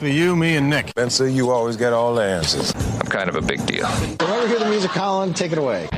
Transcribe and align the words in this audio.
For 0.00 0.08
you, 0.08 0.34
me, 0.34 0.56
and 0.56 0.70
Nick. 0.70 0.88
Spencer, 0.88 1.28
you 1.28 1.50
always 1.50 1.76
get 1.76 1.92
all 1.92 2.14
the 2.14 2.22
answers. 2.22 2.74
I'm 2.74 3.06
kind 3.08 3.28
of 3.28 3.36
a 3.36 3.42
big 3.42 3.66
deal. 3.66 3.86
Whenever 3.86 4.40
you 4.40 4.48
hear 4.48 4.58
the 4.58 4.70
music, 4.70 4.92
Colin, 4.92 5.34
take 5.34 5.52
it 5.52 5.58
away. 5.58 5.90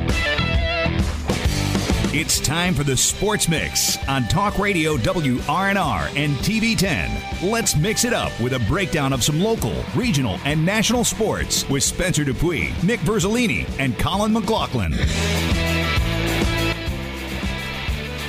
It's 2.13 2.41
time 2.41 2.75
for 2.75 2.83
the 2.83 2.97
Sports 2.97 3.49
Mix 3.49 3.97
on 4.09 4.25
Talk 4.25 4.59
Radio 4.59 4.97
WRNR 4.97 6.17
and 6.17 6.35
TV10. 6.39 7.49
Let's 7.49 7.77
mix 7.77 8.05
it 8.05 8.13
up 8.13 8.33
with 8.41 8.55
a 8.55 8.59
breakdown 8.67 9.13
of 9.13 9.23
some 9.23 9.41
local, 9.41 9.85
regional, 9.95 10.41
and 10.45 10.67
national 10.67 11.05
sports 11.05 11.69
with 11.69 11.85
Spencer 11.85 12.25
DuPuis, 12.25 12.83
Nick 12.83 12.99
Verzolini, 13.01 13.71
and 13.79 13.97
Colin 14.01 14.33
McLaughlin. 14.33 14.97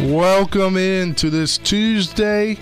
Welcome 0.02 0.78
in 0.78 1.16
to 1.16 1.32
this 1.32 1.58
Tuesday, 1.58 2.58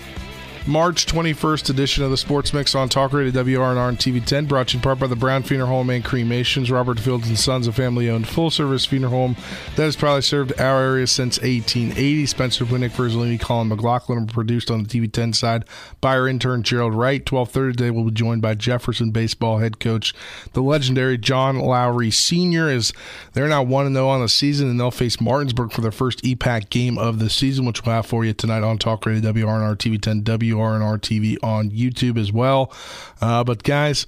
March 0.64 1.06
21st 1.06 1.70
edition 1.70 2.04
of 2.04 2.12
the 2.12 2.16
Sports 2.16 2.54
Mix 2.54 2.76
on 2.76 2.88
Talk 2.88 3.12
Radio 3.12 3.32
WRNR 3.32 3.88
and 3.88 3.98
TV10, 3.98 4.46
brought 4.46 4.68
to 4.68 4.74
you 4.74 4.78
in 4.78 4.82
part 4.82 5.00
by 5.00 5.08
the 5.08 5.16
Brown 5.16 5.42
Funeral 5.42 5.68
Home 5.68 5.90
and 5.90 6.04
Cremations, 6.04 6.70
Robert 6.70 7.00
Fields 7.00 7.26
and 7.26 7.36
Sons, 7.36 7.66
a 7.66 7.72
family-owned 7.72 8.28
full-service 8.28 8.84
funeral 8.84 9.10
home 9.10 9.36
that 9.74 9.82
has 9.82 9.96
probably 9.96 10.22
served 10.22 10.58
our 10.60 10.82
area 10.82 11.08
since 11.08 11.38
1880. 11.40 12.26
Spencer 12.26 12.64
Winnick, 12.64 12.90
Verzolini, 12.90 13.40
Colin 13.40 13.68
McLaughlin 13.68 14.22
are 14.22 14.26
produced 14.26 14.70
on 14.70 14.84
the 14.84 14.88
TV10 14.88 15.34
side 15.34 15.64
by 16.00 16.16
our 16.16 16.28
intern 16.28 16.62
Gerald 16.62 16.94
Wright. 16.94 17.24
12:30 17.24 17.72
today, 17.76 17.90
we'll 17.90 18.04
be 18.04 18.12
joined 18.12 18.40
by 18.40 18.54
Jefferson 18.54 19.10
baseball 19.10 19.58
head 19.58 19.80
coach, 19.80 20.14
the 20.52 20.62
legendary 20.62 21.18
John 21.18 21.58
Lowery 21.58 22.12
Sr. 22.12 22.68
As 22.68 22.92
they're 23.32 23.48
now 23.48 23.64
one 23.64 23.86
and 23.86 23.96
zero 23.96 24.08
on 24.08 24.20
the 24.20 24.28
season, 24.28 24.70
and 24.70 24.78
they'll 24.78 24.92
face 24.92 25.20
Martinsburg 25.20 25.72
for 25.72 25.80
their 25.80 25.90
first 25.90 26.22
EPAC 26.22 26.70
game 26.70 26.98
of 26.98 27.18
the 27.18 27.28
season, 27.28 27.64
which 27.64 27.84
we'll 27.84 27.96
have 27.96 28.06
for 28.06 28.24
you 28.24 28.32
tonight 28.32 28.62
on 28.62 28.78
Talk 28.78 29.04
Radio 29.04 29.32
WRNR 29.32 29.76
TV10 29.76 30.22
WRNR 30.52 30.98
TV 31.00 31.36
on 31.42 31.70
YouTube 31.70 32.18
as 32.18 32.32
well. 32.32 32.72
Uh, 33.20 33.44
but 33.44 33.62
guys, 33.62 34.06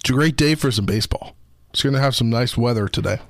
it's 0.00 0.10
a 0.10 0.12
great 0.12 0.36
day 0.36 0.54
for 0.54 0.70
some 0.70 0.86
baseball. 0.86 1.36
It's 1.70 1.82
going 1.82 1.94
to 1.94 2.00
have 2.00 2.16
some 2.16 2.30
nice 2.30 2.56
weather 2.56 2.88
today. 2.88 3.20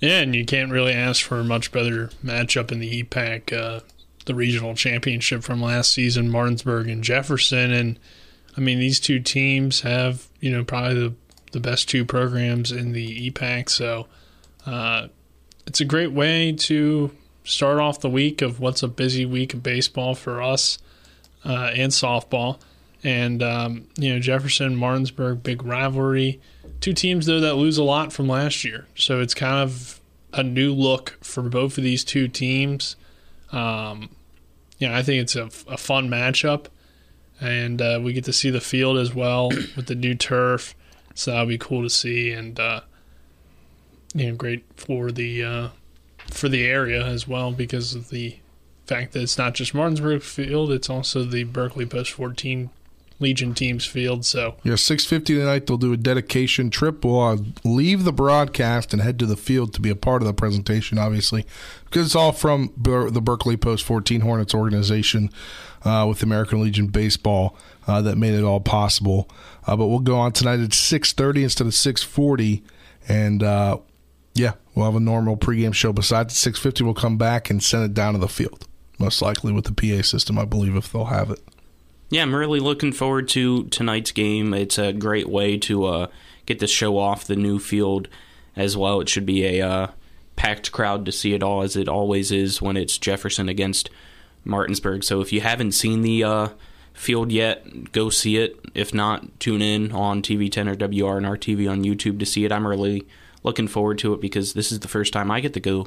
Yeah, 0.00 0.20
and 0.20 0.34
you 0.34 0.44
can't 0.44 0.70
really 0.70 0.92
ask 0.92 1.24
for 1.24 1.40
a 1.40 1.44
much 1.44 1.72
better 1.72 2.08
matchup 2.22 2.70
in 2.70 2.78
the 2.78 3.02
EPAC, 3.02 3.52
uh, 3.52 3.80
the 4.26 4.34
regional 4.34 4.74
championship 4.74 5.42
from 5.42 5.62
last 5.62 5.92
season, 5.92 6.30
Martinsburg 6.30 6.88
and 6.88 7.02
Jefferson. 7.02 7.72
And 7.72 7.98
I 8.56 8.60
mean, 8.60 8.78
these 8.78 9.00
two 9.00 9.20
teams 9.20 9.80
have, 9.80 10.28
you 10.40 10.50
know, 10.50 10.62
probably 10.62 10.94
the, 10.94 11.14
the 11.52 11.60
best 11.60 11.88
two 11.88 12.04
programs 12.04 12.70
in 12.70 12.92
the 12.92 13.30
EPAC. 13.30 13.70
So 13.70 14.06
uh, 14.66 15.08
it's 15.66 15.80
a 15.80 15.84
great 15.84 16.12
way 16.12 16.52
to 16.52 17.10
start 17.44 17.78
off 17.78 18.00
the 18.00 18.10
week 18.10 18.42
of 18.42 18.58
what's 18.58 18.82
a 18.82 18.88
busy 18.88 19.24
week 19.24 19.54
of 19.54 19.62
baseball 19.62 20.14
for 20.14 20.42
us 20.42 20.78
uh, 21.44 21.70
and 21.74 21.92
softball. 21.92 22.58
And, 23.04 23.42
um, 23.42 23.86
you 23.98 24.12
know, 24.12 24.18
Jefferson, 24.18 24.74
Martinsburg, 24.76 25.42
big 25.42 25.62
rivalry. 25.62 26.40
Two 26.80 26.94
teams, 26.94 27.26
though, 27.26 27.40
that 27.40 27.54
lose 27.54 27.76
a 27.76 27.84
lot 27.84 28.14
from 28.14 28.28
last 28.28 28.64
year. 28.64 28.86
So 28.94 29.20
it's 29.20 29.34
kind 29.34 29.62
of 29.62 30.00
a 30.32 30.42
new 30.42 30.72
look 30.72 31.18
for 31.20 31.42
both 31.42 31.76
of 31.76 31.84
these 31.84 32.02
two 32.02 32.28
teams. 32.28 32.96
Um, 33.52 34.08
you 34.78 34.88
know, 34.88 34.94
I 34.94 35.02
think 35.02 35.22
it's 35.22 35.36
a, 35.36 35.50
a 35.70 35.76
fun 35.76 36.08
matchup. 36.08 36.66
And 37.40 37.82
uh, 37.82 38.00
we 38.02 38.14
get 38.14 38.24
to 38.24 38.32
see 38.32 38.48
the 38.48 38.60
field 38.60 38.96
as 38.96 39.14
well 39.14 39.48
with 39.76 39.86
the 39.86 39.94
new 39.94 40.14
turf. 40.14 40.74
So 41.14 41.30
that'll 41.30 41.46
be 41.46 41.58
cool 41.58 41.82
to 41.82 41.90
see. 41.90 42.32
And, 42.32 42.58
uh, 42.58 42.80
you 44.14 44.30
know, 44.30 44.34
great 44.34 44.64
for 44.76 45.12
the 45.12 45.44
uh, 45.44 45.68
for 46.30 46.48
the 46.48 46.64
area 46.64 47.04
as 47.04 47.26
well 47.28 47.52
because 47.52 47.94
of 47.94 48.10
the 48.10 48.38
fact 48.86 49.12
that 49.12 49.22
it's 49.22 49.38
not 49.38 49.54
just 49.54 49.74
Martinsburg 49.74 50.22
Field; 50.22 50.70
it's 50.72 50.90
also 50.90 51.24
the 51.24 51.44
Berkeley 51.44 51.86
Post 51.86 52.12
14 52.12 52.70
Legion 53.20 53.54
teams 53.54 53.86
field. 53.86 54.24
So 54.24 54.56
Yeah, 54.64 54.74
6.50 54.74 55.24
tonight, 55.24 55.66
they'll 55.66 55.76
do 55.76 55.92
a 55.92 55.96
dedication 55.96 56.68
trip. 56.70 57.04
We'll 57.04 57.20
uh, 57.20 57.36
leave 57.62 58.04
the 58.04 58.12
broadcast 58.12 58.92
and 58.92 59.00
head 59.00 59.18
to 59.20 59.26
the 59.26 59.36
field 59.36 59.72
to 59.74 59.80
be 59.80 59.90
a 59.90 59.96
part 59.96 60.20
of 60.22 60.26
the 60.26 60.34
presentation, 60.34 60.98
obviously, 60.98 61.46
because 61.84 62.06
it's 62.06 62.16
all 62.16 62.32
from 62.32 62.72
Ber- 62.76 63.10
the 63.10 63.22
Berkeley 63.22 63.56
Post 63.56 63.84
14 63.84 64.22
Hornets 64.22 64.54
organization 64.54 65.30
uh, 65.84 66.06
with 66.08 66.22
American 66.22 66.60
Legion 66.60 66.88
Baseball 66.88 67.56
uh, 67.86 68.02
that 68.02 68.16
made 68.16 68.34
it 68.34 68.42
all 68.42 68.60
possible. 68.60 69.28
Uh, 69.66 69.76
but 69.76 69.86
we'll 69.86 70.00
go 70.00 70.16
on 70.16 70.32
tonight 70.32 70.60
at 70.60 70.70
6.30 70.70 71.44
instead 71.44 71.66
of 71.66 71.72
6.40, 71.72 72.62
and 73.08 73.42
uh, 73.42 73.78
yeah, 74.34 74.52
we'll 74.74 74.86
have 74.86 74.96
a 74.96 75.00
normal 75.00 75.36
pregame 75.36 75.74
show. 75.74 75.92
Besides, 75.92 76.46
at 76.46 76.54
6.50, 76.54 76.82
we'll 76.82 76.94
come 76.94 77.16
back 77.16 77.50
and 77.50 77.62
send 77.62 77.84
it 77.84 77.94
down 77.94 78.14
to 78.14 78.18
the 78.18 78.28
field, 78.28 78.66
most 78.98 79.22
likely 79.22 79.52
with 79.52 79.64
the 79.64 79.72
PA 79.72 80.02
system, 80.02 80.38
I 80.38 80.44
believe, 80.44 80.76
if 80.76 80.92
they'll 80.92 81.06
have 81.06 81.30
it. 81.30 81.40
Yeah, 82.10 82.22
I'm 82.22 82.34
really 82.34 82.60
looking 82.60 82.92
forward 82.92 83.28
to 83.30 83.64
tonight's 83.64 84.12
game. 84.12 84.52
It's 84.52 84.78
a 84.78 84.92
great 84.92 85.28
way 85.28 85.56
to 85.58 85.84
uh, 85.86 86.06
get 86.46 86.58
the 86.58 86.66
show 86.66 86.98
off 86.98 87.24
the 87.24 87.36
new 87.36 87.58
field 87.58 88.08
as 88.56 88.76
well. 88.76 89.00
It 89.00 89.08
should 89.08 89.26
be 89.26 89.44
a 89.44 89.66
uh, 89.66 89.86
packed 90.36 90.72
crowd 90.72 91.06
to 91.06 91.12
see 91.12 91.34
it 91.34 91.42
all, 91.42 91.62
as 91.62 91.76
it 91.76 91.88
always 91.88 92.30
is 92.30 92.60
when 92.60 92.76
it's 92.76 92.98
Jefferson 92.98 93.48
against 93.48 93.88
Martinsburg. 94.44 95.04
So 95.04 95.20
if 95.20 95.32
you 95.32 95.40
haven't 95.40 95.72
seen 95.72 96.02
the 96.02 96.24
uh, 96.24 96.48
field 96.92 97.32
yet, 97.32 97.92
go 97.92 98.10
see 98.10 98.36
it. 98.36 98.58
If 98.74 98.92
not, 98.92 99.40
tune 99.40 99.62
in 99.62 99.92
on 99.92 100.22
TV10 100.22 100.70
or 100.70 100.74
WRNR 100.76 101.38
TV 101.38 101.70
on 101.70 101.84
YouTube 101.84 102.18
to 102.18 102.26
see 102.26 102.44
it. 102.44 102.52
I'm 102.52 102.66
really 102.66 103.06
looking 103.44 103.68
forward 103.68 103.98
to 103.98 104.12
it 104.12 104.20
because 104.20 104.54
this 104.54 104.72
is 104.72 104.80
the 104.80 104.88
first 104.88 105.12
time 105.12 105.30
I 105.30 105.38
get 105.40 105.52
to 105.54 105.60
go 105.60 105.86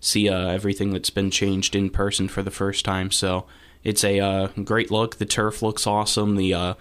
see 0.00 0.28
uh, 0.28 0.48
everything 0.48 0.92
that's 0.92 1.10
been 1.10 1.30
changed 1.30 1.76
in 1.76 1.90
person 1.90 2.28
for 2.28 2.42
the 2.42 2.50
first 2.50 2.84
time. 2.84 3.10
So 3.12 3.46
it's 3.84 4.02
a 4.02 4.18
uh, 4.18 4.48
great 4.64 4.90
look. 4.90 5.16
The 5.16 5.26
turf 5.26 5.62
looks 5.62 5.86
awesome. 5.86 6.36
The 6.36 6.52
uh, 6.52 6.74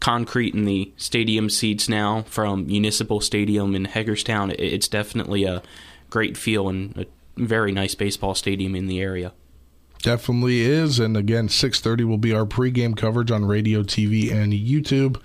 concrete 0.00 0.54
in 0.54 0.64
the 0.64 0.92
stadium 0.96 1.50
seats 1.50 1.88
now 1.88 2.22
from 2.22 2.66
Municipal 2.66 3.20
Stadium 3.20 3.74
in 3.74 3.86
Hagerstown. 3.86 4.52
It's 4.58 4.88
definitely 4.88 5.44
a 5.44 5.62
great 6.10 6.36
feel 6.36 6.68
and 6.68 6.96
a 6.96 7.06
very 7.36 7.72
nice 7.72 7.94
baseball 7.94 8.34
stadium 8.34 8.74
in 8.74 8.86
the 8.86 9.00
area. 9.00 9.32
Definitely 10.02 10.60
is, 10.60 11.00
and 11.00 11.16
again, 11.16 11.48
six 11.48 11.80
thirty 11.80 12.04
will 12.04 12.18
be 12.18 12.32
our 12.32 12.46
pregame 12.46 12.96
coverage 12.96 13.32
on 13.32 13.44
radio, 13.44 13.82
TV, 13.82 14.32
and 14.32 14.52
YouTube. 14.52 15.20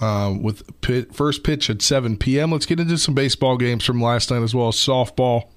Um, 0.00 0.42
with 0.42 0.80
pit, 0.80 1.12
first 1.12 1.42
pitch 1.42 1.68
at 1.68 1.82
seven 1.82 2.16
p.m. 2.16 2.52
Let's 2.52 2.66
get 2.66 2.78
into 2.78 2.98
some 2.98 3.14
baseball 3.14 3.56
games 3.56 3.84
from 3.84 4.00
last 4.00 4.30
night 4.30 4.42
as 4.42 4.54
well 4.54 4.68
as 4.68 4.76
softball. 4.76 5.48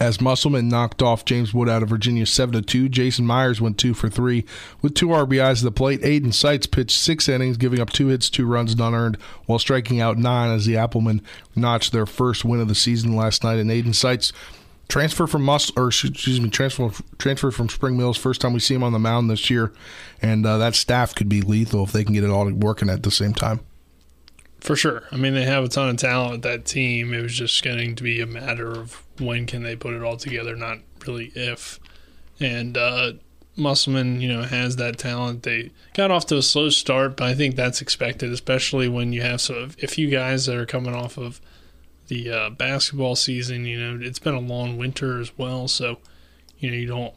As 0.00 0.20
Musselman 0.20 0.68
knocked 0.68 1.02
off 1.02 1.24
James 1.24 1.54
Wood 1.54 1.68
out 1.68 1.84
of 1.84 1.88
Virginia 1.88 2.26
seven 2.26 2.54
to 2.54 2.62
two, 2.62 2.88
Jason 2.88 3.26
Myers 3.26 3.60
went 3.60 3.78
two 3.78 3.94
for 3.94 4.08
three 4.08 4.44
with 4.82 4.94
two 4.94 5.08
RBIs 5.08 5.58
at 5.58 5.62
the 5.62 5.70
plate. 5.70 6.02
Aiden 6.02 6.34
Seitz 6.34 6.66
pitched 6.66 6.98
six 6.98 7.28
innings, 7.28 7.56
giving 7.56 7.78
up 7.78 7.90
two 7.90 8.08
hits, 8.08 8.28
two 8.28 8.44
runs, 8.44 8.74
none 8.74 8.92
earned, 8.92 9.18
while 9.46 9.60
striking 9.60 10.00
out 10.00 10.18
nine 10.18 10.50
as 10.50 10.66
the 10.66 10.76
Applemen 10.76 11.22
notched 11.54 11.92
their 11.92 12.06
first 12.06 12.44
win 12.44 12.60
of 12.60 12.66
the 12.66 12.74
season 12.74 13.14
last 13.14 13.44
night. 13.44 13.58
And 13.58 13.70
Aiden 13.70 13.94
Seitz 13.94 14.32
transfer 14.88 15.26
from 15.26 15.42
Mus 15.42 15.70
or 15.76 15.88
excuse 15.88 16.40
me, 16.40 16.50
transfer 16.50 16.90
transfer 17.18 17.50
from 17.50 17.68
Spring 17.68 17.96
Mills. 17.96 18.16
First 18.16 18.40
time 18.40 18.52
we 18.52 18.60
see 18.60 18.74
him 18.74 18.82
on 18.82 18.92
the 18.92 18.98
mound 18.98 19.30
this 19.30 19.50
year, 19.50 19.72
and 20.22 20.44
uh, 20.44 20.58
that 20.58 20.74
staff 20.74 21.14
could 21.14 21.28
be 21.28 21.40
lethal 21.40 21.84
if 21.84 21.92
they 21.92 22.04
can 22.04 22.14
get 22.14 22.24
it 22.24 22.30
all 22.30 22.50
working 22.52 22.88
at 22.88 23.02
the 23.02 23.10
same 23.10 23.34
time. 23.34 23.60
For 24.60 24.76
sure. 24.76 25.02
I 25.12 25.16
mean, 25.16 25.34
they 25.34 25.44
have 25.44 25.62
a 25.62 25.68
ton 25.68 25.90
of 25.90 25.96
talent 25.98 26.42
that 26.42 26.64
team. 26.64 27.12
It 27.12 27.20
was 27.20 27.34
just 27.34 27.62
getting 27.62 27.94
to 27.96 28.02
be 28.02 28.22
a 28.22 28.26
matter 28.26 28.72
of 28.72 29.02
when 29.18 29.44
can 29.44 29.62
they 29.62 29.76
put 29.76 29.92
it 29.92 30.02
all 30.02 30.16
together, 30.16 30.56
not 30.56 30.78
really 31.06 31.30
if. 31.34 31.78
And 32.40 32.78
uh, 32.78 33.12
Musselman, 33.56 34.22
you 34.22 34.28
know, 34.32 34.42
has 34.42 34.76
that 34.76 34.96
talent. 34.96 35.42
They 35.42 35.70
got 35.92 36.10
off 36.10 36.24
to 36.26 36.38
a 36.38 36.42
slow 36.42 36.70
start, 36.70 37.18
but 37.18 37.28
I 37.28 37.34
think 37.34 37.56
that's 37.56 37.82
expected, 37.82 38.32
especially 38.32 38.88
when 38.88 39.12
you 39.12 39.20
have 39.20 39.42
so 39.42 39.68
if 39.78 39.98
you 39.98 40.08
guys 40.08 40.46
that 40.46 40.56
are 40.56 40.66
coming 40.66 40.94
off 40.94 41.18
of 41.18 41.42
the 42.08 42.30
uh, 42.30 42.50
basketball 42.50 43.16
season. 43.16 43.64
You 43.64 43.80
know, 43.80 44.04
it's 44.04 44.18
been 44.18 44.34
a 44.34 44.40
long 44.40 44.76
winter 44.76 45.20
as 45.20 45.36
well, 45.36 45.68
so 45.68 45.98
you 46.58 46.70
know 46.70 46.76
you 46.76 46.86
don't 46.86 47.14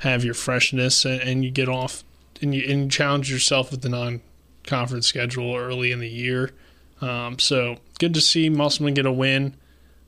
have 0.00 0.24
your 0.24 0.34
freshness, 0.34 1.04
and, 1.04 1.20
and 1.20 1.44
you 1.44 1.50
get 1.50 1.68
off 1.68 2.04
and 2.40 2.54
you, 2.54 2.62
and 2.68 2.84
you 2.84 2.88
challenge 2.88 3.30
yourself 3.30 3.70
with 3.70 3.82
the 3.82 3.88
non-conference 3.88 5.06
schedule 5.06 5.54
early 5.54 5.92
in 5.92 6.00
the 6.00 6.08
year. 6.08 6.50
Um, 7.00 7.38
so 7.38 7.76
good 7.98 8.14
to 8.14 8.20
see 8.20 8.48
Musselman 8.48 8.94
get 8.94 9.06
a 9.06 9.12
win. 9.12 9.56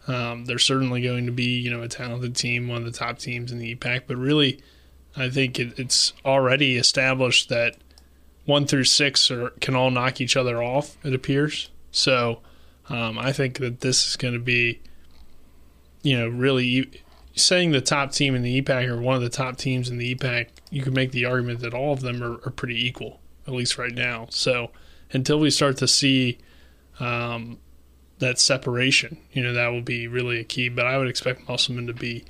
Um, 0.06 0.44
they're 0.44 0.58
certainly 0.58 1.00
going 1.00 1.26
to 1.26 1.32
be, 1.32 1.60
you 1.60 1.70
know, 1.70 1.82
a 1.82 1.88
talented 1.88 2.36
team, 2.36 2.68
one 2.68 2.78
of 2.78 2.84
the 2.84 2.98
top 2.98 3.18
teams 3.18 3.50
in 3.50 3.58
the 3.58 3.74
EPAC. 3.74 4.02
But 4.06 4.16
really, 4.16 4.60
I 5.16 5.30
think 5.30 5.58
it, 5.58 5.78
it's 5.78 6.12
already 6.24 6.76
established 6.76 7.48
that 7.48 7.76
one 8.44 8.66
through 8.66 8.84
six 8.84 9.30
are, 9.30 9.50
can 9.60 9.74
all 9.74 9.90
knock 9.90 10.20
each 10.20 10.36
other 10.36 10.62
off. 10.62 10.98
It 11.04 11.14
appears. 11.14 11.70
So 11.90 12.40
um, 12.88 13.18
I 13.18 13.32
think 13.32 13.58
that 13.58 13.80
this 13.80 14.06
is 14.06 14.16
going 14.16 14.34
to 14.34 14.40
be, 14.40 14.80
you 16.02 16.18
know, 16.18 16.28
really 16.28 17.02
saying 17.34 17.72
the 17.72 17.80
top 17.80 18.12
team 18.12 18.34
in 18.34 18.42
the 18.42 18.60
EPAC 18.60 18.88
or 18.88 19.00
one 19.00 19.16
of 19.16 19.22
the 19.22 19.28
top 19.28 19.56
teams 19.56 19.88
in 19.88 19.98
the 19.98 20.14
EPAC. 20.14 20.48
You 20.70 20.82
could 20.82 20.94
make 20.94 21.12
the 21.12 21.24
argument 21.24 21.60
that 21.60 21.74
all 21.74 21.92
of 21.92 22.00
them 22.00 22.22
are, 22.22 22.34
are 22.46 22.50
pretty 22.50 22.86
equal, 22.86 23.20
at 23.46 23.54
least 23.54 23.78
right 23.78 23.94
now. 23.94 24.26
So 24.30 24.70
until 25.12 25.38
we 25.38 25.50
start 25.50 25.76
to 25.78 25.88
see 25.88 26.38
um, 27.00 27.58
that 28.18 28.38
separation, 28.38 29.18
you 29.32 29.42
know, 29.42 29.52
that 29.54 29.68
will 29.68 29.82
be 29.82 30.06
really 30.06 30.40
a 30.40 30.44
key. 30.44 30.68
But 30.68 30.86
I 30.86 30.98
would 30.98 31.08
expect 31.08 31.48
Musselman 31.48 31.86
to 31.86 31.94
be, 31.94 32.24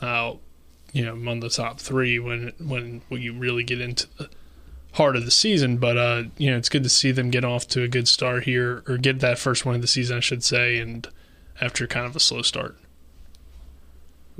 uh, 0.00 0.34
you 0.92 1.04
know, 1.04 1.12
among 1.12 1.40
the 1.40 1.50
top 1.50 1.80
three 1.80 2.18
when 2.18 2.52
when 2.58 3.02
when 3.08 3.22
you 3.22 3.32
really 3.32 3.64
get 3.64 3.80
into 3.80 4.06
the 4.18 4.28
heart 4.92 5.16
of 5.16 5.24
the 5.24 5.30
season. 5.30 5.76
But 5.78 5.96
uh, 5.96 6.22
you 6.36 6.50
know, 6.50 6.56
it's 6.56 6.68
good 6.68 6.82
to 6.82 6.88
see 6.88 7.12
them 7.12 7.30
get 7.30 7.44
off 7.44 7.68
to 7.68 7.82
a 7.82 7.88
good 7.88 8.08
start 8.08 8.44
here, 8.44 8.82
or 8.88 8.98
get 8.98 9.20
that 9.20 9.38
first 9.38 9.64
win 9.64 9.76
of 9.76 9.82
the 9.82 9.88
season, 9.88 10.16
I 10.16 10.20
should 10.20 10.44
say, 10.44 10.78
and 10.78 11.06
after 11.60 11.86
kind 11.86 12.06
of 12.06 12.14
a 12.16 12.20
slow 12.20 12.42
start. 12.42 12.76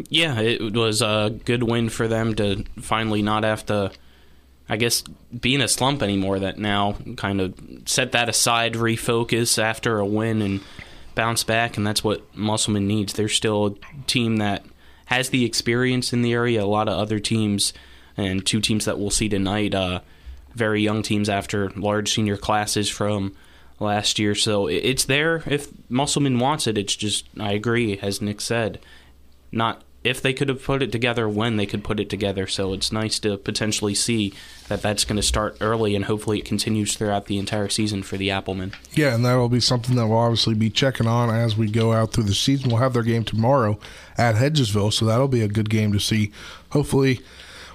Yeah, 0.08 0.40
it 0.40 0.74
was 0.74 1.02
a 1.02 1.34
good 1.44 1.64
win 1.64 1.88
for 1.88 2.06
them 2.06 2.34
to 2.36 2.64
finally 2.80 3.20
not 3.20 3.42
have 3.42 3.66
to, 3.66 3.90
I 4.68 4.76
guess, 4.76 5.02
be 5.40 5.56
in 5.56 5.60
a 5.60 5.66
slump 5.66 6.02
anymore. 6.04 6.38
That 6.38 6.56
now 6.56 6.96
kind 7.16 7.40
of 7.40 7.54
set 7.86 8.12
that 8.12 8.28
aside, 8.28 8.74
refocus 8.74 9.60
after 9.60 9.98
a 9.98 10.06
win, 10.06 10.40
and 10.40 10.60
bounce 11.16 11.42
back. 11.42 11.76
And 11.76 11.84
that's 11.84 12.04
what 12.04 12.22
Musselman 12.36 12.86
needs. 12.86 13.12
They're 13.12 13.28
still 13.28 13.66
a 13.66 14.04
team 14.06 14.36
that 14.36 14.64
has 15.06 15.30
the 15.30 15.44
experience 15.44 16.12
in 16.12 16.22
the 16.22 16.32
area. 16.32 16.62
A 16.62 16.64
lot 16.64 16.88
of 16.88 16.96
other 16.96 17.18
teams, 17.18 17.72
and 18.16 18.46
two 18.46 18.60
teams 18.60 18.84
that 18.84 19.00
we'll 19.00 19.10
see 19.10 19.28
tonight, 19.28 19.74
uh, 19.74 20.00
very 20.54 20.82
young 20.82 21.02
teams 21.02 21.28
after 21.28 21.70
large 21.70 22.12
senior 22.12 22.36
classes 22.36 22.88
from 22.88 23.34
last 23.80 24.18
year. 24.18 24.34
So 24.34 24.66
it's 24.66 25.04
there 25.04 25.42
if 25.46 25.68
Musselman 25.88 26.38
wants 26.38 26.66
it. 26.66 26.78
It's 26.78 26.96
just, 26.96 27.26
I 27.38 27.52
agree, 27.52 27.98
as 27.98 28.20
Nick 28.20 28.40
said, 28.40 28.80
not 29.52 29.82
if 30.04 30.22
they 30.22 30.32
could 30.32 30.48
have 30.48 30.62
put 30.62 30.82
it 30.82 30.92
together 30.92 31.28
when 31.28 31.56
they 31.56 31.66
could 31.66 31.82
put 31.82 31.98
it 31.98 32.08
together. 32.08 32.46
So 32.46 32.72
it's 32.72 32.92
nice 32.92 33.18
to 33.20 33.36
potentially 33.36 33.94
see 33.94 34.32
that 34.68 34.80
that's 34.80 35.04
going 35.04 35.16
to 35.16 35.22
start 35.22 35.56
early 35.60 35.94
and 35.96 36.04
hopefully 36.04 36.38
it 36.38 36.44
continues 36.44 36.96
throughout 36.96 37.26
the 37.26 37.38
entire 37.38 37.68
season 37.68 38.02
for 38.02 38.16
the 38.16 38.30
Applemen. 38.30 38.72
Yeah, 38.92 39.14
and 39.14 39.24
that 39.24 39.34
will 39.34 39.48
be 39.48 39.60
something 39.60 39.96
that 39.96 40.06
we'll 40.06 40.18
obviously 40.18 40.54
be 40.54 40.70
checking 40.70 41.06
on 41.06 41.30
as 41.30 41.56
we 41.56 41.70
go 41.70 41.92
out 41.92 42.12
through 42.12 42.24
the 42.24 42.34
season. 42.34 42.70
We'll 42.70 42.78
have 42.78 42.92
their 42.92 43.02
game 43.02 43.24
tomorrow 43.24 43.78
at 44.16 44.36
Hedgesville, 44.36 44.92
so 44.92 45.04
that'll 45.04 45.28
be 45.28 45.42
a 45.42 45.48
good 45.48 45.68
game 45.68 45.92
to 45.92 46.00
see. 46.00 46.32
Hopefully, 46.70 47.20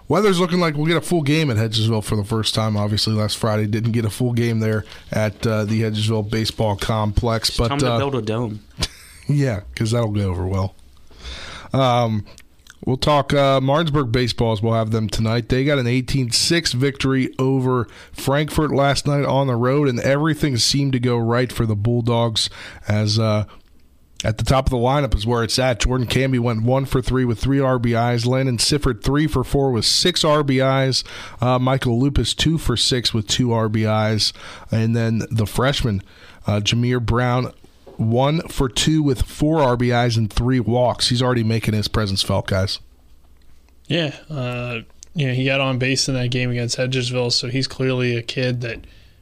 weather's 0.08 0.40
looking 0.40 0.60
like 0.60 0.76
we'll 0.76 0.86
get 0.86 0.98
a 0.98 1.02
full 1.02 1.22
game 1.22 1.50
at 1.50 1.58
Hedgesville 1.58 2.04
for 2.04 2.16
the 2.16 2.24
first 2.24 2.56
time. 2.56 2.78
Obviously, 2.78 3.14
last 3.14 3.38
Friday 3.38 3.68
didn't 3.68 3.92
get 3.92 4.06
a 4.06 4.10
full 4.10 4.34
game 4.34 4.60
there 4.60 4.86
at 5.12 5.46
uh, 5.46 5.66
the 5.66 5.82
Hedgesville 5.82 6.30
Baseball 6.30 6.76
Complex, 6.76 7.56
but 7.58 7.70
Time 7.70 7.80
to 7.80 7.92
uh, 7.94 7.98
build 7.98 8.16
a 8.16 8.22
dome. 8.22 8.62
yeah, 9.28 9.62
because 9.74 9.92
that'll 9.92 10.12
go 10.12 10.30
over 10.30 10.46
well. 10.48 10.76
Um, 11.74 12.26
we'll 12.86 12.98
talk 12.98 13.34
uh, 13.34 13.60
Martinsburg 13.60 14.12
baseballs. 14.12 14.62
We'll 14.62 14.74
have 14.74 14.92
them 14.92 15.10
tonight. 15.10 15.50
They 15.50 15.66
got 15.66 15.80
an 15.80 15.86
18-6 15.86 16.74
victory 16.74 17.34
over 17.40 17.88
Frankfort 18.12 18.72
last 18.72 19.08
night 19.08 19.26
on 19.26 19.48
the 19.48 19.56
road, 19.56 19.90
and 19.90 20.00
everything 20.00 20.58
seemed 20.58 20.94
to 20.94 21.00
go 21.00 21.18
right 21.18 21.52
for 21.52 21.66
the 21.66 21.76
Bulldogs. 21.76 22.50
As 22.88 23.18
uh, 23.18 23.46
at 24.24 24.38
the 24.38 24.44
top 24.44 24.66
of 24.66 24.72
the 24.72 24.78
lineup 24.78 25.16
is 25.16 25.28
where 25.28 25.44
it's 25.44 25.60
at. 25.60 25.82
Jordan 25.82 26.08
Camby 26.08 26.40
went 26.40 26.64
one 26.64 26.86
for 26.86 27.02
three 27.02 27.26
with 27.26 27.40
three 27.40 27.58
RBIs. 27.58 28.26
Landon 28.26 28.58
Sifford 28.58 29.04
three 29.04 29.28
for 29.28 29.44
four 29.44 29.72
with 29.72 29.86
six 29.86 30.24
RBIs. 30.24 31.04
Uh, 31.42 31.60
Michael 31.60 32.00
Lupus 32.00 32.34
two 32.34 32.58
for 32.58 32.78
six 32.78 33.14
with 33.14 33.28
two 33.28 33.50
RBIs, 33.50 34.32
and 34.72 34.96
then 34.96 35.24
the 35.30 35.46
freshman 35.46 36.02
uh, 36.48 36.60
Jameer 36.60 37.06
Brown 37.06 37.52
one 37.98 38.42
for 38.48 38.70
two 38.70 39.04
with 39.04 39.24
four 39.24 39.60
RBIs 39.60 40.18
and 40.18 40.32
three 40.32 40.60
walks. 40.60 41.10
He's 41.10 41.22
already 41.22 41.44
making 41.44 41.74
his 41.74 41.88
presence 41.88 42.24
felt, 42.24 42.48
guys. 42.48 42.80
Yeah, 43.88 44.16
uh, 44.30 44.80
he 45.14 45.46
got 45.46 45.60
on 45.60 45.78
base 45.78 46.08
in 46.08 46.16
that 46.16 46.32
game 46.32 46.50
against 46.50 46.78
Hedgesville, 46.78 47.32
so 47.32 47.50
he's 47.50 47.68
clearly 47.68 48.16
a 48.16 48.24
kid 48.24 48.62
that 48.62 48.80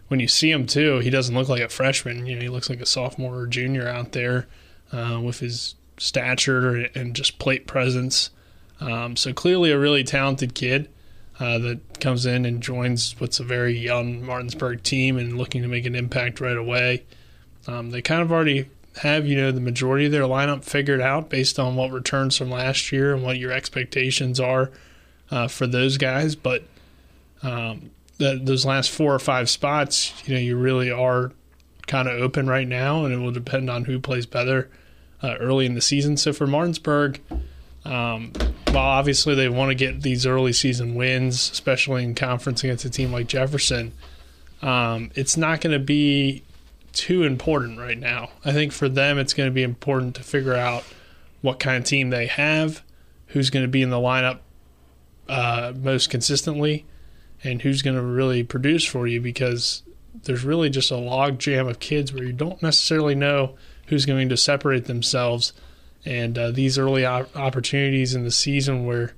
when 0.07 0.19
you 0.19 0.27
see 0.27 0.51
him 0.51 0.65
too, 0.65 1.00
he 1.00 1.09
doesn't 1.09 1.36
look 1.36 1.50
like 1.50 1.62
a 1.62 1.69
freshman. 1.69 2.25
You 2.25 2.36
know, 2.36 2.42
he 2.42 2.50
looks 2.50 2.69
like 2.69 2.80
a 2.80 2.86
sophomore 2.86 3.39
or 3.39 3.47
junior 3.47 3.88
out 3.88 4.12
there 4.12 4.47
uh, 4.92 5.20
with 5.24 5.40
his 5.40 5.76
stature 5.98 6.88
and 6.96 7.16
just 7.16 7.40
plate 7.40 7.68
presence. 7.68 8.32
Um, 8.80 9.16
so 9.16 9.34
clearly 9.34 9.72
a 9.72 9.80
really 9.80 10.04
talented 10.04 10.56
kid 10.56 10.90
uh, 11.40 11.58
that 11.60 12.00
comes 12.00 12.26
in 12.26 12.46
and 12.46 12.62
joins 12.62 13.16
what's 13.20 13.40
a 13.40 13.44
very 13.44 13.78
young 13.78 14.26
Martinsburg 14.26 14.84
team 14.84 15.18
and 15.18 15.38
looking 15.38 15.62
to 15.62 15.68
make 15.68 15.86
an 15.86 15.96
impact 15.96 16.42
right 16.42 16.58
away. 16.58 17.04
Um, 17.68 17.92
they 17.92 18.02
kind 18.02 18.22
of 18.22 18.32
already 18.32 18.70
have 18.98 19.26
you 19.26 19.38
know 19.38 19.52
the 19.52 19.62
majority 19.62 20.06
of 20.06 20.12
their 20.12 20.24
lineup 20.24 20.66
figured 20.66 21.00
out 21.00 21.30
based 21.30 21.58
on 21.58 21.76
what 21.76 21.92
returns 21.92 22.38
from 22.38 22.50
last 22.50 22.92
year 22.92 23.14
and 23.14 23.24
what 23.24 23.38
your 23.38 23.52
expectations 23.52 24.40
are 24.40 24.70
uh, 25.30 25.48
for 25.48 25.68
those 25.68 25.98
guys. 25.98 26.36
But 26.36 26.64
um, 27.42 27.92
the, 28.18 28.40
those 28.42 28.66
last 28.66 28.92
four 28.92 29.14
or 29.14 29.20
five 29.20 29.50
spots, 29.50 30.14
you 30.28 30.34
know, 30.34 30.40
you 30.40 30.58
really 30.58 30.92
are 30.92 31.32
kind 31.88 32.08
of 32.08 32.20
open 32.22 32.48
right 32.48 32.68
now, 32.68 33.06
and 33.06 33.14
it 33.14 33.18
will 33.18 33.32
depend 33.32 33.70
on 33.70 33.86
who 33.86 34.00
plays 34.00 34.26
better 34.26 34.70
uh, 35.23 35.35
early 35.39 35.65
in 35.65 35.75
the 35.75 35.81
season. 35.81 36.18
So 36.18 36.33
for 36.33 36.47
Martinsburg, 36.47 37.19
um, 37.85 38.31
while 38.71 38.85
obviously 38.85 39.35
they 39.35 39.50
want 39.50 39.69
to 39.69 39.75
get 39.75 40.01
these 40.01 40.25
early 40.25 40.53
season 40.53 40.95
wins, 40.95 41.51
especially 41.51 42.03
in 42.03 42.15
conference 42.15 42.63
against 42.63 42.85
a 42.85 42.89
team 42.89 43.12
like 43.12 43.27
Jefferson, 43.27 43.94
um, 44.62 45.12
it's 45.15 45.35
not 45.35 45.62
going 45.62 45.73
to 45.73 45.83
be 45.83 46.44
too 46.94 47.23
important 47.23 47.79
right 47.79 47.97
now. 47.97 48.29
I 48.45 48.51
think 48.51 48.71
for 48.71 48.89
them, 48.89 49.18
it's 49.18 49.33
going 49.33 49.50
to 49.50 49.53
be 49.53 49.63
important 49.63 50.15
to 50.15 50.23
figure 50.23 50.56
out 50.56 50.83
what 51.41 51.59
kind 51.59 51.77
of 51.77 51.83
team 51.83 52.09
they 52.09 52.27
have, 52.27 52.83
who's 53.27 53.50
going 53.50 53.63
to 53.63 53.69
be 53.69 53.81
in 53.81 53.89
the 53.89 53.97
lineup 53.97 54.39
uh, 55.27 55.73
most 55.75 56.09
consistently, 56.09 56.85
and 57.44 57.62
who's 57.62 57.81
going 57.81 57.95
to 57.95 58.01
really 58.01 58.44
produce 58.44 58.85
for 58.85 59.07
you 59.07 59.19
because 59.19 59.83
there's 60.23 60.44
really 60.44 60.69
just 60.69 60.91
a 60.91 60.97
log 60.97 61.39
jam 61.39 61.68
of 61.68 61.79
kids 61.79 62.13
where 62.13 62.23
you 62.23 62.33
don't 62.33 62.62
necessarily 62.62 63.15
know 63.15 63.56
who's 63.92 64.06
going 64.06 64.30
to 64.30 64.38
separate 64.38 64.86
themselves. 64.86 65.52
And 66.06 66.38
uh, 66.38 66.52
these 66.52 66.78
early 66.78 67.06
op- 67.06 67.36
opportunities 67.36 68.16
in 68.16 68.24
the 68.24 68.32
season 68.32 68.86
where 68.86 69.14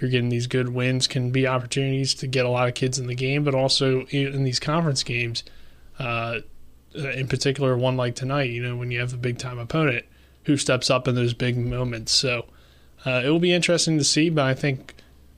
you're 0.00 0.10
getting 0.10 0.28
these 0.28 0.48
good 0.48 0.70
wins 0.70 1.06
can 1.06 1.30
be 1.30 1.46
opportunities 1.46 2.14
to 2.16 2.26
get 2.26 2.44
a 2.44 2.48
lot 2.48 2.66
of 2.66 2.74
kids 2.74 2.98
in 2.98 3.06
the 3.06 3.14
game, 3.14 3.44
but 3.44 3.54
also 3.54 4.06
in 4.06 4.42
these 4.42 4.58
conference 4.58 5.04
games. 5.04 5.44
Uh, 6.00 6.40
in 6.94 7.28
particular, 7.28 7.76
one 7.76 7.96
like 7.96 8.16
tonight, 8.16 8.50
you 8.50 8.60
know, 8.60 8.76
when 8.76 8.90
you 8.90 8.98
have 8.98 9.14
a 9.14 9.16
big 9.16 9.38
time 9.38 9.58
opponent 9.58 10.04
who 10.46 10.56
steps 10.56 10.90
up 10.90 11.06
in 11.06 11.14
those 11.14 11.32
big 11.32 11.56
moments. 11.56 12.10
So 12.10 12.46
uh, 13.06 13.22
it 13.24 13.28
will 13.28 13.38
be 13.38 13.52
interesting 13.52 13.98
to 13.98 14.04
see, 14.04 14.30
but 14.30 14.46
I 14.46 14.54
think 14.54 14.94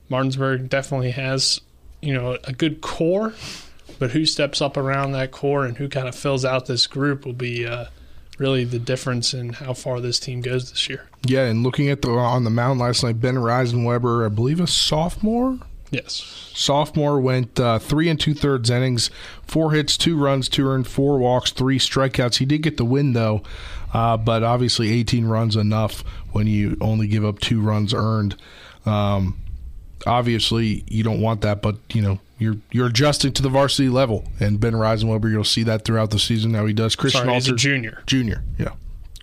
Martinsburg 0.09 0.69
definitely 0.69 1.11
has, 1.11 1.61
you 2.01 2.15
know, 2.15 2.39
a 2.45 2.51
good 2.51 2.81
core, 2.81 3.33
but 3.99 4.09
who 4.09 4.25
steps 4.25 4.59
up 4.59 4.75
around 4.75 5.11
that 5.11 5.29
core 5.29 5.65
and 5.65 5.77
who 5.77 5.87
kind 5.87 6.07
of 6.07 6.15
fills 6.15 6.43
out 6.43 6.65
this 6.65 6.87
group 6.87 7.27
will 7.27 7.33
be 7.33 7.67
uh, 7.67 7.85
really 8.41 8.63
the 8.65 8.79
difference 8.79 9.33
in 9.35 9.53
how 9.53 9.71
far 9.71 10.01
this 10.01 10.19
team 10.19 10.41
goes 10.41 10.71
this 10.71 10.89
year. 10.89 11.07
Yeah, 11.23 11.45
and 11.45 11.61
looking 11.61 11.89
at 11.89 12.01
the 12.01 12.09
on 12.09 12.43
the 12.43 12.49
mound 12.49 12.79
last 12.79 13.03
night, 13.03 13.21
Ben 13.21 13.35
Reisenweber, 13.35 14.25
I 14.25 14.29
believe 14.29 14.59
a 14.59 14.65
sophomore, 14.67 15.59
Yes. 15.91 16.49
Sophomore 16.55 17.19
went 17.19 17.59
uh, 17.59 17.77
three 17.77 18.07
and 18.07 18.17
two 18.17 18.33
thirds 18.33 18.69
innings, 18.69 19.11
four 19.45 19.73
hits, 19.73 19.97
two 19.97 20.17
runs, 20.17 20.47
two 20.47 20.65
earned, 20.65 20.87
four 20.87 21.19
walks, 21.19 21.51
three 21.51 21.77
strikeouts. 21.77 22.37
He 22.37 22.45
did 22.45 22.61
get 22.63 22.77
the 22.77 22.85
win 22.85 23.11
though, 23.11 23.43
uh, 23.93 24.15
but 24.15 24.41
obviously 24.41 24.89
18 24.91 25.25
runs 25.25 25.57
enough 25.57 26.01
when 26.31 26.47
you 26.47 26.77
only 26.79 27.07
give 27.07 27.25
up 27.25 27.39
two 27.39 27.59
runs 27.61 27.93
earned. 27.93 28.37
Um, 28.85 29.37
obviously, 30.05 30.83
you 30.87 31.03
don't 31.03 31.21
want 31.21 31.41
that, 31.41 31.61
but 31.61 31.77
you 31.93 32.01
know 32.01 32.19
you're 32.37 32.57
you're 32.71 32.87
adjusting 32.87 33.33
to 33.33 33.41
the 33.41 33.49
varsity 33.49 33.89
level, 33.89 34.25
and 34.39 34.59
Ben 34.59 34.73
Reisenweber, 34.73 35.31
you'll 35.31 35.43
see 35.43 35.63
that 35.63 35.85
throughout 35.85 36.11
the 36.11 36.19
season. 36.19 36.51
Now 36.51 36.65
he 36.65 36.73
does. 36.73 36.95
Christian 36.95 37.21
Sorry, 37.21 37.33
Alter, 37.33 37.55
junior. 37.55 38.03
junior, 38.05 38.43
yeah. 38.57 38.73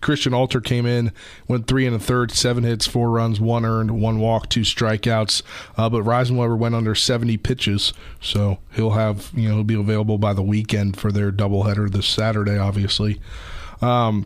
Christian 0.01 0.33
Alter 0.33 0.61
came 0.61 0.85
in, 0.85 1.11
went 1.47 1.67
three 1.67 1.85
and 1.85 1.93
a 1.93 1.99
third, 1.99 2.31
seven 2.31 2.63
hits, 2.63 2.87
four 2.87 3.09
runs, 3.09 3.41
one 3.41 3.65
earned, 3.65 3.91
one 3.91 4.19
walk, 4.19 4.49
two 4.49 4.61
strikeouts. 4.61 5.41
Uh, 5.75 5.89
but 5.89 6.03
Reisenweber 6.03 6.57
went 6.57 6.75
under 6.75 6.95
70 6.95 7.35
pitches, 7.37 7.93
so 8.21 8.59
he'll 8.71 8.91
have 8.91 9.31
you 9.33 9.49
know 9.49 9.55
he'll 9.55 9.63
be 9.63 9.75
available 9.75 10.17
by 10.17 10.33
the 10.33 10.41
weekend 10.41 10.97
for 10.97 11.11
their 11.11 11.31
doubleheader 11.31 11.91
this 11.91 12.07
Saturday, 12.07 12.57
obviously. 12.57 13.19
Um, 13.81 14.25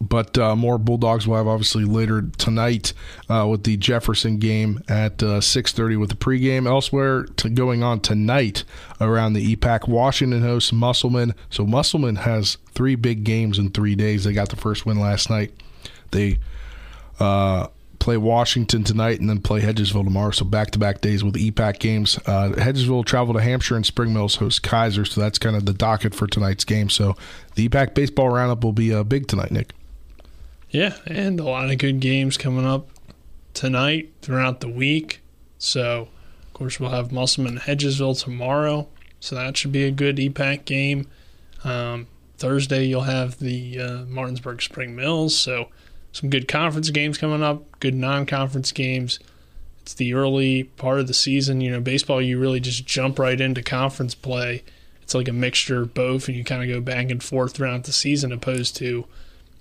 but 0.00 0.38
uh, 0.38 0.54
more 0.54 0.78
Bulldogs 0.78 1.26
will 1.26 1.36
have 1.36 1.46
obviously 1.46 1.84
later 1.84 2.22
tonight 2.38 2.92
uh, 3.28 3.46
with 3.50 3.64
the 3.64 3.76
Jefferson 3.76 4.38
game 4.38 4.82
at 4.88 5.22
uh, 5.22 5.40
6:30 5.40 5.98
with 5.98 6.10
the 6.10 6.16
pregame. 6.16 6.66
Elsewhere 6.66 7.24
to 7.24 7.48
going 7.48 7.82
on 7.82 8.00
tonight 8.00 8.64
around 9.00 9.32
the 9.32 9.56
EPAC, 9.56 9.88
Washington 9.88 10.42
hosts 10.42 10.72
Musselman. 10.72 11.34
So 11.50 11.66
Musselman 11.66 12.16
has 12.16 12.58
three 12.72 12.94
big 12.94 13.24
games 13.24 13.58
in 13.58 13.70
three 13.70 13.94
days. 13.94 14.24
They 14.24 14.32
got 14.32 14.50
the 14.50 14.56
first 14.56 14.86
win 14.86 15.00
last 15.00 15.30
night. 15.30 15.52
They 16.10 16.38
uh, 17.18 17.68
play 17.98 18.16
Washington 18.16 18.84
tonight 18.84 19.20
and 19.20 19.28
then 19.28 19.40
play 19.40 19.60
Hedgesville 19.60 20.04
tomorrow. 20.04 20.30
So 20.30 20.44
back 20.44 20.70
to 20.72 20.78
back 20.78 21.00
days 21.00 21.24
with 21.24 21.34
EPAC 21.34 21.78
games. 21.78 22.18
Uh, 22.26 22.52
Hedgesville 22.56 23.04
travel 23.04 23.34
to 23.34 23.40
Hampshire 23.40 23.76
and 23.76 23.84
Spring 23.84 24.14
Mills 24.14 24.36
host 24.36 24.62
Keyser. 24.62 25.06
So 25.06 25.20
that's 25.20 25.38
kind 25.38 25.56
of 25.56 25.66
the 25.66 25.74
docket 25.74 26.14
for 26.14 26.26
tonight's 26.26 26.64
game. 26.64 26.88
So 26.88 27.16
the 27.56 27.68
EPAC 27.68 27.94
baseball 27.94 28.28
roundup 28.28 28.62
will 28.62 28.72
be 28.72 28.94
uh, 28.94 29.02
big 29.02 29.26
tonight, 29.26 29.50
Nick. 29.50 29.72
Yeah, 30.70 30.96
and 31.06 31.40
a 31.40 31.44
lot 31.44 31.70
of 31.70 31.78
good 31.78 32.00
games 32.00 32.36
coming 32.36 32.66
up 32.66 32.90
tonight 33.54 34.12
throughout 34.20 34.60
the 34.60 34.68
week. 34.68 35.20
So, 35.56 36.08
of 36.46 36.52
course, 36.52 36.78
we'll 36.78 36.90
have 36.90 37.10
Musselman 37.10 37.58
Hedgesville 37.58 38.22
tomorrow. 38.22 38.88
So 39.20 39.34
that 39.34 39.56
should 39.56 39.72
be 39.72 39.84
a 39.84 39.90
good 39.90 40.16
EPAC 40.16 40.64
game. 40.64 41.08
Um, 41.64 42.06
Thursday, 42.36 42.84
you'll 42.84 43.02
have 43.02 43.38
the 43.38 43.80
uh, 43.80 44.04
Martinsburg 44.04 44.62
Spring 44.62 44.94
Mills. 44.94 45.36
So, 45.36 45.70
some 46.12 46.30
good 46.30 46.48
conference 46.48 46.90
games 46.90 47.18
coming 47.18 47.42
up, 47.42 47.80
good 47.80 47.94
non 47.94 48.26
conference 48.26 48.70
games. 48.72 49.18
it's 49.80 49.94
the 49.94 50.14
early 50.14 50.64
part 50.64 51.00
of 51.00 51.06
the 51.06 51.14
season. 51.14 51.60
You 51.60 51.70
know, 51.70 51.80
baseball, 51.80 52.22
you 52.22 52.38
really 52.38 52.60
just 52.60 52.86
jump 52.86 53.18
right 53.18 53.40
into 53.40 53.62
conference 53.62 54.14
play. 54.14 54.62
It's 55.02 55.14
like 55.14 55.28
a 55.28 55.32
mixture 55.32 55.82
of 55.82 55.94
both, 55.94 56.28
and 56.28 56.36
you 56.36 56.44
kind 56.44 56.62
of 56.62 56.68
go 56.68 56.80
back 56.80 57.10
and 57.10 57.22
forth 57.22 57.54
throughout 57.54 57.84
the 57.84 57.92
season, 57.92 58.30
opposed 58.30 58.76
to, 58.76 59.06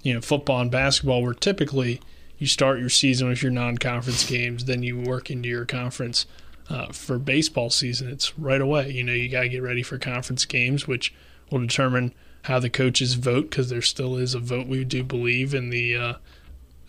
you 0.02 0.14
know, 0.14 0.22
football 0.22 0.62
and 0.62 0.72
basketball, 0.72 1.22
where 1.22 1.34
typically 1.34 2.02
you 2.38 2.48
start 2.48 2.80
your 2.80 2.90
season 2.90 3.30
with 3.30 3.42
your 3.42 3.52
non-conference 3.52 4.30
games, 4.30 4.66
then 4.66 4.84
you 4.84 5.00
work 5.00 5.30
into 5.32 5.50
your 5.50 5.66
conference. 5.66 6.26
Uh, 6.70 6.92
for 6.92 7.18
baseball 7.18 7.70
season, 7.70 8.10
it's 8.10 8.38
right 8.38 8.60
away. 8.60 8.92
You 8.92 9.04
know, 9.04 9.14
you 9.14 9.30
got 9.30 9.42
to 9.42 9.50
get 9.50 9.64
ready 9.64 9.82
for 9.82 9.98
conference 9.98 10.44
games, 10.44 10.86
which 10.86 11.14
will 11.50 11.60
determine 11.60 12.14
how 12.44 12.60
the 12.60 12.70
coaches 12.70 13.14
vote 13.14 13.50
because 13.50 13.70
there 13.70 13.82
still 13.82 14.18
is 14.18 14.36
a 14.36 14.40
vote. 14.40 14.68
We 14.68 14.84
do 14.84 15.04
believe 15.04 15.54
in 15.54 15.70
the 15.70 15.96
uh, 15.96 16.14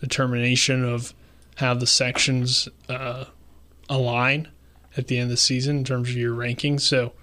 determination 0.01 0.83
of 0.83 1.13
how 1.57 1.73
the 1.73 1.87
sections 1.87 2.67
uh, 2.89 3.25
align 3.89 4.49
at 4.97 5.07
the 5.07 5.17
end 5.17 5.25
of 5.25 5.29
the 5.31 5.37
season 5.37 5.77
in 5.77 5.83
terms 5.83 6.09
of 6.09 6.15
your 6.15 6.35
rankings. 6.35 6.81
So, 6.81 7.13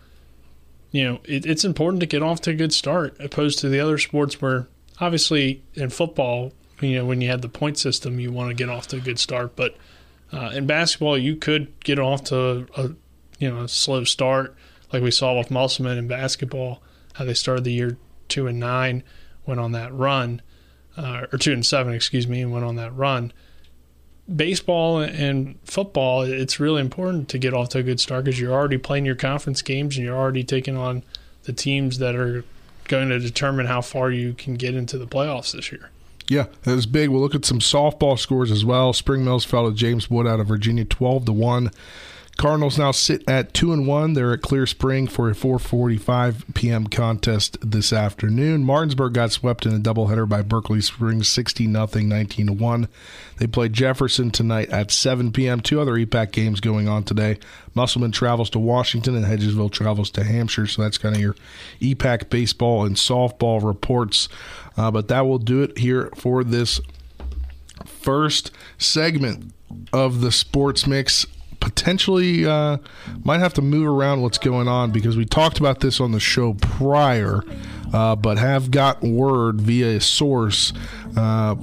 you 0.90 1.04
know, 1.04 1.20
it, 1.24 1.44
it's 1.44 1.64
important 1.64 2.00
to 2.00 2.06
get 2.06 2.22
off 2.22 2.40
to 2.42 2.50
a 2.50 2.54
good 2.54 2.72
start, 2.72 3.16
opposed 3.20 3.58
to 3.60 3.68
the 3.68 3.80
other 3.80 3.98
sports 3.98 4.40
where, 4.40 4.66
obviously, 5.00 5.62
in 5.74 5.90
football, 5.90 6.52
you 6.80 6.96
know, 6.96 7.06
when 7.06 7.20
you 7.20 7.28
have 7.30 7.42
the 7.42 7.48
point 7.48 7.78
system, 7.78 8.20
you 8.20 8.32
want 8.32 8.50
to 8.50 8.54
get 8.54 8.68
off 8.68 8.86
to 8.88 8.96
a 8.96 9.00
good 9.00 9.18
start. 9.18 9.56
But 9.56 9.76
uh, 10.32 10.50
in 10.54 10.66
basketball, 10.66 11.16
you 11.16 11.36
could 11.36 11.78
get 11.80 11.98
off 11.98 12.24
to 12.24 12.66
a, 12.76 12.90
you 13.38 13.50
know 13.50 13.62
a 13.62 13.68
slow 13.68 14.04
start, 14.04 14.54
like 14.92 15.02
we 15.02 15.10
saw 15.10 15.36
with 15.36 15.50
Musselman 15.50 15.98
in 15.98 16.08
basketball, 16.08 16.82
how 17.14 17.24
they 17.24 17.34
started 17.34 17.64
the 17.64 17.72
year 17.72 17.96
two 18.28 18.46
and 18.46 18.58
nine, 18.58 19.02
went 19.46 19.60
on 19.60 19.72
that 19.72 19.92
run, 19.94 20.42
uh, 20.96 21.26
or 21.32 21.38
two 21.38 21.52
and 21.52 21.64
seven, 21.64 21.94
excuse 21.94 22.26
me, 22.26 22.42
and 22.42 22.52
went 22.52 22.64
on 22.64 22.76
that 22.76 22.94
run. 22.94 23.32
Baseball 24.34 24.98
and 24.98 25.56
football, 25.64 26.22
it's 26.22 26.58
really 26.58 26.80
important 26.80 27.28
to 27.28 27.38
get 27.38 27.54
off 27.54 27.68
to 27.70 27.78
a 27.78 27.82
good 27.82 28.00
start 28.00 28.24
because 28.24 28.40
you're 28.40 28.52
already 28.52 28.78
playing 28.78 29.06
your 29.06 29.14
conference 29.14 29.62
games 29.62 29.96
and 29.96 30.04
you're 30.04 30.16
already 30.16 30.42
taking 30.42 30.76
on 30.76 31.04
the 31.44 31.52
teams 31.52 31.98
that 31.98 32.16
are 32.16 32.44
going 32.88 33.08
to 33.08 33.18
determine 33.18 33.66
how 33.66 33.80
far 33.80 34.10
you 34.10 34.32
can 34.34 34.54
get 34.54 34.74
into 34.74 34.98
the 34.98 35.06
playoffs 35.06 35.52
this 35.52 35.70
year. 35.72 35.90
Yeah, 36.28 36.46
that 36.62 36.74
was 36.74 36.86
big. 36.86 37.10
We'll 37.10 37.20
look 37.20 37.34
at 37.34 37.44
some 37.44 37.60
softball 37.60 38.18
scores 38.18 38.50
as 38.50 38.64
well. 38.64 38.92
Spring 38.92 39.24
Mills 39.24 39.44
fell 39.44 39.68
to 39.70 39.76
James 39.76 40.10
Wood 40.10 40.26
out 40.26 40.40
of 40.40 40.48
Virginia, 40.48 40.84
twelve 40.84 41.24
to 41.26 41.32
one. 41.32 41.70
Cardinals 42.36 42.76
now 42.76 42.90
sit 42.90 43.24
at 43.26 43.54
two 43.54 43.72
and 43.72 43.86
one. 43.86 44.12
They're 44.12 44.34
at 44.34 44.42
Clear 44.42 44.66
Spring 44.66 45.06
for 45.06 45.30
a 45.30 45.32
4:45 45.32 46.54
p.m. 46.54 46.86
contest 46.86 47.56
this 47.62 47.94
afternoon. 47.94 48.62
Martinsburg 48.62 49.14
got 49.14 49.32
swept 49.32 49.64
in 49.64 49.74
a 49.74 49.78
doubleheader 49.78 50.28
by 50.28 50.42
Berkeley 50.42 50.82
Springs, 50.82 51.28
60 51.28 51.66
nothing, 51.66 52.10
19 52.10 52.48
to 52.48 52.52
one. 52.52 52.88
They 53.38 53.46
play 53.46 53.70
Jefferson 53.70 54.30
tonight 54.30 54.68
at 54.68 54.90
7 54.90 55.32
p.m. 55.32 55.60
Two 55.60 55.80
other 55.80 55.94
EPAC 55.94 56.30
games 56.30 56.60
going 56.60 56.88
on 56.88 57.04
today. 57.04 57.38
Musselman 57.74 58.12
travels 58.12 58.50
to 58.50 58.58
Washington 58.58 59.16
and 59.16 59.24
Hedgesville 59.24 59.72
travels 59.72 60.10
to 60.10 60.22
Hampshire. 60.22 60.66
So 60.66 60.82
that's 60.82 60.98
kind 60.98 61.14
of 61.14 61.20
your 61.22 61.36
EPAC 61.80 62.28
baseball 62.28 62.84
and 62.84 62.96
softball 62.96 63.64
reports. 63.64 64.28
Uh, 64.76 64.90
but 64.90 65.08
that 65.08 65.26
will 65.26 65.38
do 65.38 65.62
it 65.62 65.78
here 65.78 66.10
for 66.14 66.44
this 66.44 66.80
first 67.86 68.50
segment 68.76 69.54
of 69.92 70.20
the 70.20 70.32
sports 70.32 70.86
mix 70.86 71.26
potentially 71.60 72.46
uh, 72.46 72.78
might 73.25 73.38
have 73.38 73.54
to 73.54 73.62
move 73.62 73.86
around 73.86 74.22
what's 74.22 74.38
going 74.38 74.68
on 74.68 74.90
because 74.90 75.16
we 75.16 75.25
talked 75.25 75.58
about 75.58 75.80
this 75.80 76.00
on 76.00 76.12
the 76.12 76.20
show 76.20 76.54
prior, 76.54 77.42
uh, 77.92 78.16
but 78.16 78.38
have 78.38 78.70
got 78.70 79.02
word 79.02 79.60
via 79.60 79.96
a 79.96 80.00
source. 80.00 80.72
Uh, 81.16 81.56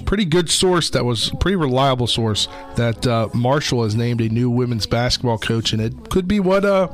pretty 0.00 0.24
good 0.24 0.48
source 0.50 0.90
that 0.90 1.04
was 1.04 1.30
pretty 1.40 1.56
reliable 1.56 2.06
source 2.06 2.48
that 2.76 3.06
uh, 3.06 3.28
Marshall 3.34 3.84
has 3.84 3.94
named 3.94 4.20
a 4.20 4.28
new 4.28 4.50
women's 4.50 4.86
basketball 4.86 5.38
coach, 5.38 5.72
and 5.72 5.82
it 5.82 6.10
could 6.10 6.26
be 6.26 6.40
what 6.40 6.64
uh, 6.64 6.88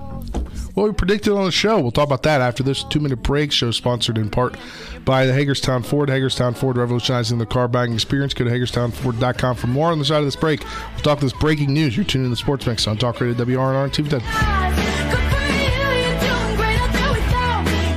what 0.75 0.85
we 0.89 0.93
predicted 0.93 1.33
on 1.33 1.45
the 1.45 1.53
show. 1.53 1.81
We'll 1.81 1.91
talk 1.91 2.07
about 2.07 2.23
that 2.25 2.41
after 2.41 2.63
this 2.63 2.85
two 2.85 3.01
minute 3.01 3.23
break. 3.23 3.53
Show 3.53 3.71
sponsored 3.71 4.19
in 4.19 4.31
part 4.31 4.57
by 5.05 5.27
the 5.27 5.33
Hagerstown 5.33 5.83
Ford. 5.83 6.09
Hagerstown 6.09 6.55
Ford 6.55 6.77
revolutionizing 6.77 7.39
the 7.39 7.47
car 7.47 7.69
buying 7.69 7.93
experience. 7.93 8.35
Go 8.35 8.45
to 8.45 8.51
HagerstownFord.com 8.51 9.57
for 9.57 9.67
more 9.67 9.91
on 9.91 9.99
the 9.99 10.05
side 10.05 10.19
of 10.19 10.25
this 10.25 10.37
break. 10.37 10.63
We'll 10.95 11.03
talk 11.03 11.21
this 11.21 11.33
breaking 11.33 11.73
news. 11.73 11.97
You're 11.97 12.05
tuning 12.05 12.27
in 12.27 12.31
to 12.31 12.37
Sports 12.37 12.67
Mix 12.67 12.87
on 12.87 12.97
Talk 12.97 13.21
Radio 13.21 13.35
WRNR 13.45 13.85
and 13.85 13.93
TV 13.93 14.09
10. 14.11 15.58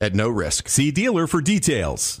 at 0.00 0.14
no 0.14 0.28
risk. 0.28 0.68
See 0.68 0.90
dealer 0.90 1.26
for 1.26 1.40
details. 1.40 2.20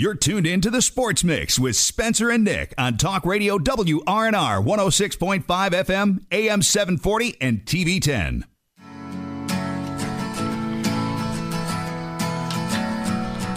You're 0.00 0.14
tuned 0.14 0.46
in 0.46 0.62
to 0.62 0.70
the 0.70 0.80
Sports 0.80 1.22
Mix 1.22 1.58
with 1.58 1.76
Spencer 1.76 2.30
and 2.30 2.42
Nick 2.42 2.72
on 2.78 2.96
Talk 2.96 3.26
Radio 3.26 3.58
WRNR 3.58 4.64
106.5 4.64 5.44
FM, 5.44 6.24
AM 6.32 6.62
740, 6.62 7.36
and 7.38 7.66
TV 7.66 8.00
10. 8.00 8.46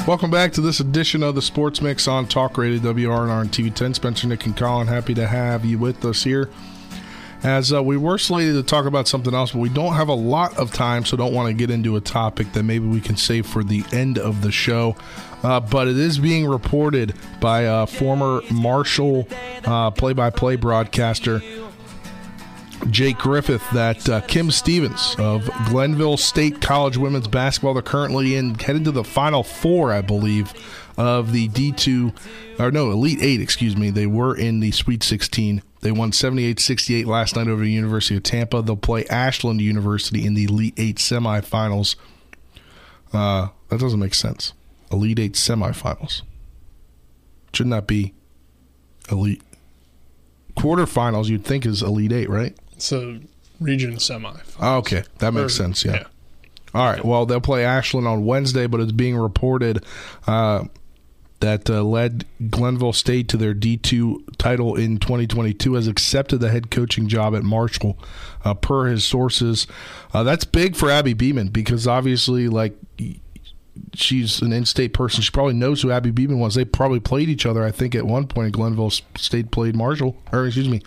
Welcome 0.05 0.31
back 0.31 0.51
to 0.51 0.59
this 0.59 0.81
edition 0.81 1.23
of 1.23 1.35
the 1.35 1.41
Sports 1.41 1.81
Mix 1.81 2.09
on 2.09 2.27
Talk 2.27 2.57
Radio 2.57 2.91
WRNR 2.91 3.39
and 3.39 3.49
TV 3.49 3.73
10. 3.73 3.93
Spencer, 3.93 4.27
Nick, 4.27 4.45
and 4.45 4.57
Colin, 4.57 4.87
happy 4.87 5.13
to 5.13 5.25
have 5.25 5.63
you 5.63 5.77
with 5.77 6.03
us 6.03 6.25
here. 6.25 6.49
As 7.43 7.73
uh, 7.73 7.83
we 7.83 7.97
were 7.97 8.17
slated 8.17 8.55
to 8.55 8.63
talk 8.63 8.85
about 8.85 9.07
something 9.07 9.33
else, 9.33 9.51
but 9.51 9.59
we 9.59 9.69
don't 9.69 9.93
have 9.93 10.07
a 10.07 10.13
lot 10.13 10.57
of 10.57 10.71
time, 10.73 11.03
so 11.03 11.17
don't 11.17 11.33
want 11.33 11.47
to 11.47 11.53
get 11.53 11.69
into 11.69 11.97
a 11.97 12.01
topic 12.01 12.53
that 12.53 12.63
maybe 12.63 12.87
we 12.87 13.01
can 13.01 13.17
save 13.17 13.45
for 13.45 13.63
the 13.63 13.83
end 13.91 14.17
of 14.17 14.41
the 14.41 14.51
show. 14.51 14.95
Uh, 15.43 15.59
but 15.59 15.89
it 15.89 15.97
is 15.97 16.19
being 16.19 16.47
reported 16.47 17.13
by 17.41 17.61
a 17.61 17.85
former 17.85 18.41
Marshall 18.49 19.25
play 19.95 20.13
by 20.13 20.29
play 20.29 20.55
broadcaster 20.55 21.41
Jake 22.89 23.17
Griffith 23.17 23.63
that 23.71 24.07
uh, 24.09 24.21
Kim 24.21 24.51
Stevens 24.51 25.15
of 25.17 25.49
Glenville 25.67 26.17
State 26.17 26.61
College 26.61 26.97
women's 26.97 27.27
basketball, 27.27 27.73
they're 27.73 27.83
currently 27.83 28.35
in 28.35 28.55
headed 28.55 28.85
to 28.85 28.91
the 28.91 29.03
Final 29.03 29.43
Four, 29.43 29.91
I 29.91 30.01
believe, 30.01 30.53
of 30.97 31.31
the 31.31 31.49
D2, 31.49 32.59
or 32.59 32.71
no, 32.71 32.91
Elite 32.91 33.21
Eight, 33.21 33.41
excuse 33.41 33.77
me. 33.77 33.89
They 33.89 34.07
were 34.07 34.35
in 34.35 34.59
the 34.59 34.71
Sweet 34.71 35.03
16. 35.03 35.61
They 35.83 35.91
won 35.91 36.11
78 36.13 36.59
68 36.61 37.05
last 37.07 37.35
night 37.35 37.47
over 37.49 37.61
the 37.61 37.71
University 37.71 38.15
of 38.15 38.23
Tampa. 38.23 38.61
They'll 38.61 38.75
play 38.77 39.05
Ashland 39.07 39.59
University 39.61 40.25
in 40.25 40.33
the 40.33 40.45
Elite 40.45 40.73
Eight 40.77 40.95
semifinals. 40.95 41.95
Uh, 43.11 43.49
that 43.69 43.79
doesn't 43.79 43.99
make 43.99 44.13
sense. 44.13 44.53
Elite 44.91 45.19
Eight 45.19 45.33
semifinals. 45.33 46.21
Shouldn't 47.53 47.71
that 47.71 47.85
be 47.85 48.13
Elite? 49.11 49.41
Quarterfinals, 50.55 51.27
you'd 51.27 51.43
think 51.43 51.65
is 51.65 51.81
Elite 51.81 52.11
Eight, 52.13 52.29
right? 52.29 52.55
It's 52.75 52.91
a 52.91 53.19
region 53.59 53.99
semi. 53.99 54.33
Oh, 54.61 54.77
okay, 54.77 55.03
that 55.19 55.33
makes 55.33 55.45
Or- 55.45 55.49
sense. 55.63 55.83
Yeah. 55.83 55.91
yeah. 55.93 56.03
All 56.73 56.89
right. 56.89 57.03
Well, 57.03 57.25
they'll 57.25 57.41
play 57.41 57.65
Ashland 57.65 58.07
on 58.07 58.25
Wednesday, 58.25 58.65
but 58.67 58.79
it's 58.79 58.91
being 58.91 59.15
reported 59.15 59.83
uh, 60.27 60.63
that 61.43 61.69
uh, 61.69 61.83
led 61.83 62.23
Glenville 62.49 62.93
State 62.93 63.27
to 63.27 63.35
their 63.37 63.53
D2 63.53 64.37
title 64.37 64.77
in 64.77 64.97
2022 64.97 65.73
has 65.73 65.89
accepted 65.89 66.37
the 66.37 66.49
head 66.49 66.71
coaching 66.71 67.09
job 67.09 67.35
at 67.35 67.43
Marshall, 67.43 67.99
uh, 68.45 68.53
per 68.53 68.87
his 68.87 69.03
sources. 69.03 69.67
Uh, 70.13 70.23
that's 70.23 70.45
big 70.45 70.77
for 70.77 70.89
Abby 70.89 71.13
Beeman 71.13 71.49
because 71.49 71.87
obviously, 71.87 72.47
like. 72.47 72.75
She's 73.95 74.39
an 74.43 74.53
in-state 74.53 74.93
person. 74.93 75.21
She 75.21 75.31
probably 75.31 75.55
knows 75.55 75.81
who 75.81 75.89
Abby 75.89 76.11
Beeman 76.11 76.37
was. 76.37 76.53
They 76.53 76.63
probably 76.63 76.99
played 76.99 77.27
each 77.27 77.43
other. 77.43 77.63
I 77.63 77.71
think 77.71 77.95
at 77.95 78.05
one 78.05 78.27
point, 78.27 78.53
Glenville 78.53 78.91
State 78.91 79.49
played 79.49 79.75
Marshall, 79.75 80.15
or 80.31 80.45
excuse 80.45 80.69
me, 80.69 80.83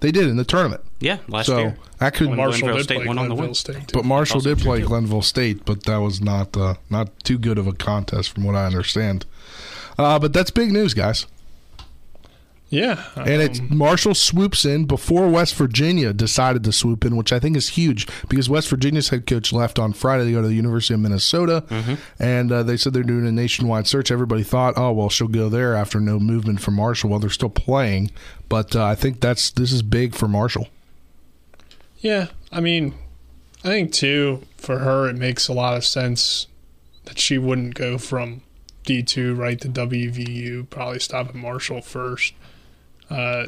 they 0.00 0.10
did 0.10 0.28
in 0.28 0.36
the 0.38 0.44
tournament. 0.44 0.80
Yeah, 1.00 1.18
last 1.28 1.48
year. 1.48 1.56
so 1.56 1.60
year. 1.60 1.78
that 1.98 2.14
could 2.14 2.28
When 2.28 2.38
Marshall 2.38 2.60
Glenville 2.60 2.76
did 2.78 2.84
State 2.84 2.96
play 2.96 3.06
won 3.06 3.18
on 3.18 3.28
the 3.28 3.34
Glenville 3.34 3.48
win. 3.48 3.54
State. 3.54 3.88
too. 3.88 3.92
But 3.92 4.06
Marshall 4.06 4.40
did 4.40 4.58
play 4.58 4.80
2-2. 4.80 4.86
Glenville 4.86 5.22
State, 5.22 5.64
but 5.66 5.82
that 5.84 5.98
was 5.98 6.22
not 6.22 6.56
uh, 6.56 6.74
not 6.88 7.18
too 7.24 7.36
good 7.36 7.58
of 7.58 7.66
a 7.66 7.74
contest, 7.74 8.32
from 8.32 8.44
what 8.44 8.54
I 8.54 8.64
understand. 8.64 9.26
Uh, 9.98 10.18
but 10.18 10.32
that's 10.32 10.50
big 10.50 10.72
news, 10.72 10.94
guys. 10.94 11.26
yeah, 12.68 13.04
And 13.14 13.40
it's 13.40 13.60
um, 13.60 13.76
Marshall 13.78 14.14
swoops 14.14 14.64
in 14.64 14.86
before 14.86 15.28
West 15.28 15.54
Virginia 15.54 16.12
decided 16.12 16.64
to 16.64 16.72
swoop 16.72 17.04
in, 17.04 17.14
which 17.16 17.32
I 17.32 17.38
think 17.38 17.56
is 17.56 17.68
huge 17.70 18.08
because 18.28 18.48
West 18.48 18.68
Virginia's 18.68 19.10
head 19.10 19.26
coach 19.26 19.52
left 19.52 19.78
on 19.78 19.92
Friday 19.92 20.24
to 20.24 20.32
go 20.32 20.42
to 20.42 20.48
the 20.48 20.54
University 20.54 20.94
of 20.94 21.00
Minnesota, 21.00 21.62
and 22.18 22.50
uh, 22.50 22.62
they 22.64 22.76
said 22.76 22.92
they're 22.92 23.04
doing 23.04 23.26
a 23.26 23.32
nationwide 23.32 23.86
search. 23.86 24.10
Everybody 24.10 24.42
thought, 24.42 24.74
oh 24.76 24.90
well, 24.92 25.08
she'll 25.08 25.28
go 25.28 25.48
there 25.48 25.76
after 25.76 26.00
no 26.00 26.18
movement 26.18 26.60
from 26.60 26.74
Marshall. 26.74 27.10
Well, 27.10 27.20
they're 27.20 27.30
still 27.30 27.48
playing, 27.50 28.10
but 28.48 28.74
uh, 28.74 28.84
I 28.84 28.96
think 28.96 29.20
that's 29.20 29.50
this 29.52 29.70
is 29.70 29.82
big 29.82 30.14
for 30.14 30.26
Marshall. 30.26 30.66
Yeah, 31.98 32.28
I 32.50 32.60
mean, 32.60 32.94
I 33.62 33.68
think 33.68 33.92
too 33.92 34.42
for 34.56 34.80
her 34.80 35.08
it 35.08 35.16
makes 35.16 35.46
a 35.46 35.52
lot 35.52 35.76
of 35.76 35.84
sense 35.84 36.48
that 37.04 37.18
she 37.20 37.38
wouldn't 37.38 37.74
go 37.74 37.98
from 37.98 38.40
D 38.84 39.02
two 39.02 39.34
right 39.34 39.60
to 39.60 39.68
WVU. 39.68 40.68
Probably 40.70 40.98
stop 40.98 41.28
at 41.28 41.34
Marshall 41.34 41.82
first, 41.82 42.34
uh, 43.10 43.46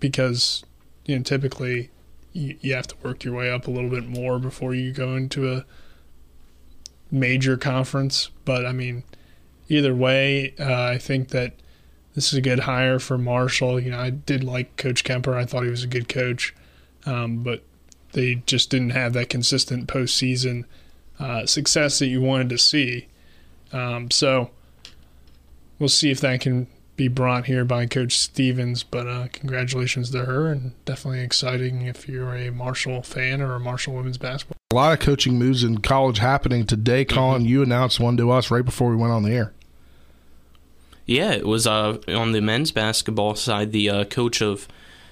because 0.00 0.64
you 1.06 1.16
know 1.16 1.22
typically 1.22 1.90
you, 2.32 2.56
you 2.60 2.74
have 2.74 2.88
to 2.88 2.96
work 3.02 3.24
your 3.24 3.34
way 3.34 3.50
up 3.50 3.66
a 3.66 3.70
little 3.70 3.90
bit 3.90 4.08
more 4.08 4.38
before 4.38 4.74
you 4.74 4.92
go 4.92 5.14
into 5.14 5.52
a 5.52 5.64
major 7.10 7.56
conference. 7.56 8.30
But 8.44 8.66
I 8.66 8.72
mean, 8.72 9.04
either 9.68 9.94
way, 9.94 10.54
uh, 10.58 10.84
I 10.84 10.98
think 10.98 11.28
that 11.28 11.54
this 12.14 12.32
is 12.32 12.34
a 12.38 12.42
good 12.42 12.60
hire 12.60 12.98
for 12.98 13.16
Marshall. 13.16 13.80
You 13.80 13.92
know, 13.92 14.00
I 14.00 14.10
did 14.10 14.42
like 14.44 14.76
Coach 14.76 15.04
Kemper. 15.04 15.36
I 15.36 15.44
thought 15.44 15.64
he 15.64 15.70
was 15.70 15.84
a 15.84 15.88
good 15.88 16.08
coach 16.08 16.54
um, 17.06 17.42
but 17.42 17.62
they 18.12 18.36
just 18.46 18.70
didn't 18.70 18.90
have 18.90 19.12
that 19.14 19.28
consistent 19.28 19.88
postseason 19.88 20.64
uh, 21.18 21.46
success 21.46 21.98
that 21.98 22.06
you 22.06 22.20
wanted 22.20 22.48
to 22.50 22.58
see. 22.58 23.08
Um, 23.72 24.10
so 24.10 24.50
we'll 25.78 25.88
see 25.88 26.10
if 26.10 26.20
that 26.20 26.40
can 26.40 26.66
be 26.96 27.08
brought 27.08 27.46
here 27.46 27.64
by 27.64 27.86
Coach 27.86 28.18
Stevens. 28.18 28.82
But 28.82 29.08
uh, 29.08 29.28
congratulations 29.32 30.10
to 30.10 30.24
her, 30.24 30.50
and 30.50 30.72
definitely 30.84 31.20
exciting 31.20 31.82
if 31.82 32.08
you're 32.08 32.34
a 32.34 32.50
Marshall 32.50 33.02
fan 33.02 33.40
or 33.40 33.54
a 33.54 33.60
Marshall 33.60 33.94
women's 33.94 34.18
basketball. 34.18 34.56
A 34.72 34.74
lot 34.74 34.92
of 34.92 35.00
coaching 35.00 35.38
moves 35.38 35.64
in 35.64 35.78
college 35.78 36.18
happening 36.18 36.66
today. 36.66 37.04
Colin, 37.04 37.44
you 37.44 37.62
announced 37.62 38.00
one 38.00 38.16
to 38.16 38.30
us 38.30 38.50
right 38.50 38.64
before 38.64 38.90
we 38.90 38.96
went 38.96 39.12
on 39.12 39.22
the 39.22 39.32
air. 39.32 39.52
Yeah, 41.04 41.32
it 41.32 41.46
was 41.46 41.66
uh, 41.66 41.98
on 42.08 42.32
the 42.32 42.40
men's 42.40 42.70
basketball 42.70 43.34
side. 43.34 43.72
The 43.72 43.90
uh, 43.90 44.04
coach 44.04 44.40
of 44.40 44.68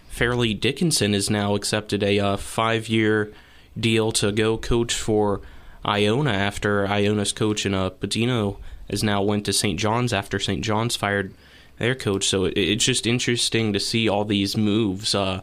Fairleigh 0.09 0.55
Dickinson 0.55 1.13
has 1.13 1.29
now 1.29 1.55
accepted 1.55 2.03
a 2.03 2.19
uh, 2.19 2.37
five-year 2.37 3.33
deal 3.79 4.13
to 4.13 4.33
go 4.33 4.57
coach 4.57 4.95
for 4.95 5.41
Iona 5.85 6.33
after 6.33 6.87
Iona's 6.87 7.33
coach 7.33 7.65
in 7.65 7.75
uh, 7.75 7.91
Pitino 7.91 8.59
has 8.91 9.03
now 9.03 9.23
went 9.23 9.45
to 9.47 9.53
St. 9.53 9.79
John's 9.79 10.13
after 10.13 10.39
St. 10.39 10.63
John's 10.63 10.97
fired 10.97 11.33
their 11.79 11.95
coach. 11.95 12.27
So 12.29 12.45
it, 12.45 12.55
it's 12.59 12.85
just 12.85 13.07
interesting 13.07 13.73
to 13.73 13.81
see 13.81 14.09
all 14.09 14.25
these 14.25 14.57
moves 14.57 15.15
uh, 15.15 15.41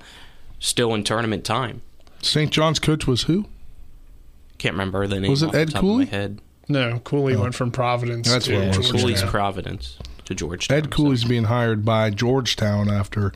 still 0.60 0.94
in 0.94 1.04
tournament 1.04 1.44
time. 1.44 1.82
St. 2.22 2.52
John's 2.52 2.80
coach 2.80 3.08
was 3.08 3.24
who? 3.24 3.46
Can't 4.58 4.74
remember 4.74 5.06
the 5.08 5.20
name 5.20 5.30
Was 5.30 5.44
it 5.44 5.48
off 5.48 5.52
the 5.54 5.60
Ed 5.60 5.70
top 5.72 5.82
Cooley? 5.82 6.04
of 6.04 6.12
my 6.12 6.18
head. 6.18 6.42
No, 6.70 7.00
Cooley 7.00 7.36
went 7.38 7.56
from 7.56 7.72
Providence 7.72 8.28
That's 8.30 8.46
to 8.46 8.54
what 8.56 8.64
it 8.64 8.68
was. 8.68 8.76
Georgetown. 8.78 9.00
Cooley's 9.02 9.24
Providence 9.24 9.98
to 10.26 10.36
Georgetown. 10.36 10.78
Ed 10.78 10.92
Cooley's 10.92 11.24
being 11.24 11.46
hired 11.46 11.86
by 11.86 12.10
Georgetown 12.10 12.90
after 12.90 13.32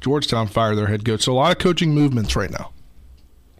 Georgetown 0.00 0.46
fired 0.48 0.76
their 0.76 0.88
head 0.88 1.04
coach. 1.04 1.22
So 1.22 1.32
a 1.32 1.34
lot 1.34 1.52
of 1.52 1.58
coaching 1.58 1.94
movements 1.94 2.36
right 2.36 2.50
now. 2.50 2.72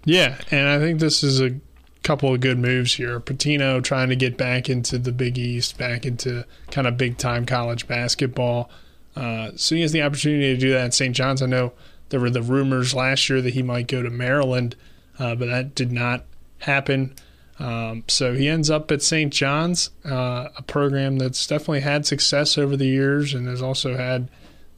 Yeah, 0.04 0.36
and 0.50 0.68
I 0.68 0.78
think 0.78 1.00
this 1.00 1.22
is 1.22 1.40
a 1.40 1.58
couple 2.04 2.32
of 2.32 2.40
good 2.40 2.58
moves 2.58 2.94
here. 2.94 3.18
Pitino 3.18 3.82
trying 3.82 4.10
to 4.10 4.16
get 4.16 4.36
back 4.36 4.68
into 4.68 4.98
the 4.98 5.10
Big 5.10 5.36
East, 5.38 5.76
back 5.76 6.06
into 6.06 6.44
kind 6.70 6.86
of 6.86 6.96
big 6.96 7.18
time 7.18 7.46
college 7.46 7.88
basketball. 7.88 8.70
Uh, 9.16 9.50
so 9.56 9.74
he 9.74 9.82
has 9.82 9.92
the 9.92 10.02
opportunity 10.02 10.54
to 10.54 10.60
do 10.60 10.70
that 10.72 10.86
at 10.86 10.94
St. 10.94 11.16
John's. 11.16 11.42
I 11.42 11.46
know 11.46 11.72
there 12.10 12.20
were 12.20 12.30
the 12.30 12.42
rumors 12.42 12.94
last 12.94 13.28
year 13.28 13.40
that 13.40 13.54
he 13.54 13.62
might 13.62 13.88
go 13.88 14.02
to 14.02 14.10
Maryland, 14.10 14.76
uh, 15.18 15.34
but 15.34 15.46
that 15.46 15.74
did 15.74 15.90
not 15.90 16.24
happen. 16.58 17.14
Um, 17.58 18.04
so 18.08 18.34
he 18.34 18.48
ends 18.48 18.68
up 18.68 18.90
at 18.90 19.02
St. 19.02 19.32
John's, 19.32 19.90
uh, 20.04 20.48
a 20.56 20.62
program 20.62 21.18
that's 21.18 21.46
definitely 21.46 21.80
had 21.80 22.04
success 22.04 22.58
over 22.58 22.76
the 22.76 22.86
years 22.86 23.32
and 23.32 23.46
has 23.46 23.62
also 23.62 23.96
had 23.96 24.28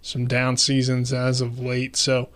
some 0.03 0.27
down 0.27 0.57
seasons 0.57 1.13
as 1.13 1.41
of 1.41 1.59
late. 1.59 1.97
So 1.97 2.29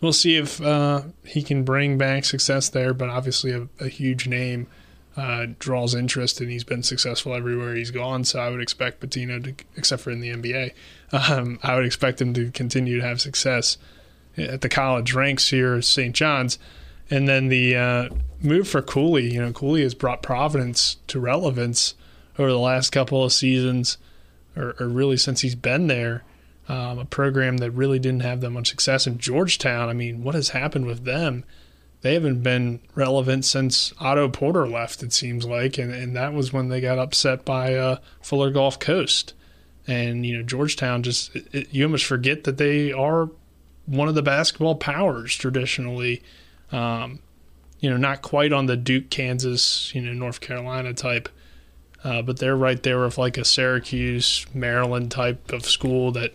we'll 0.00 0.12
see 0.12 0.36
if 0.36 0.60
uh, 0.60 1.02
he 1.24 1.42
can 1.42 1.64
bring 1.64 1.98
back 1.98 2.24
success 2.24 2.68
there. 2.68 2.94
But 2.94 3.08
obviously, 3.08 3.52
a, 3.52 3.68
a 3.80 3.88
huge 3.88 4.26
name 4.26 4.66
uh, 5.16 5.46
draws 5.58 5.94
interest, 5.94 6.40
and 6.40 6.50
he's 6.50 6.64
been 6.64 6.82
successful 6.82 7.34
everywhere 7.34 7.74
he's 7.74 7.90
gone. 7.90 8.24
So 8.24 8.40
I 8.40 8.50
would 8.50 8.60
expect 8.60 9.00
Pitino 9.00 9.42
to, 9.44 9.64
except 9.76 10.02
for 10.02 10.10
in 10.10 10.20
the 10.20 10.30
NBA, 10.30 10.72
um, 11.12 11.58
I 11.62 11.74
would 11.74 11.84
expect 11.84 12.20
him 12.20 12.32
to 12.34 12.50
continue 12.50 13.00
to 13.00 13.06
have 13.06 13.20
success 13.20 13.76
at 14.36 14.60
the 14.60 14.68
college 14.68 15.12
ranks 15.12 15.50
here 15.50 15.74
at 15.76 15.84
St. 15.84 16.14
John's. 16.14 16.58
And 17.10 17.28
then 17.28 17.48
the 17.48 17.76
uh, 17.76 18.08
move 18.40 18.68
for 18.68 18.82
Cooley, 18.82 19.32
you 19.32 19.40
know, 19.40 19.52
Cooley 19.52 19.82
has 19.82 19.94
brought 19.94 20.22
Providence 20.22 20.96
to 21.08 21.18
relevance 21.18 21.94
over 22.38 22.50
the 22.50 22.58
last 22.58 22.90
couple 22.90 23.24
of 23.24 23.32
seasons, 23.32 23.98
or, 24.56 24.76
or 24.78 24.88
really 24.88 25.16
since 25.16 25.40
he's 25.40 25.56
been 25.56 25.88
there 25.88 26.22
um, 26.70 26.98
a 27.00 27.04
program 27.04 27.56
that 27.58 27.72
really 27.72 27.98
didn't 27.98 28.20
have 28.22 28.40
that 28.40 28.50
much 28.50 28.68
success 28.68 29.06
in 29.06 29.18
Georgetown. 29.18 29.88
I 29.88 29.92
mean, 29.92 30.22
what 30.22 30.34
has 30.34 30.50
happened 30.50 30.86
with 30.86 31.04
them? 31.04 31.44
They 32.02 32.14
haven't 32.14 32.42
been 32.42 32.80
relevant 32.94 33.44
since 33.44 33.92
Otto 33.98 34.28
Porter 34.28 34.66
left, 34.68 35.02
it 35.02 35.12
seems 35.12 35.44
like, 35.44 35.78
and, 35.78 35.92
and 35.92 36.14
that 36.16 36.32
was 36.32 36.52
when 36.52 36.68
they 36.68 36.80
got 36.80 36.98
upset 36.98 37.44
by 37.44 37.74
uh, 37.74 37.96
Florida 38.22 38.54
Gulf 38.54 38.78
Coast. 38.78 39.34
And, 39.86 40.24
you 40.24 40.36
know, 40.36 40.42
Georgetown 40.42 41.02
just, 41.02 41.34
it, 41.34 41.46
it- 41.52 41.74
you 41.74 41.84
almost 41.84 42.06
forget 42.06 42.44
that 42.44 42.56
they 42.58 42.92
are 42.92 43.28
one 43.86 44.08
of 44.08 44.14
the 44.14 44.22
basketball 44.22 44.76
powers 44.76 45.34
traditionally. 45.34 46.22
Um, 46.72 47.18
you 47.80 47.90
know, 47.90 47.96
not 47.96 48.22
quite 48.22 48.52
on 48.52 48.66
the 48.66 48.76
Duke, 48.76 49.10
Kansas, 49.10 49.92
you 49.94 50.00
know, 50.02 50.12
North 50.12 50.40
Carolina 50.40 50.94
type 50.94 51.28
uh, 52.02 52.22
but 52.22 52.38
they're 52.38 52.56
right 52.56 52.82
there 52.82 53.00
with 53.00 53.18
like 53.18 53.36
a 53.36 53.44
Syracuse, 53.44 54.46
Maryland 54.54 55.10
type 55.10 55.52
of 55.52 55.66
school 55.66 56.12
that 56.12 56.32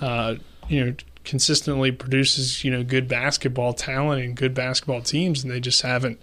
uh, 0.00 0.36
you 0.68 0.84
know 0.84 0.94
consistently 1.24 1.90
produces 1.90 2.64
you 2.64 2.70
know 2.70 2.82
good 2.82 3.08
basketball 3.08 3.72
talent 3.72 4.22
and 4.22 4.36
good 4.36 4.54
basketball 4.54 5.02
teams, 5.02 5.42
and 5.42 5.52
they 5.52 5.60
just 5.60 5.82
haven't 5.82 6.20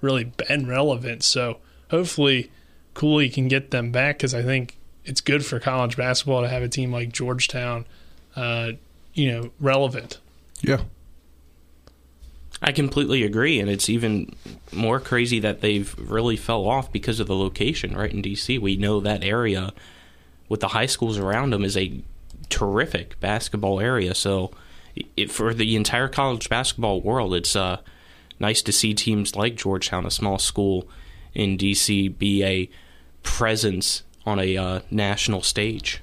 really 0.00 0.24
been 0.24 0.66
relevant. 0.66 1.22
So 1.22 1.58
hopefully, 1.90 2.50
Cooley 2.94 3.28
can 3.28 3.48
get 3.48 3.70
them 3.70 3.90
back 3.90 4.18
because 4.18 4.34
I 4.34 4.42
think 4.42 4.76
it's 5.04 5.20
good 5.20 5.44
for 5.44 5.60
college 5.60 5.96
basketball 5.96 6.42
to 6.42 6.48
have 6.48 6.62
a 6.62 6.68
team 6.68 6.92
like 6.92 7.12
Georgetown, 7.12 7.86
uh, 8.34 8.72
you 9.14 9.30
know, 9.30 9.50
relevant. 9.60 10.18
Yeah. 10.60 10.82
I 12.62 12.72
completely 12.72 13.22
agree, 13.22 13.60
and 13.60 13.68
it's 13.68 13.90
even 13.90 14.34
more 14.72 14.98
crazy 14.98 15.38
that 15.40 15.60
they've 15.60 15.94
really 15.98 16.36
fell 16.36 16.66
off 16.66 16.90
because 16.90 17.20
of 17.20 17.26
the 17.26 17.36
location 17.36 17.94
right 17.94 18.10
in 18.10 18.22
DC. 18.22 18.58
We 18.58 18.76
know 18.76 18.98
that 19.00 19.22
area 19.22 19.74
with 20.48 20.60
the 20.60 20.68
high 20.68 20.86
schools 20.86 21.18
around 21.18 21.52
them 21.52 21.64
is 21.64 21.76
a 21.76 22.00
terrific 22.48 23.18
basketball 23.20 23.80
area, 23.80 24.14
so 24.14 24.50
it, 25.16 25.30
for 25.30 25.52
the 25.52 25.76
entire 25.76 26.08
college 26.08 26.48
basketball 26.48 27.00
world, 27.00 27.34
it's 27.34 27.56
uh, 27.56 27.78
nice 28.40 28.62
to 28.62 28.72
see 28.72 28.94
teams 28.94 29.36
like 29.36 29.56
Georgetown, 29.56 30.06
a 30.06 30.10
small 30.10 30.38
school 30.38 30.88
in 31.34 31.58
DC, 31.58 32.16
be 32.18 32.44
a 32.44 32.70
presence 33.22 34.02
on 34.24 34.38
a 34.38 34.56
uh, 34.56 34.80
national 34.90 35.42
stage. 35.42 36.02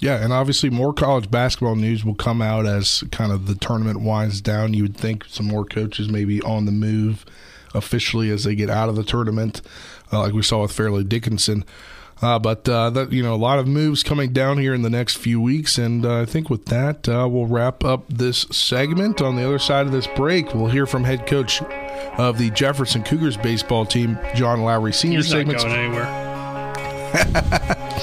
Yeah, 0.00 0.22
and 0.22 0.32
obviously 0.32 0.70
more 0.70 0.92
college 0.92 1.30
basketball 1.30 1.76
news 1.76 2.04
will 2.04 2.14
come 2.14 2.42
out 2.42 2.66
as 2.66 3.04
kind 3.12 3.32
of 3.32 3.46
the 3.46 3.54
tournament 3.54 4.00
winds 4.00 4.40
down. 4.40 4.74
You 4.74 4.82
would 4.82 4.96
think 4.96 5.24
some 5.26 5.46
more 5.46 5.64
coaches 5.64 6.08
maybe 6.08 6.42
on 6.42 6.66
the 6.66 6.72
move 6.72 7.24
officially 7.74 8.30
as 8.30 8.44
they 8.44 8.54
get 8.54 8.70
out 8.70 8.88
of 8.88 8.96
the 8.96 9.04
tournament, 9.04 9.60
uh, 10.12 10.20
like 10.20 10.32
we 10.32 10.42
saw 10.42 10.62
with 10.62 10.72
Fairleigh 10.72 11.04
Dickinson. 11.04 11.64
Uh, 12.24 12.38
but 12.38 12.66
uh, 12.70 12.88
that 12.88 13.12
you 13.12 13.22
know 13.22 13.34
a 13.34 13.36
lot 13.36 13.58
of 13.58 13.68
moves 13.68 14.02
coming 14.02 14.32
down 14.32 14.56
here 14.56 14.72
in 14.72 14.80
the 14.80 14.88
next 14.88 15.18
few 15.18 15.38
weeks, 15.38 15.76
and 15.76 16.06
uh, 16.06 16.22
I 16.22 16.24
think 16.24 16.48
with 16.48 16.64
that 16.66 17.06
uh, 17.06 17.28
we'll 17.30 17.44
wrap 17.44 17.84
up 17.84 18.08
this 18.08 18.46
segment. 18.50 19.20
On 19.20 19.36
the 19.36 19.44
other 19.44 19.58
side 19.58 19.84
of 19.84 19.92
this 19.92 20.06
break, 20.06 20.54
we'll 20.54 20.70
hear 20.70 20.86
from 20.86 21.04
head 21.04 21.26
coach 21.26 21.60
of 22.16 22.38
the 22.38 22.48
Jefferson 22.52 23.02
Cougars 23.02 23.36
baseball 23.36 23.84
team, 23.84 24.18
John 24.34 24.62
Lowery 24.62 24.94
Senior. 24.94 25.18
He's 25.18 25.34
not 25.34 25.44
going 25.44 25.66
anywhere. 25.66 26.24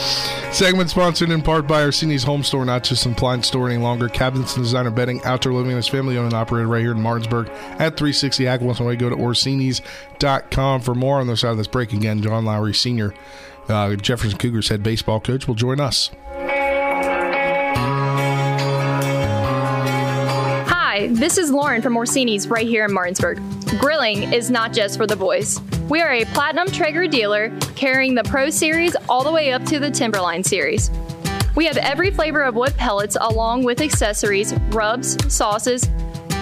Segment 0.51 0.91
sponsored 0.91 1.31
in 1.31 1.41
part 1.41 1.65
by 1.65 1.81
Orsini's 1.81 2.23
Home 2.23 2.43
Store, 2.43 2.63
not 2.63 2.84
just 2.84 3.07
an 3.07 3.13
appliance 3.13 3.47
store 3.47 3.69
any 3.69 3.81
longer. 3.81 4.07
Cabinets 4.07 4.55
and 4.55 4.63
designer 4.63 4.91
bedding, 4.91 5.23
outdoor 5.23 5.53
living 5.53 5.75
is 5.75 5.88
family 5.88 6.17
owned 6.17 6.27
and 6.27 6.36
operated 6.36 6.67
right 6.67 6.81
here 6.81 6.91
in 6.91 7.01
Martinsburg 7.01 7.47
at 7.79 7.97
360 7.97 8.45
Hack 8.45 8.62
Wilson 8.62 8.86
Way, 8.86 8.97
go 8.97 9.10
to 9.10 9.15
Orsini's.com 9.15 10.81
for 10.81 10.93
more 10.93 11.19
on 11.19 11.27
the 11.27 11.36
side 11.36 11.51
of 11.51 11.57
this 11.57 11.67
break. 11.67 11.91
Again, 11.93 12.21
John 12.21 12.45
Lowery 12.45 12.73
Sr., 12.73 13.13
uh, 13.71 13.95
Jefferson 13.95 14.38
Cougars 14.38 14.69
head 14.69 14.84
baseball 14.84 15.19
coach, 15.19 15.47
will 15.47 15.55
join 15.55 15.79
us. 15.79 16.12
Hi, 20.67 21.07
this 21.12 21.38
is 21.38 21.49
Lauren 21.49 21.81
from 21.81 21.95
Orsini's 21.95 22.47
right 22.47 22.67
here 22.67 22.86
in 22.86 22.93
Martinsburg. 22.93 23.41
Grilling 23.79 24.31
is 24.34 24.51
not 24.51 24.73
just 24.73 24.97
for 24.97 25.07
the 25.07 25.15
boys. 25.15 25.60
We 25.89 26.01
are 26.01 26.12
a 26.12 26.25
Platinum 26.25 26.67
Traeger 26.67 27.07
dealer 27.07 27.49
carrying 27.75 28.13
the 28.13 28.23
Pro 28.25 28.49
Series 28.49 28.95
all 29.10 29.23
the 29.23 29.31
way 29.31 29.51
up 29.51 29.63
to 29.65 29.79
the 29.79 29.89
Timberline 29.89 30.43
Series. 30.43 30.91
We 31.55 31.65
have 31.65 31.77
every 31.77 32.12
flavor 32.12 32.43
of 32.43 32.55
wood 32.55 32.75
pellets 32.77 33.17
along 33.19 33.63
with 33.63 33.81
accessories, 33.81 34.53
rubs, 34.69 35.17
sauces. 35.34 35.89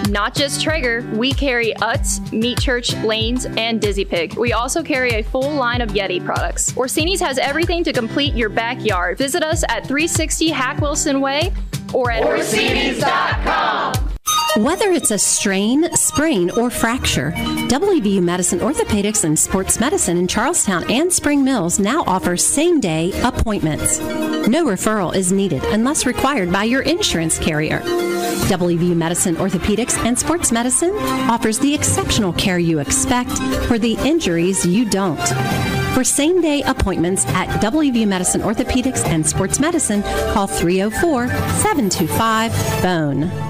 Not 0.08 0.34
just 0.34 0.62
Traeger, 0.62 1.02
we 1.14 1.32
carry 1.32 1.72
Utz, 1.74 2.32
Meat 2.32 2.60
Church, 2.60 2.94
Lanes, 2.96 3.46
and 3.46 3.80
Dizzy 3.80 4.04
Pig. 4.04 4.34
We 4.34 4.52
also 4.52 4.82
carry 4.82 5.10
a 5.10 5.22
full 5.22 5.52
line 5.52 5.80
of 5.80 5.90
Yeti 5.90 6.24
products. 6.24 6.72
Orsini's 6.72 7.20
has 7.20 7.38
everything 7.38 7.84
to 7.84 7.92
complete 7.92 8.34
your 8.34 8.48
backyard. 8.48 9.18
Visit 9.18 9.42
us 9.42 9.62
at 9.64 9.86
360 9.86 10.48
Hack 10.48 10.80
Wilson 10.80 11.20
Way 11.20 11.52
or 11.92 12.10
at 12.10 12.24
Orsini's.com. 12.24 14.09
Whether 14.56 14.90
it's 14.90 15.12
a 15.12 15.18
strain, 15.18 15.94
sprain, 15.94 16.50
or 16.50 16.70
fracture, 16.70 17.30
WVU 17.68 18.20
Medicine 18.20 18.58
Orthopedics 18.58 19.22
and 19.22 19.38
Sports 19.38 19.78
Medicine 19.78 20.16
in 20.16 20.26
Charles 20.26 20.64
Town 20.64 20.90
and 20.90 21.12
Spring 21.12 21.44
Mills 21.44 21.78
now 21.78 22.02
offers 22.04 22.44
same 22.44 22.80
day 22.80 23.12
appointments. 23.22 24.00
No 24.00 24.66
referral 24.66 25.14
is 25.14 25.30
needed 25.30 25.62
unless 25.66 26.04
required 26.04 26.50
by 26.52 26.64
your 26.64 26.82
insurance 26.82 27.38
carrier. 27.38 27.78
WVU 28.48 28.96
Medicine 28.96 29.36
Orthopedics 29.36 29.96
and 30.04 30.18
Sports 30.18 30.50
Medicine 30.50 30.96
offers 31.30 31.60
the 31.60 31.72
exceptional 31.72 32.32
care 32.32 32.58
you 32.58 32.80
expect 32.80 33.30
for 33.68 33.78
the 33.78 33.94
injuries 34.04 34.66
you 34.66 34.84
don't. 34.84 35.24
For 35.94 36.02
same 36.02 36.40
day 36.40 36.62
appointments 36.62 37.24
at 37.28 37.46
WVU 37.60 38.08
Medicine 38.08 38.40
Orthopedics 38.40 39.04
and 39.06 39.24
Sports 39.24 39.60
Medicine, 39.60 40.02
call 40.32 40.48
304 40.48 41.28
725 41.28 42.82
BONE. 42.82 43.49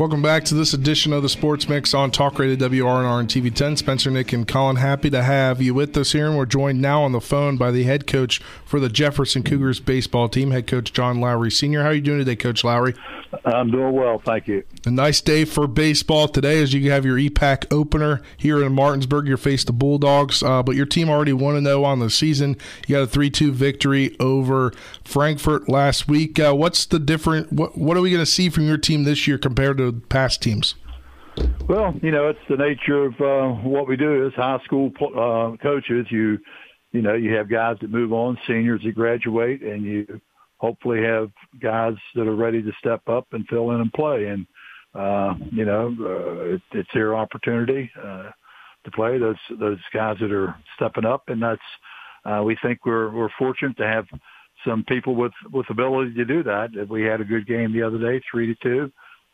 Welcome 0.00 0.22
back 0.22 0.44
to 0.46 0.54
this 0.54 0.72
edition 0.72 1.12
of 1.12 1.22
the 1.22 1.28
Sports 1.28 1.68
Mix 1.68 1.92
on 1.92 2.10
Talk 2.10 2.38
Radio 2.38 2.56
WRNR 2.56 3.20
and 3.20 3.28
TV 3.28 3.54
10. 3.54 3.76
Spencer, 3.76 4.10
Nick, 4.10 4.32
and 4.32 4.48
Colin, 4.48 4.76
happy 4.76 5.10
to 5.10 5.22
have 5.22 5.60
you 5.60 5.74
with 5.74 5.94
us 5.94 6.12
here. 6.12 6.26
And 6.26 6.38
we're 6.38 6.46
joined 6.46 6.80
now 6.80 7.02
on 7.02 7.12
the 7.12 7.20
phone 7.20 7.58
by 7.58 7.70
the 7.70 7.82
head 7.82 8.06
coach 8.06 8.38
for 8.64 8.80
the 8.80 8.88
Jefferson 8.88 9.42
Cougars 9.42 9.78
baseball 9.78 10.30
team, 10.30 10.52
head 10.52 10.66
coach 10.66 10.94
John 10.94 11.20
Lowery 11.20 11.50
Sr. 11.50 11.82
How 11.82 11.88
are 11.88 11.92
you 11.92 12.00
doing 12.00 12.20
today, 12.20 12.34
Coach 12.34 12.64
Lowery? 12.64 12.94
I'm 13.44 13.70
doing 13.70 13.92
well, 13.92 14.20
thank 14.24 14.48
you. 14.48 14.64
A 14.86 14.90
nice 14.90 15.20
day 15.20 15.44
for 15.44 15.66
baseball 15.66 16.26
today 16.26 16.60
as 16.62 16.74
you 16.74 16.90
have 16.90 17.04
your 17.04 17.16
EPAC 17.16 17.72
opener 17.72 18.22
here 18.36 18.62
in 18.62 18.72
Martinsburg. 18.72 19.26
You're 19.26 19.36
faced 19.36 19.68
the 19.68 19.72
Bulldogs, 19.72 20.42
uh, 20.42 20.62
but 20.62 20.74
your 20.74 20.86
team 20.86 21.08
already 21.08 21.32
1 21.32 21.64
0 21.64 21.84
on 21.84 22.00
the 22.00 22.10
season. 22.10 22.56
You 22.86 22.96
got 22.96 23.02
a 23.02 23.06
3 23.06 23.30
2 23.30 23.52
victory 23.52 24.16
over 24.18 24.72
Frankfort 25.04 25.68
last 25.68 26.08
week. 26.08 26.40
Uh, 26.40 26.54
what's 26.54 26.86
the 26.86 26.98
different? 26.98 27.52
What, 27.52 27.78
what 27.78 27.96
are 27.96 28.00
we 28.00 28.10
going 28.10 28.24
to 28.24 28.30
see 28.30 28.48
from 28.48 28.66
your 28.66 28.78
team 28.78 29.04
this 29.04 29.28
year 29.28 29.38
compared 29.38 29.78
to 29.78 29.92
past 30.08 30.42
teams? 30.42 30.74
Well, 31.68 31.94
you 32.02 32.10
know, 32.10 32.28
it's 32.28 32.40
the 32.48 32.56
nature 32.56 33.04
of 33.04 33.20
uh, 33.20 33.54
what 33.62 33.88
we 33.88 33.96
do 33.96 34.26
as 34.26 34.32
high 34.34 34.58
school 34.64 34.90
uh, 35.00 35.56
coaches. 35.62 36.06
You, 36.10 36.38
you 36.90 37.00
know, 37.00 37.14
you 37.14 37.34
have 37.34 37.48
guys 37.48 37.76
that 37.80 37.90
move 37.90 38.12
on, 38.12 38.36
seniors 38.46 38.82
that 38.84 38.94
graduate, 38.94 39.62
and 39.62 39.84
you 39.84 40.20
hopefully 40.60 41.02
have 41.02 41.30
guys 41.60 41.94
that 42.14 42.28
are 42.28 42.36
ready 42.36 42.62
to 42.62 42.70
step 42.78 43.00
up 43.08 43.26
and 43.32 43.46
fill 43.48 43.70
in 43.72 43.80
and 43.80 43.92
play. 43.92 44.26
And 44.26 44.46
uh, 44.94 45.34
you 45.50 45.64
know, 45.64 45.94
uh, 46.00 46.54
it, 46.54 46.62
it's 46.72 46.88
their 46.92 47.16
opportunity 47.16 47.90
uh, 47.98 48.30
to 48.84 48.90
play 48.92 49.18
those 49.18 49.36
those 49.58 49.78
guys 49.94 50.16
that 50.20 50.32
are 50.32 50.54
stepping 50.76 51.04
up, 51.04 51.24
and 51.28 51.42
that's 51.42 51.60
uh, 52.24 52.42
we 52.44 52.56
think 52.62 52.84
we're 52.84 53.10
we're 53.10 53.30
fortunate 53.38 53.76
to 53.78 53.86
have 53.86 54.06
some 54.66 54.84
people 54.84 55.14
with 55.14 55.32
with 55.52 55.70
ability 55.70 56.14
to 56.14 56.24
do 56.24 56.42
that. 56.42 56.70
We 56.88 57.02
had 57.04 57.20
a 57.20 57.24
good 57.24 57.46
game 57.46 57.72
the 57.72 57.82
other 57.82 57.98
day, 57.98 58.22
three 58.30 58.46
to 58.46 58.54
two. 58.62 58.92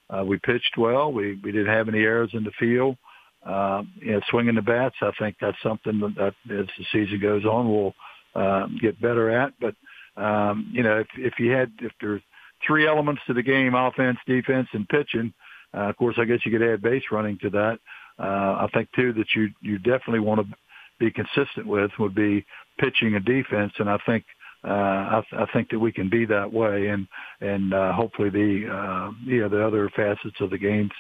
Uh, 0.09 0.25
we 0.25 0.39
pitched 0.39 0.77
well. 0.79 1.13
We 1.13 1.41
we 1.43 1.53
didn't 1.53 1.75
have 1.75 1.89
any 1.89 2.01
errors 2.01 2.31
in 2.33 2.45
the 2.45 2.53
field. 2.59 2.97
Uh, 3.45 3.83
you 4.01 4.13
know, 4.13 4.21
swinging 4.29 4.57
the 4.57 4.63
bats. 4.63 4.97
I 5.01 5.13
think 5.21 5.37
that's 5.41 5.57
something 5.63 6.01
that, 6.01 6.15
that 6.17 6.61
as 6.61 6.67
the 6.79 6.85
season 6.93 7.21
goes 7.21 7.45
on, 7.45 7.71
we'll 7.71 7.95
uh, 8.35 8.67
get 8.81 9.01
better 9.01 9.31
at. 9.31 9.53
But 9.61 9.75
um, 10.17 10.71
you 10.73 10.83
know, 10.83 10.99
if 10.99 11.09
if 11.17 11.35
you 11.39 11.53
had 11.53 11.73
if 11.81 11.93
there's 12.01 12.23
three 12.67 12.87
elements 12.87 13.23
to 13.27 13.35
the 13.35 13.43
game: 13.43 13.75
offense, 13.75 14.19
defense, 14.27 14.69
and 14.73 14.89
pitching. 14.89 15.33
Uh, 15.75 15.89
of 15.89 15.97
course, 15.97 16.17
I 16.19 16.25
guess 16.25 16.45
you 16.45 16.53
could 16.53 16.63
add 16.63 16.83
base 16.83 17.05
running 17.11 17.39
to 17.39 17.51
that. 17.51 17.79
Uh, 18.19 18.65
I 18.65 18.69
think 18.73 18.91
too 18.93 19.13
that 19.15 19.35
you 19.35 19.51
you 19.61 19.79
definitely 19.79 20.21
want 20.21 20.41
to 20.41 20.57
be 20.99 21.11
consistent 21.11 21.67
with 21.67 21.91
would 21.99 22.15
be 22.15 22.45
pitching 22.79 23.15
and 23.15 23.25
defense, 23.25 23.73
and 23.79 23.91
I 23.91 23.99
think 24.07 24.25
uh, 24.65 24.69
I, 24.69 25.23
I 25.33 25.47
think 25.53 25.71
that 25.71 25.79
we 25.79 25.93
can 25.93 26.09
be 26.09 26.25
that 26.27 26.53
way, 26.53 26.89
and 26.89 27.07
and 27.41 27.75
uh, 27.75 27.93
hopefully 27.93 28.31
the 28.31 28.73
uh, 28.73 29.11
you 29.25 29.49
the 29.49 29.65
other 29.65 29.91
facets 29.91 30.41
of 30.41 30.51
the 30.51 30.59
games 30.59 30.93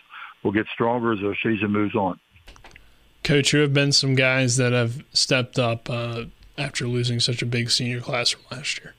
will 0.45 0.53
get 0.53 0.67
stronger 0.73 1.13
as 1.13 1.21
the 1.21 1.35
season 1.43 1.73
moves 1.73 1.95
on. 1.95 2.21
Coach, 3.25 3.51
who 3.51 3.59
have 3.59 3.75
been 3.75 3.93
some 3.93 4.15
guys 4.15 4.57
that 4.57 4.73
have 4.73 5.05
stepped 5.13 5.59
up 5.59 5.91
uh, 5.91 6.27
after 6.57 6.87
losing 6.87 7.19
such 7.19 7.43
a 7.43 7.47
big 7.47 7.71
senior 7.71 8.01
class 8.01 8.31
from 8.31 8.43
last 8.51 8.79
year? 8.79 8.95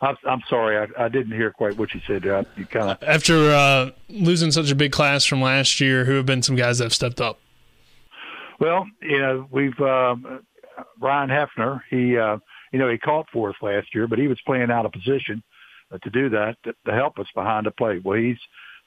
I'm, 0.00 0.16
I'm 0.26 0.42
sorry, 0.48 0.76
I, 0.76 1.04
I 1.04 1.08
didn't 1.08 1.32
hear 1.32 1.50
quite 1.50 1.76
what 1.76 1.94
you 1.94 2.00
said. 2.06 2.26
Uh, 2.26 2.44
you 2.56 2.66
kind 2.66 2.90
of 2.90 3.02
after 3.02 3.50
uh, 3.50 3.90
losing 4.08 4.50
such 4.52 4.70
a 4.70 4.74
big 4.74 4.92
class 4.92 5.24
from 5.24 5.40
last 5.40 5.80
year. 5.80 6.04
Who 6.04 6.12
have 6.12 6.26
been 6.26 6.42
some 6.42 6.56
guys 6.56 6.78
that 6.78 6.84
have 6.84 6.94
stepped 6.94 7.20
up? 7.20 7.38
Well, 8.60 8.86
you 9.02 9.18
know, 9.18 9.48
we've 9.50 9.78
um, 9.80 10.44
Ryan 11.00 11.30
Hefner. 11.30 11.80
He, 11.90 12.16
uh, 12.16 12.38
you 12.72 12.78
know, 12.78 12.88
he 12.88 12.98
caught 12.98 13.26
for 13.32 13.50
us 13.50 13.56
last 13.62 13.94
year, 13.94 14.06
but 14.06 14.18
he 14.18 14.28
was 14.28 14.40
playing 14.46 14.70
out 14.70 14.86
of 14.86 14.92
position 14.92 15.42
uh, 15.90 15.98
to 15.98 16.10
do 16.10 16.28
that 16.30 16.56
to, 16.64 16.74
to 16.86 16.92
help 16.92 17.18
us 17.18 17.26
behind 17.34 17.66
the 17.66 17.70
plate. 17.70 18.04
Well, 18.04 18.18
he's 18.18 18.38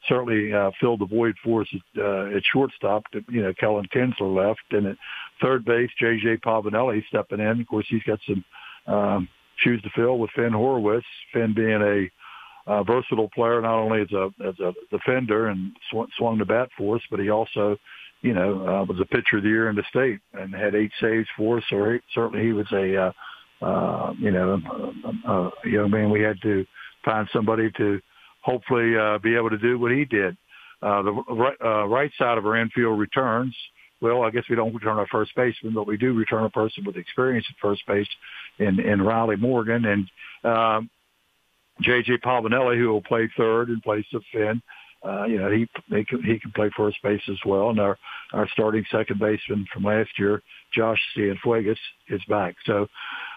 certainly 0.08 0.54
uh, 0.54 0.72
filled 0.80 1.02
the 1.02 1.06
void 1.06 1.36
for 1.44 1.62
us 1.62 1.68
at, 1.74 2.02
uh, 2.02 2.36
at 2.36 2.44
shortstop. 2.46 3.04
You 3.30 3.42
know, 3.42 3.54
Kellen 3.54 3.88
Kinsler 3.94 4.34
left, 4.34 4.62
and 4.72 4.88
at 4.88 4.98
third 5.42 5.66
base, 5.66 5.90
J.J. 6.00 6.38
Pavanelli 6.38 7.06
stepping 7.08 7.40
in. 7.40 7.62
Of 7.62 7.68
course, 7.68 7.88
he's 7.90 8.04
got 8.04 8.20
some 8.28 8.46
um, 8.88 9.30
shoes 9.64 9.82
to 9.84 9.90
fill 9.96 10.18
with 10.18 10.32
Finn 10.32 10.54
Horowitz. 10.54 11.06
Finn 11.34 11.54
being 11.54 11.82
a 11.82 12.10
uh, 12.70 12.84
versatile 12.84 13.30
player, 13.30 13.62
not 13.62 13.80
only 13.80 14.02
as 14.02 14.12
a 14.12 14.30
as 14.48 14.60
a 14.60 14.74
defender 14.92 15.48
and 15.48 15.72
sw- 15.92 16.12
swung 16.18 16.38
the 16.38 16.46
bat 16.46 16.70
for 16.78 16.96
us, 16.96 17.02
but 17.10 17.20
he 17.20 17.30
also, 17.30 17.78
you 18.22 18.34
know, 18.34 18.68
uh, 18.68 18.84
was 18.86 19.00
a 19.00 19.06
pitcher 19.06 19.38
of 19.38 19.44
the 19.44 19.50
year 19.50 19.70
in 19.70 19.76
the 19.76 19.84
state 19.90 20.20
and 20.34 20.54
had 20.54 20.76
eight 20.76 20.92
saves 21.02 21.28
for 21.36 21.58
us. 21.58 21.64
So 21.70 21.92
he, 21.92 22.00
certainly 22.14 22.46
he 22.46 22.54
was 22.54 22.68
a, 22.72 22.96
uh, 22.96 23.66
uh, 23.66 24.14
you 24.20 24.32
know, 24.32 24.60
a, 25.26 25.32
a 25.32 25.52
young 25.66 25.90
man. 25.90 26.12
We 26.12 26.22
had 26.22 26.40
to 26.44 26.66
find 27.04 27.28
somebody 27.34 27.72
to 27.78 28.00
hopefully 28.42 28.96
uh, 28.98 29.18
be 29.18 29.36
able 29.36 29.50
to 29.50 29.58
do 29.58 29.80
what 29.80 29.92
he 29.92 30.06
did. 30.06 30.38
Uh, 30.82 31.02
the 31.02 31.12
right, 31.12 31.58
uh, 31.64 31.86
right 31.88 32.12
side 32.18 32.38
of 32.38 32.46
our 32.46 32.56
infield 32.56 33.00
returns. 33.00 33.56
Well, 34.02 34.24
I 34.24 34.30
guess 34.30 34.44
we 34.50 34.56
don't 34.56 34.74
return 34.74 34.98
our 34.98 35.08
first 35.08 35.36
baseman, 35.36 35.74
but 35.74 35.88
we 35.88 35.98
do 35.98 36.14
return 36.14 36.46
a 36.46 36.50
person 36.50 36.86
with 36.86 36.96
experience 36.96 37.46
at 37.50 37.56
first 37.62 37.86
base 37.86 38.08
in, 38.58 38.80
in 38.80 39.02
Riley 39.02 39.36
Morgan 39.36 39.86
and 39.86 40.10
um, 40.44 40.90
J.J. 41.82 42.18
Pavanelli, 42.18 42.78
who 42.78 42.90
will 42.90 43.02
play 43.02 43.30
third 43.38 43.70
in 43.70 43.82
place 43.82 44.06
of 44.14 44.24
Finn. 44.32 44.62
Uh, 45.04 45.24
you 45.26 45.40
know, 45.40 45.50
he 45.50 45.68
he 45.88 46.04
can, 46.04 46.22
he 46.24 46.40
can 46.40 46.52
play 46.52 46.70
first 46.76 46.98
base 47.02 47.22
as 47.30 47.38
well. 47.46 47.70
And 47.70 47.80
our 47.80 47.98
our 48.34 48.50
starting 48.50 48.84
second 48.92 49.20
baseman 49.20 49.66
from 49.74 49.84
last 49.84 50.10
year, 50.18 50.42
Josh 50.74 51.00
Cienfuegos, 51.16 51.78
is 52.10 52.22
back. 52.28 52.56
So 52.66 52.88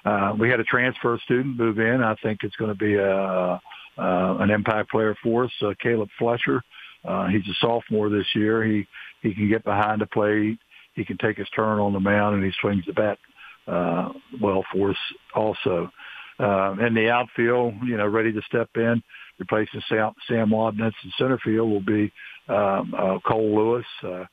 uh, 0.04 0.34
we 0.38 0.48
had 0.48 0.58
a 0.58 0.64
transfer 0.64 1.18
student 1.24 1.56
move 1.56 1.78
in. 1.78 2.02
I 2.02 2.16
think 2.16 2.40
it's 2.42 2.56
going 2.56 2.72
to 2.72 2.78
be 2.78 2.94
a, 2.94 3.12
uh, 3.12 3.58
an 3.96 4.50
impact 4.50 4.90
player 4.90 5.16
for 5.22 5.44
us. 5.44 5.52
Uh, 5.62 5.74
Caleb 5.80 6.08
Fletcher, 6.18 6.62
uh, 7.04 7.28
he's 7.28 7.46
a 7.48 7.54
sophomore 7.60 8.08
this 8.08 8.26
year. 8.34 8.64
He 8.64 8.86
he 9.22 9.34
can 9.34 9.48
get 9.48 9.64
behind 9.64 10.00
the 10.00 10.06
plate. 10.06 10.58
He 10.94 11.04
can 11.04 11.16
take 11.18 11.38
his 11.38 11.48
turn 11.50 11.78
on 11.78 11.92
the 11.92 12.00
mound, 12.00 12.36
and 12.36 12.44
he 12.44 12.52
swings 12.60 12.84
the 12.86 12.92
bat 12.92 13.18
uh, 13.66 14.12
well 14.40 14.64
for 14.72 14.90
us 14.90 14.96
also. 15.34 15.90
Uh, 16.38 16.74
in 16.84 16.94
the 16.94 17.08
outfield, 17.08 17.74
you 17.84 17.96
know, 17.96 18.06
ready 18.06 18.32
to 18.32 18.42
step 18.42 18.68
in, 18.74 19.02
replacing 19.38 19.82
Sam, 19.88 20.12
Sam 20.26 20.50
Wabnitz 20.50 20.92
in 21.04 21.12
center 21.16 21.38
field 21.38 21.70
will 21.70 21.80
be 21.80 22.12
um, 22.48 22.94
uh, 22.98 23.18
Cole 23.24 23.54
Lewis. 23.54 23.86
Uh, 24.02 24.24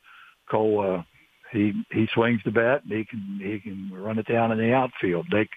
Cole, 0.49 0.97
uh, 0.97 1.03
he 1.51 1.73
he 1.91 2.07
swings 2.13 2.41
the 2.45 2.51
bat 2.51 2.83
and 2.83 2.91
he 2.91 3.05
can 3.05 3.39
he 3.41 3.59
can 3.59 3.91
run 3.93 4.17
it 4.17 4.27
down 4.27 4.51
in 4.51 4.57
the 4.57 4.73
outfield. 4.73 5.27
Dake, 5.29 5.49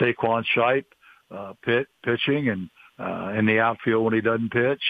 Daquan 0.00 0.44
Shipe, 0.54 0.84
uh, 1.30 1.54
pit 1.64 1.86
pitching 2.04 2.48
and 2.48 2.70
uh, 2.98 3.32
in 3.38 3.46
the 3.46 3.58
outfield 3.58 4.04
when 4.04 4.14
he 4.14 4.20
doesn't 4.20 4.52
pitch. 4.52 4.82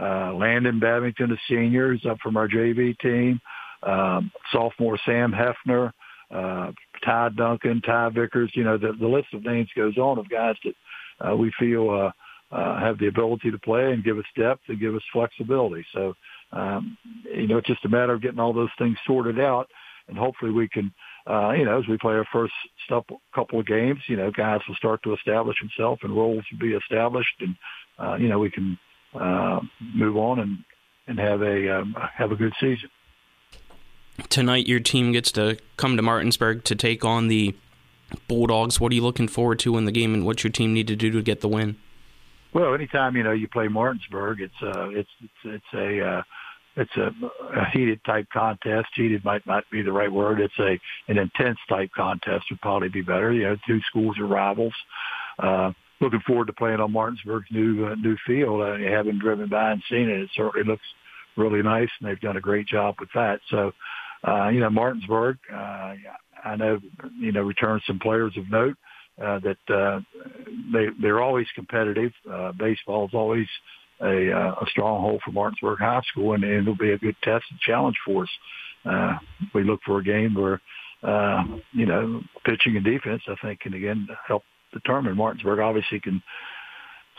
Landon 0.00 0.80
Babington, 0.80 1.32
a 1.32 1.36
senior, 1.48 1.92
is 1.92 2.04
up 2.08 2.18
from 2.22 2.36
our 2.36 2.48
JV 2.48 2.98
team. 2.98 3.40
Um, 3.82 4.30
sophomore 4.52 4.98
Sam 5.06 5.32
Hefner, 5.32 5.92
uh, 6.30 6.72
Ty 7.04 7.30
Duncan, 7.30 7.80
Ty 7.80 8.10
Vickers. 8.10 8.50
You 8.54 8.64
know, 8.64 8.76
the, 8.76 8.92
the 8.98 9.06
list 9.06 9.28
of 9.32 9.44
names 9.44 9.68
goes 9.74 9.96
on 9.96 10.18
of 10.18 10.28
guys 10.28 10.56
that 10.64 11.28
uh, 11.28 11.36
we 11.36 11.52
feel 11.58 11.90
uh, 11.90 12.54
uh, 12.54 12.80
have 12.80 12.98
the 12.98 13.06
ability 13.06 13.50
to 13.50 13.58
play 13.58 13.92
and 13.92 14.04
give 14.04 14.18
us 14.18 14.24
depth 14.36 14.62
and 14.68 14.80
give 14.80 14.94
us 14.94 15.02
flexibility. 15.12 15.84
So, 15.94 16.14
um, 16.52 16.96
you 17.24 17.46
know, 17.46 17.58
it's 17.58 17.68
just 17.68 17.84
a 17.84 17.88
matter 17.88 18.12
of 18.12 18.22
getting 18.22 18.40
all 18.40 18.52
those 18.52 18.70
things 18.78 18.96
sorted 19.06 19.38
out, 19.38 19.68
and 20.08 20.18
hopefully 20.18 20.50
we 20.50 20.68
can, 20.68 20.92
uh, 21.26 21.52
you 21.52 21.64
know, 21.64 21.78
as 21.78 21.86
we 21.88 21.96
play 21.98 22.14
our 22.14 22.26
first 22.32 22.52
step, 22.84 23.04
couple 23.34 23.60
of 23.60 23.66
games, 23.66 24.00
you 24.08 24.16
know, 24.16 24.30
guys 24.30 24.60
will 24.66 24.74
start 24.74 25.02
to 25.04 25.14
establish 25.14 25.56
themselves 25.60 26.00
and 26.02 26.16
roles 26.16 26.44
will 26.50 26.58
be 26.58 26.74
established, 26.74 27.34
and 27.40 27.54
uh, 27.98 28.16
you 28.16 28.28
know, 28.28 28.38
we 28.38 28.50
can 28.50 28.78
uh, 29.14 29.60
move 29.94 30.16
on 30.16 30.38
and 30.40 30.58
and 31.06 31.18
have 31.18 31.42
a 31.42 31.78
um, 31.78 31.96
have 32.16 32.32
a 32.32 32.36
good 32.36 32.52
season 32.60 32.90
tonight 34.28 34.66
your 34.66 34.80
team 34.80 35.12
gets 35.12 35.32
to 35.32 35.58
come 35.76 35.96
to 35.96 36.02
Martinsburg 36.02 36.64
to 36.64 36.74
take 36.74 37.04
on 37.04 37.28
the 37.28 37.54
Bulldogs. 38.28 38.80
What 38.80 38.92
are 38.92 38.94
you 38.94 39.02
looking 39.02 39.28
forward 39.28 39.58
to 39.60 39.76
in 39.76 39.84
the 39.84 39.92
game, 39.92 40.14
and 40.14 40.26
what's 40.26 40.42
your 40.44 40.50
team 40.50 40.74
need 40.74 40.88
to 40.88 40.96
do 40.96 41.10
to 41.10 41.22
get 41.22 41.40
the 41.40 41.48
win? 41.48 41.76
Well, 42.52 42.74
anytime 42.74 43.16
you 43.16 43.22
know 43.22 43.32
you 43.32 43.46
play 43.46 43.68
Martinsburg, 43.68 44.40
it's 44.40 44.62
uh, 44.62 44.88
it's 44.88 45.10
it's 45.22 45.32
it's 45.44 45.74
a 45.74 46.04
uh, 46.04 46.22
it's 46.76 46.96
a, 46.96 47.12
a 47.56 47.70
heated 47.72 48.02
type 48.04 48.26
contest. 48.32 48.88
Heated 48.94 49.24
might 49.24 49.46
not 49.46 49.64
be 49.70 49.82
the 49.82 49.92
right 49.92 50.10
word. 50.10 50.40
It's 50.40 50.58
a 50.58 50.78
an 51.08 51.18
intense 51.18 51.58
type 51.68 51.90
contest 51.96 52.46
would 52.50 52.60
probably 52.60 52.88
be 52.88 53.02
better. 53.02 53.32
You 53.32 53.44
know, 53.44 53.56
two 53.66 53.80
schools 53.82 54.18
are 54.18 54.26
rivals. 54.26 54.74
Uh, 55.38 55.72
looking 56.00 56.20
forward 56.26 56.46
to 56.46 56.52
playing 56.52 56.80
on 56.80 56.92
Martinsburg's 56.92 57.48
new 57.50 57.86
uh, 57.86 57.94
new 57.96 58.16
field. 58.26 58.62
Uh, 58.62 58.76
having 58.90 59.18
driven 59.18 59.48
by 59.48 59.72
and 59.72 59.82
seen 59.90 60.08
it, 60.08 60.20
it 60.20 60.30
certainly 60.34 60.66
looks 60.66 60.86
really 61.36 61.62
nice, 61.62 61.88
and 62.00 62.08
they've 62.08 62.20
done 62.20 62.36
a 62.36 62.40
great 62.40 62.66
job 62.66 62.96
with 62.98 63.08
that. 63.14 63.40
So 63.50 63.72
uh, 64.26 64.48
you 64.48 64.60
know, 64.60 64.70
Martinsburg, 64.70 65.38
uh, 65.52 65.94
I 66.44 66.56
know, 66.56 66.78
you 67.18 67.32
know, 67.32 67.42
returns 67.42 67.82
some 67.86 67.98
players 67.98 68.36
of 68.36 68.50
note, 68.50 68.76
uh, 69.22 69.40
that, 69.40 69.74
uh, 69.74 70.00
they, 70.72 70.86
they're 71.00 71.22
always 71.22 71.46
competitive. 71.54 72.12
Uh, 72.30 72.52
baseball 72.52 73.06
is 73.06 73.14
always 73.14 73.46
a, 74.00 74.32
uh, 74.32 74.54
a 74.62 74.66
stronghold 74.70 75.20
for 75.24 75.32
Martinsburg 75.32 75.78
High 75.78 76.00
School 76.10 76.34
and, 76.34 76.44
and 76.44 76.62
it'll 76.62 76.76
be 76.76 76.92
a 76.92 76.98
good 76.98 77.16
test 77.22 77.44
and 77.50 77.60
challenge 77.60 77.96
for 78.04 78.24
us. 78.24 78.30
Uh, 78.84 79.18
we 79.54 79.62
look 79.62 79.80
for 79.84 79.98
a 79.98 80.04
game 80.04 80.34
where, 80.34 80.60
uh, 81.02 81.42
you 81.72 81.86
know, 81.86 82.22
pitching 82.44 82.76
and 82.76 82.84
defense, 82.84 83.22
I 83.28 83.34
think 83.42 83.60
can 83.60 83.74
again 83.74 84.06
help 84.26 84.42
determine 84.72 85.16
Martinsburg 85.16 85.58
obviously 85.58 86.00
can 86.00 86.22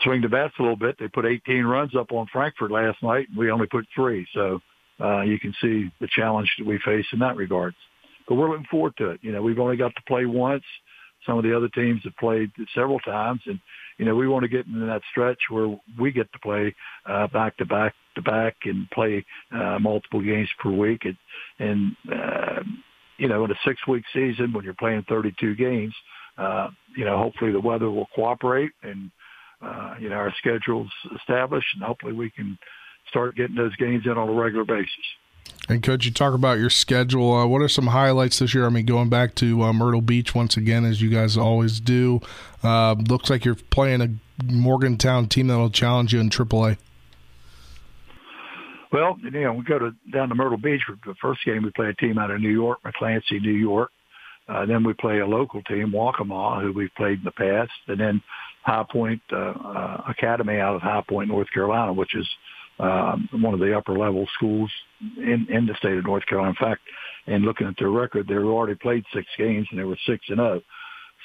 swing 0.02 0.20
the 0.20 0.28
bats 0.28 0.54
a 0.58 0.62
little 0.62 0.76
bit. 0.76 0.96
They 0.98 1.08
put 1.08 1.26
18 1.26 1.64
runs 1.64 1.94
up 1.96 2.12
on 2.12 2.26
Frankfort 2.32 2.70
last 2.70 3.02
night. 3.02 3.28
And 3.28 3.38
we 3.38 3.50
only 3.50 3.66
put 3.66 3.86
three. 3.94 4.26
So, 4.34 4.60
uh, 5.00 5.22
you 5.22 5.38
can 5.38 5.54
see 5.60 5.90
the 6.00 6.08
challenge 6.14 6.50
that 6.58 6.66
we 6.66 6.78
face 6.84 7.06
in 7.12 7.18
that 7.20 7.36
regard. 7.36 7.74
But 8.28 8.36
we're 8.36 8.50
looking 8.50 8.66
forward 8.70 8.94
to 8.98 9.10
it. 9.10 9.20
You 9.22 9.32
know, 9.32 9.42
we've 9.42 9.58
only 9.58 9.76
got 9.76 9.94
to 9.94 10.02
play 10.06 10.26
once. 10.26 10.64
Some 11.26 11.38
of 11.38 11.44
the 11.44 11.56
other 11.56 11.68
teams 11.68 12.00
have 12.04 12.16
played 12.16 12.50
several 12.74 12.98
times, 13.00 13.40
and 13.46 13.60
you 13.96 14.04
know 14.04 14.16
we 14.16 14.26
want 14.26 14.42
to 14.42 14.48
get 14.48 14.66
into 14.66 14.86
that 14.86 15.02
stretch 15.12 15.38
where 15.50 15.78
we 15.98 16.10
get 16.10 16.32
to 16.32 16.38
play 16.40 16.74
uh, 17.08 17.28
back 17.28 17.56
to 17.58 17.64
back 17.64 17.94
to 18.16 18.22
back 18.22 18.56
and 18.64 18.90
play 18.90 19.24
uh, 19.52 19.78
multiple 19.78 20.20
games 20.20 20.48
per 20.60 20.70
week. 20.70 21.04
And, 21.04 21.16
and 21.60 21.96
uh, 22.12 22.62
you 23.18 23.28
know, 23.28 23.44
in 23.44 23.52
a 23.52 23.54
six 23.64 23.86
week 23.86 24.04
season 24.12 24.52
when 24.52 24.64
you're 24.64 24.74
playing 24.74 25.04
32 25.08 25.54
games, 25.54 25.94
you 26.96 27.04
know, 27.04 27.18
hopefully 27.18 27.52
the 27.52 27.60
weather 27.60 27.90
will 27.90 28.08
cooperate 28.14 28.72
and 28.82 29.10
uh, 29.62 29.94
you 30.00 30.08
know 30.08 30.16
our 30.16 30.32
schedules 30.38 30.90
established, 31.16 31.68
and 31.74 31.84
hopefully 31.84 32.12
we 32.12 32.30
can 32.30 32.58
start 33.08 33.36
getting 33.36 33.56
those 33.56 33.74
games 33.76 34.04
in 34.04 34.12
on 34.12 34.28
a 34.28 34.32
regular 34.32 34.64
basis. 34.64 34.88
And 35.68 35.82
could 35.82 36.04
you 36.04 36.10
talk 36.10 36.34
about 36.34 36.58
your 36.58 36.70
schedule? 36.70 37.32
Uh, 37.32 37.46
what 37.46 37.62
are 37.62 37.68
some 37.68 37.88
highlights 37.88 38.40
this 38.40 38.54
year? 38.54 38.66
I 38.66 38.68
mean, 38.68 38.86
going 38.86 39.08
back 39.08 39.34
to 39.36 39.62
uh, 39.62 39.72
Myrtle 39.72 40.00
Beach 40.00 40.34
once 40.34 40.56
again, 40.56 40.84
as 40.84 41.00
you 41.00 41.08
guys 41.08 41.36
always 41.36 41.78
do. 41.80 42.20
Uh, 42.62 42.94
looks 43.08 43.30
like 43.30 43.44
you're 43.44 43.54
playing 43.70 44.00
a 44.00 44.08
Morgantown 44.44 45.28
team 45.28 45.48
that 45.48 45.56
will 45.56 45.70
challenge 45.70 46.12
you 46.12 46.20
in 46.20 46.30
AAA. 46.30 46.78
Well, 48.92 49.16
you 49.22 49.30
know, 49.30 49.54
we 49.54 49.64
go 49.64 49.78
to 49.78 49.92
down 50.12 50.28
to 50.28 50.34
Myrtle 50.34 50.58
Beach 50.58 50.82
for 50.86 50.96
the 51.06 51.14
first 51.22 51.44
game. 51.44 51.62
We 51.62 51.70
play 51.70 51.88
a 51.88 51.94
team 51.94 52.18
out 52.18 52.30
of 52.30 52.40
New 52.40 52.50
York, 52.50 52.80
McClancy, 52.84 53.40
New 53.40 53.52
York. 53.52 53.90
Uh, 54.52 54.66
then 54.66 54.84
we 54.84 54.92
play 54.92 55.20
a 55.20 55.26
local 55.26 55.62
team, 55.62 55.92
Waccamaw, 55.94 56.60
who 56.60 56.72
we've 56.72 56.94
played 56.96 57.18
in 57.18 57.24
the 57.24 57.30
past, 57.32 57.72
and 57.88 57.98
then 57.98 58.22
High 58.64 58.84
Point 58.90 59.22
uh, 59.32 59.36
uh, 59.36 60.02
Academy 60.08 60.58
out 60.58 60.76
of 60.76 60.82
High 60.82 61.02
Point, 61.08 61.28
North 61.28 61.50
Carolina, 61.52 61.92
which 61.92 62.14
is 62.14 62.26
um, 62.78 63.28
one 63.32 63.54
of 63.54 63.60
the 63.60 63.76
upper 63.76 63.96
level 63.96 64.26
schools 64.34 64.70
in, 65.16 65.46
in 65.48 65.66
the 65.66 65.74
state 65.78 65.96
of 65.96 66.04
North 66.04 66.26
Carolina. 66.26 66.50
In 66.50 66.66
fact, 66.68 66.82
in 67.26 67.42
looking 67.42 67.66
at 67.66 67.74
their 67.78 67.90
record, 67.90 68.28
they 68.28 68.34
already 68.34 68.74
played 68.74 69.04
six 69.14 69.26
games 69.38 69.66
and 69.70 69.78
they 69.78 69.84
were 69.84 69.98
six 70.06 70.24
and 70.28 70.38
zero. 70.38 70.60
Oh. 70.60 70.62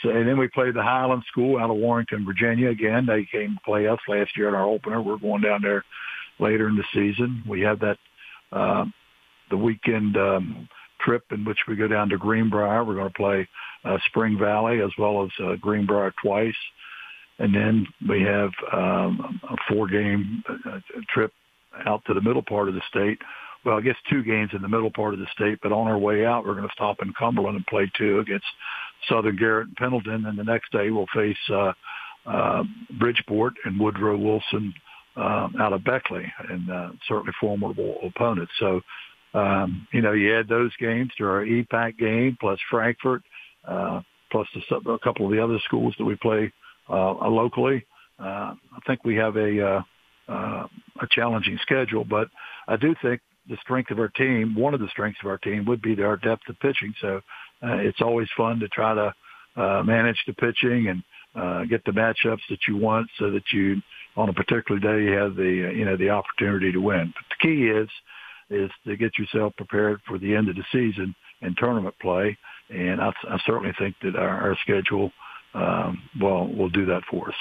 So, 0.03 0.09
and 0.09 0.27
then 0.27 0.37
we 0.37 0.47
played 0.49 0.75
the 0.75 0.83
Highland 0.83 1.23
School 1.31 1.57
out 1.57 1.71
of 1.71 1.77
Warrenton, 1.77 2.23
Virginia. 2.23 2.69
Again, 2.69 3.07
they 3.07 3.27
came 3.31 3.55
to 3.55 3.61
play 3.65 3.87
us 3.87 3.99
last 4.07 4.37
year 4.37 4.47
at 4.47 4.53
our 4.53 4.65
opener. 4.65 5.01
We're 5.01 5.17
going 5.17 5.41
down 5.41 5.61
there 5.63 5.83
later 6.39 6.67
in 6.67 6.75
the 6.75 6.83
season. 6.93 7.43
We 7.47 7.61
have 7.61 7.79
that 7.79 7.97
uh, 8.51 8.85
the 9.49 9.57
weekend 9.57 10.15
um, 10.17 10.69
trip 11.07 11.23
in 11.31 11.45
which 11.45 11.59
we 11.67 11.75
go 11.75 11.87
down 11.87 12.09
to 12.09 12.17
Greenbrier. 12.17 12.83
We're 12.83 12.95
going 12.95 13.07
to 13.07 13.13
play 13.13 13.47
uh, 13.85 13.97
Spring 14.07 14.37
Valley 14.37 14.81
as 14.81 14.91
well 14.97 15.23
as 15.23 15.29
uh, 15.43 15.55
Greenbrier 15.55 16.13
twice. 16.21 16.55
And 17.39 17.53
then 17.53 17.87
we 18.09 18.23
have 18.23 18.49
um, 18.73 19.39
a 19.49 19.55
four-game 19.69 20.43
uh, 20.49 20.79
trip 21.09 21.31
out 21.85 22.01
to 22.07 22.13
the 22.13 22.21
middle 22.21 22.41
part 22.41 22.67
of 22.67 22.73
the 22.73 22.81
state 22.89 23.19
well, 23.67 23.77
I 23.77 23.81
guess 23.81 23.95
two 24.09 24.23
games 24.23 24.51
in 24.53 24.61
the 24.61 24.69
middle 24.69 24.91
part 24.91 25.13
of 25.13 25.19
the 25.19 25.27
state, 25.33 25.59
but 25.61 25.73
on 25.73 25.87
our 25.87 25.97
way 25.97 26.25
out, 26.25 26.45
we're 26.45 26.55
going 26.55 26.67
to 26.67 26.73
stop 26.73 27.01
in 27.01 27.13
Cumberland 27.19 27.57
and 27.57 27.67
play 27.67 27.91
two 27.97 28.19
against 28.19 28.45
Southern 29.09 29.35
Garrett 29.35 29.67
and 29.67 29.75
Pendleton. 29.75 30.25
And 30.25 30.39
the 30.39 30.43
next 30.45 30.71
day 30.71 30.89
we'll 30.89 31.07
face, 31.13 31.37
uh, 31.51 31.73
uh, 32.25 32.63
Bridgeport 32.97 33.55
and 33.65 33.77
Woodrow 33.77 34.17
Wilson, 34.17 34.73
uh, 35.17 35.49
out 35.59 35.73
of 35.73 35.83
Beckley 35.83 36.31
and, 36.49 36.71
uh, 36.71 36.89
certainly 37.09 37.33
formidable 37.41 37.97
opponents. 38.03 38.51
So, 38.57 38.81
um, 39.33 39.87
you 39.91 40.01
know, 40.01 40.13
you 40.13 40.37
add 40.37 40.47
those 40.47 40.71
games 40.77 41.11
to 41.17 41.25
our 41.25 41.45
EPAC 41.45 41.97
game 41.97 42.37
plus 42.39 42.59
Frankfort, 42.69 43.21
uh, 43.67 44.01
plus 44.31 44.47
the, 44.53 44.91
a 44.91 44.99
couple 44.99 45.25
of 45.25 45.31
the 45.31 45.43
other 45.43 45.59
schools 45.65 45.93
that 45.97 46.05
we 46.05 46.15
play, 46.15 46.51
uh, 46.89 47.29
locally. 47.29 47.85
Uh, 48.19 48.53
I 48.53 48.79
think 48.85 49.03
we 49.03 49.15
have 49.15 49.35
a, 49.37 49.65
uh, 49.65 49.81
uh, 50.27 50.67
a 51.01 51.07
challenging 51.11 51.57
schedule, 51.61 52.03
but 52.03 52.29
I 52.67 52.77
do 52.77 52.95
think 53.01 53.21
the 53.49 53.57
strength 53.61 53.91
of 53.91 53.99
our 53.99 54.09
team, 54.09 54.55
one 54.55 54.73
of 54.73 54.79
the 54.79 54.89
strengths 54.89 55.19
of 55.23 55.29
our 55.29 55.37
team 55.37 55.65
would 55.65 55.81
be 55.81 56.01
our 56.01 56.17
depth 56.17 56.49
of 56.49 56.59
pitching. 56.59 56.93
So 57.01 57.21
uh, 57.63 57.77
it's 57.77 58.01
always 58.01 58.27
fun 58.35 58.59
to 58.59 58.67
try 58.67 58.93
to 58.93 59.13
uh, 59.55 59.83
manage 59.83 60.21
the 60.27 60.33
pitching 60.33 60.87
and 60.87 61.03
uh, 61.35 61.65
get 61.65 61.83
the 61.85 61.91
matchups 61.91 62.41
that 62.49 62.59
you 62.67 62.77
want 62.77 63.07
so 63.19 63.31
that 63.31 63.43
you, 63.53 63.81
on 64.15 64.29
a 64.29 64.33
particular 64.33 64.79
day, 64.79 65.03
you 65.03 65.11
have 65.11 65.35
the, 65.35 65.67
uh, 65.67 65.71
you 65.71 65.85
know, 65.85 65.95
the 65.95 66.09
opportunity 66.09 66.71
to 66.71 66.79
win. 66.79 67.13
But 67.15 67.25
the 67.29 67.47
key 67.47 67.67
is, 67.67 67.89
is 68.49 68.71
to 68.85 68.95
get 68.95 69.17
yourself 69.17 69.55
prepared 69.55 70.01
for 70.07 70.17
the 70.17 70.35
end 70.35 70.49
of 70.49 70.55
the 70.55 70.63
season 70.71 71.15
and 71.41 71.55
tournament 71.57 71.95
play. 71.99 72.37
And 72.69 73.01
I, 73.01 73.11
I 73.29 73.37
certainly 73.45 73.73
think 73.77 73.95
that 74.03 74.15
our, 74.15 74.49
our 74.49 74.57
schedule, 74.61 75.11
um, 75.53 76.01
will 76.19 76.69
do 76.69 76.85
that 76.85 77.03
for 77.09 77.29
us. 77.29 77.35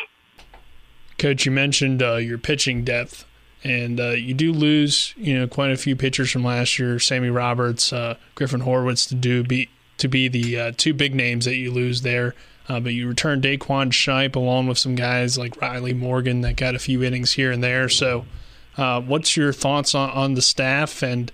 Coach, 1.19 1.47
you 1.47 1.53
mentioned 1.53 2.03
uh, 2.03 2.17
your 2.17 2.39
pitching 2.39 2.85
depth, 2.85 3.25
and 3.65 3.99
uh, 3.99 4.11
you 4.11 4.35
do 4.35 4.53
lose, 4.53 5.15
you 5.17 5.39
know, 5.39 5.47
quite 5.47 5.71
a 5.71 5.77
few 5.77 5.97
pitchers 5.97 6.31
from 6.31 6.45
last 6.45 6.79
year. 6.79 6.99
Sammy 6.99 7.31
Roberts, 7.31 7.93
uh, 7.93 8.17
Griffin 8.35 8.61
Horwitz 8.61 9.09
to 9.09 9.15
do 9.15 9.43
be 9.43 9.69
to 9.99 10.09
be 10.09 10.29
the 10.29 10.59
uh, 10.59 10.73
two 10.77 10.93
big 10.93 11.15
names 11.15 11.47
that 11.47 11.57
you 11.57 11.73
lose 11.73 12.03
there. 12.03 12.35
Uh, 12.69 12.81
but 12.81 12.93
you 12.93 13.09
return 13.09 13.41
Daquan 13.41 13.93
Shipe 13.93 14.35
along 14.35 14.67
with 14.67 14.77
some 14.77 14.95
guys 14.95 15.39
like 15.39 15.61
Riley 15.61 15.95
Morgan 15.95 16.41
that 16.41 16.57
got 16.57 16.75
a 16.75 16.81
few 16.81 17.03
innings 17.03 17.33
here 17.33 17.53
and 17.53 17.63
there. 17.63 17.89
So, 17.89 18.27
uh, 18.77 19.01
what's 19.01 19.37
your 19.37 19.53
thoughts 19.53 19.95
on, 19.95 20.11
on 20.11 20.35
the 20.35 20.43
staff, 20.43 21.03
and 21.03 21.33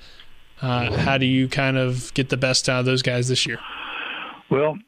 how 0.59 1.19
do 1.19 1.27
you 1.27 1.49
kind 1.49 1.77
of 1.77 2.13
get 2.15 2.29
the 2.29 2.37
best 2.37 2.69
out 2.69 2.81
of 2.81 2.87
those 2.87 3.03
guys 3.03 3.29
this 3.29 3.47
year? 3.47 3.59
Well, 4.51 4.79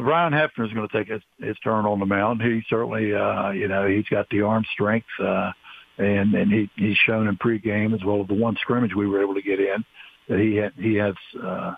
Ryan 0.00 0.32
Hefner 0.32 0.66
is 0.66 0.72
going 0.72 0.88
to 0.88 0.96
take 0.96 1.08
his, 1.08 1.22
his 1.38 1.56
turn 1.60 1.86
on 1.86 1.98
the 1.98 2.06
mound. 2.06 2.42
He 2.42 2.62
certainly, 2.68 3.14
uh, 3.14 3.50
you 3.50 3.68
know, 3.68 3.86
he's 3.86 4.06
got 4.06 4.28
the 4.30 4.42
arm 4.42 4.64
strength, 4.72 5.06
uh, 5.20 5.52
and 5.98 6.34
and 6.34 6.52
he 6.52 6.70
he's 6.76 6.96
shown 6.96 7.28
in 7.28 7.36
pregame 7.36 7.94
as 7.94 8.04
well 8.04 8.20
as 8.20 8.28
the 8.28 8.34
one 8.34 8.56
scrimmage 8.60 8.94
we 8.94 9.06
were 9.06 9.22
able 9.22 9.34
to 9.34 9.42
get 9.42 9.60
in 9.60 9.84
that 10.28 10.38
he 10.38 10.56
had, 10.56 10.72
he 10.76 10.94
has 10.96 11.14
uh, 11.42 11.74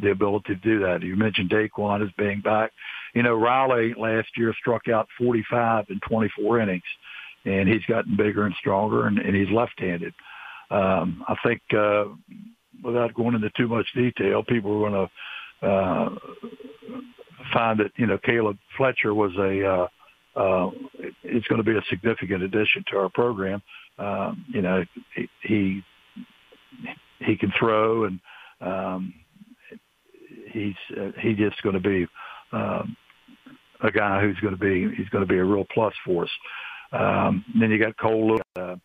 the 0.00 0.10
ability 0.10 0.54
to 0.54 0.60
do 0.60 0.80
that. 0.80 1.02
You 1.02 1.16
mentioned 1.16 1.50
Daquan 1.50 2.04
as 2.04 2.12
being 2.16 2.40
back. 2.40 2.72
You 3.14 3.22
know, 3.22 3.34
Riley 3.34 3.94
last 3.98 4.28
year 4.36 4.54
struck 4.58 4.88
out 4.88 5.08
45 5.18 5.86
in 5.90 6.00
24 6.00 6.60
innings, 6.60 6.82
and 7.44 7.68
he's 7.68 7.84
gotten 7.86 8.16
bigger 8.16 8.46
and 8.46 8.54
stronger, 8.58 9.06
and, 9.06 9.18
and 9.18 9.34
he's 9.34 9.50
left-handed. 9.50 10.14
Um, 10.70 11.24
I 11.28 11.34
think, 11.44 11.60
uh, 11.76 12.04
without 12.82 13.14
going 13.14 13.34
into 13.34 13.50
too 13.56 13.68
much 13.68 13.86
detail, 13.94 14.42
people 14.42 14.84
are 14.84 14.90
going 14.90 15.08
to 15.60 15.66
uh, 15.66 16.08
find 17.52 17.80
that 17.80 17.92
you 17.96 18.06
know 18.06 18.18
Caleb 18.18 18.56
Fletcher 18.76 19.14
was 19.14 19.32
a 19.36 19.66
uh, 19.66 19.88
uh, 20.34 20.70
it's 21.22 21.46
going 21.48 21.62
to 21.62 21.70
be 21.70 21.76
a 21.76 21.82
significant 21.90 22.42
addition 22.42 22.84
to 22.90 22.96
our 22.96 23.08
program. 23.10 23.62
Um, 23.98 24.44
you 24.48 24.62
know, 24.62 24.84
he, 25.42 25.82
he 27.20 27.36
can 27.36 27.52
throw 27.58 28.04
and 28.04 28.20
um, 28.60 29.14
he's 30.50 30.74
uh, 30.98 31.10
he's 31.20 31.36
just 31.36 31.62
going 31.62 31.74
to 31.74 31.80
be 31.80 32.06
um, 32.52 32.96
a 33.82 33.90
guy 33.90 34.20
who's 34.20 34.38
going 34.40 34.54
to 34.54 34.60
be 34.60 34.94
he's 34.96 35.08
going 35.10 35.26
to 35.26 35.32
be 35.32 35.38
a 35.38 35.44
real 35.44 35.66
plus 35.74 35.94
for 36.04 36.24
us. 36.24 36.30
Um, 36.92 37.44
then 37.58 37.70
you 37.70 37.78
got 37.78 37.96
Cole, 37.96 38.40
uh, 38.56 38.76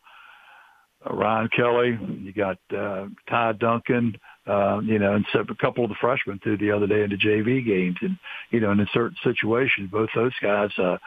Ryan 1.10 1.50
Kelly, 1.56 2.00
you 2.22 2.34
got 2.34 2.58
uh, 2.76 3.08
Ty 3.30 3.54
Duncan, 3.54 4.18
uh, 4.48 4.80
you 4.84 5.00
know, 5.00 5.14
and 5.16 5.26
so 5.34 5.40
a 5.42 5.56
couple 5.56 5.84
of 5.84 5.90
the 5.90 5.96
freshmen 6.00 6.40
through 6.40 6.58
the 6.58 6.72
other 6.72 6.88
day 6.88 7.04
into 7.04 7.18
JV 7.18 7.66
games, 7.66 7.98
and 8.02 8.18
you 8.50 8.60
know, 8.60 8.72
and 8.72 8.80
in 8.80 8.88
certain 8.94 9.18
situations, 9.24 9.90
both 9.92 10.10
those 10.16 10.34
guys, 10.42 10.70
uh, 10.78 10.98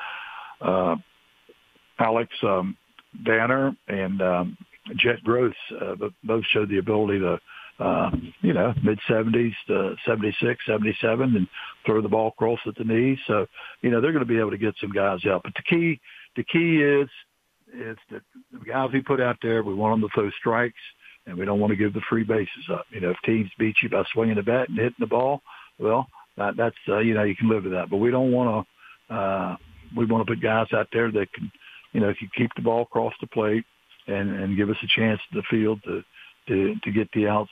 uh, 0.60 0.96
Alex 1.98 2.30
um, 2.42 2.76
Banner 3.24 3.74
and 3.88 4.22
um, 4.22 4.56
Jet 4.96 5.22
Gross, 5.24 5.54
uh, 5.80 5.96
both 6.24 6.44
showed 6.52 6.68
the 6.68 6.78
ability 6.78 7.20
to, 7.20 7.38
uh, 7.78 8.10
you 8.42 8.52
know, 8.52 8.74
mid 8.82 8.98
70s 9.08 9.52
to 9.68 9.96
76, 10.06 10.60
77, 10.66 11.36
and 11.36 11.48
throw 11.86 12.02
the 12.02 12.08
ball 12.08 12.28
across 12.28 12.60
at 12.66 12.74
the 12.76 12.84
knees. 12.84 13.18
So, 13.26 13.46
you 13.82 13.90
know, 13.90 14.00
they're 14.00 14.12
going 14.12 14.24
to 14.24 14.32
be 14.32 14.38
able 14.38 14.50
to 14.50 14.58
get 14.58 14.74
some 14.80 14.92
guys 14.92 15.20
out. 15.26 15.42
But 15.42 15.54
the 15.54 15.62
key, 15.62 16.00
the 16.40 16.44
key 16.44 16.82
is, 16.82 17.08
is 17.74 17.98
that 18.10 18.22
the 18.52 18.64
guys 18.64 18.88
we 18.92 19.02
put 19.02 19.20
out 19.20 19.36
there, 19.42 19.62
we 19.62 19.74
want 19.74 20.00
them 20.00 20.08
to 20.08 20.14
throw 20.14 20.30
strikes 20.38 20.80
and 21.26 21.36
we 21.36 21.44
don't 21.44 21.60
want 21.60 21.70
to 21.70 21.76
give 21.76 21.92
the 21.92 22.00
free 22.08 22.24
bases 22.24 22.64
up. 22.72 22.86
You 22.90 23.00
know, 23.00 23.10
if 23.10 23.16
teams 23.26 23.50
beat 23.58 23.76
you 23.82 23.90
by 23.90 24.04
swinging 24.12 24.36
the 24.36 24.42
bat 24.42 24.70
and 24.70 24.78
hitting 24.78 24.94
the 24.98 25.06
ball, 25.06 25.42
well, 25.78 26.06
that, 26.38 26.56
that's 26.56 26.76
uh, 26.88 26.98
you 27.00 27.12
know 27.12 27.24
you 27.24 27.36
can 27.36 27.50
live 27.50 27.64
with 27.64 27.72
that. 27.72 27.90
But 27.90 27.98
we 27.98 28.10
don't 28.10 28.32
want 28.32 28.66
to. 29.08 29.14
Uh, 29.14 29.56
we 29.96 30.06
want 30.06 30.26
to 30.26 30.32
put 30.32 30.42
guys 30.42 30.68
out 30.72 30.86
there 30.92 31.10
that 31.10 31.32
can, 31.32 31.50
you 31.92 32.00
know, 32.00 32.14
can 32.16 32.30
keep 32.36 32.50
the 32.54 32.62
ball 32.62 32.82
across 32.82 33.12
the 33.20 33.26
plate 33.26 33.64
and 34.06 34.30
and 34.30 34.56
give 34.56 34.70
us 34.70 34.76
a 34.82 35.00
chance 35.00 35.20
in 35.30 35.38
the 35.38 35.44
field 35.50 35.80
to 35.84 36.02
to 36.48 36.74
to 36.82 36.90
get 36.90 37.10
the 37.12 37.26
outs 37.26 37.50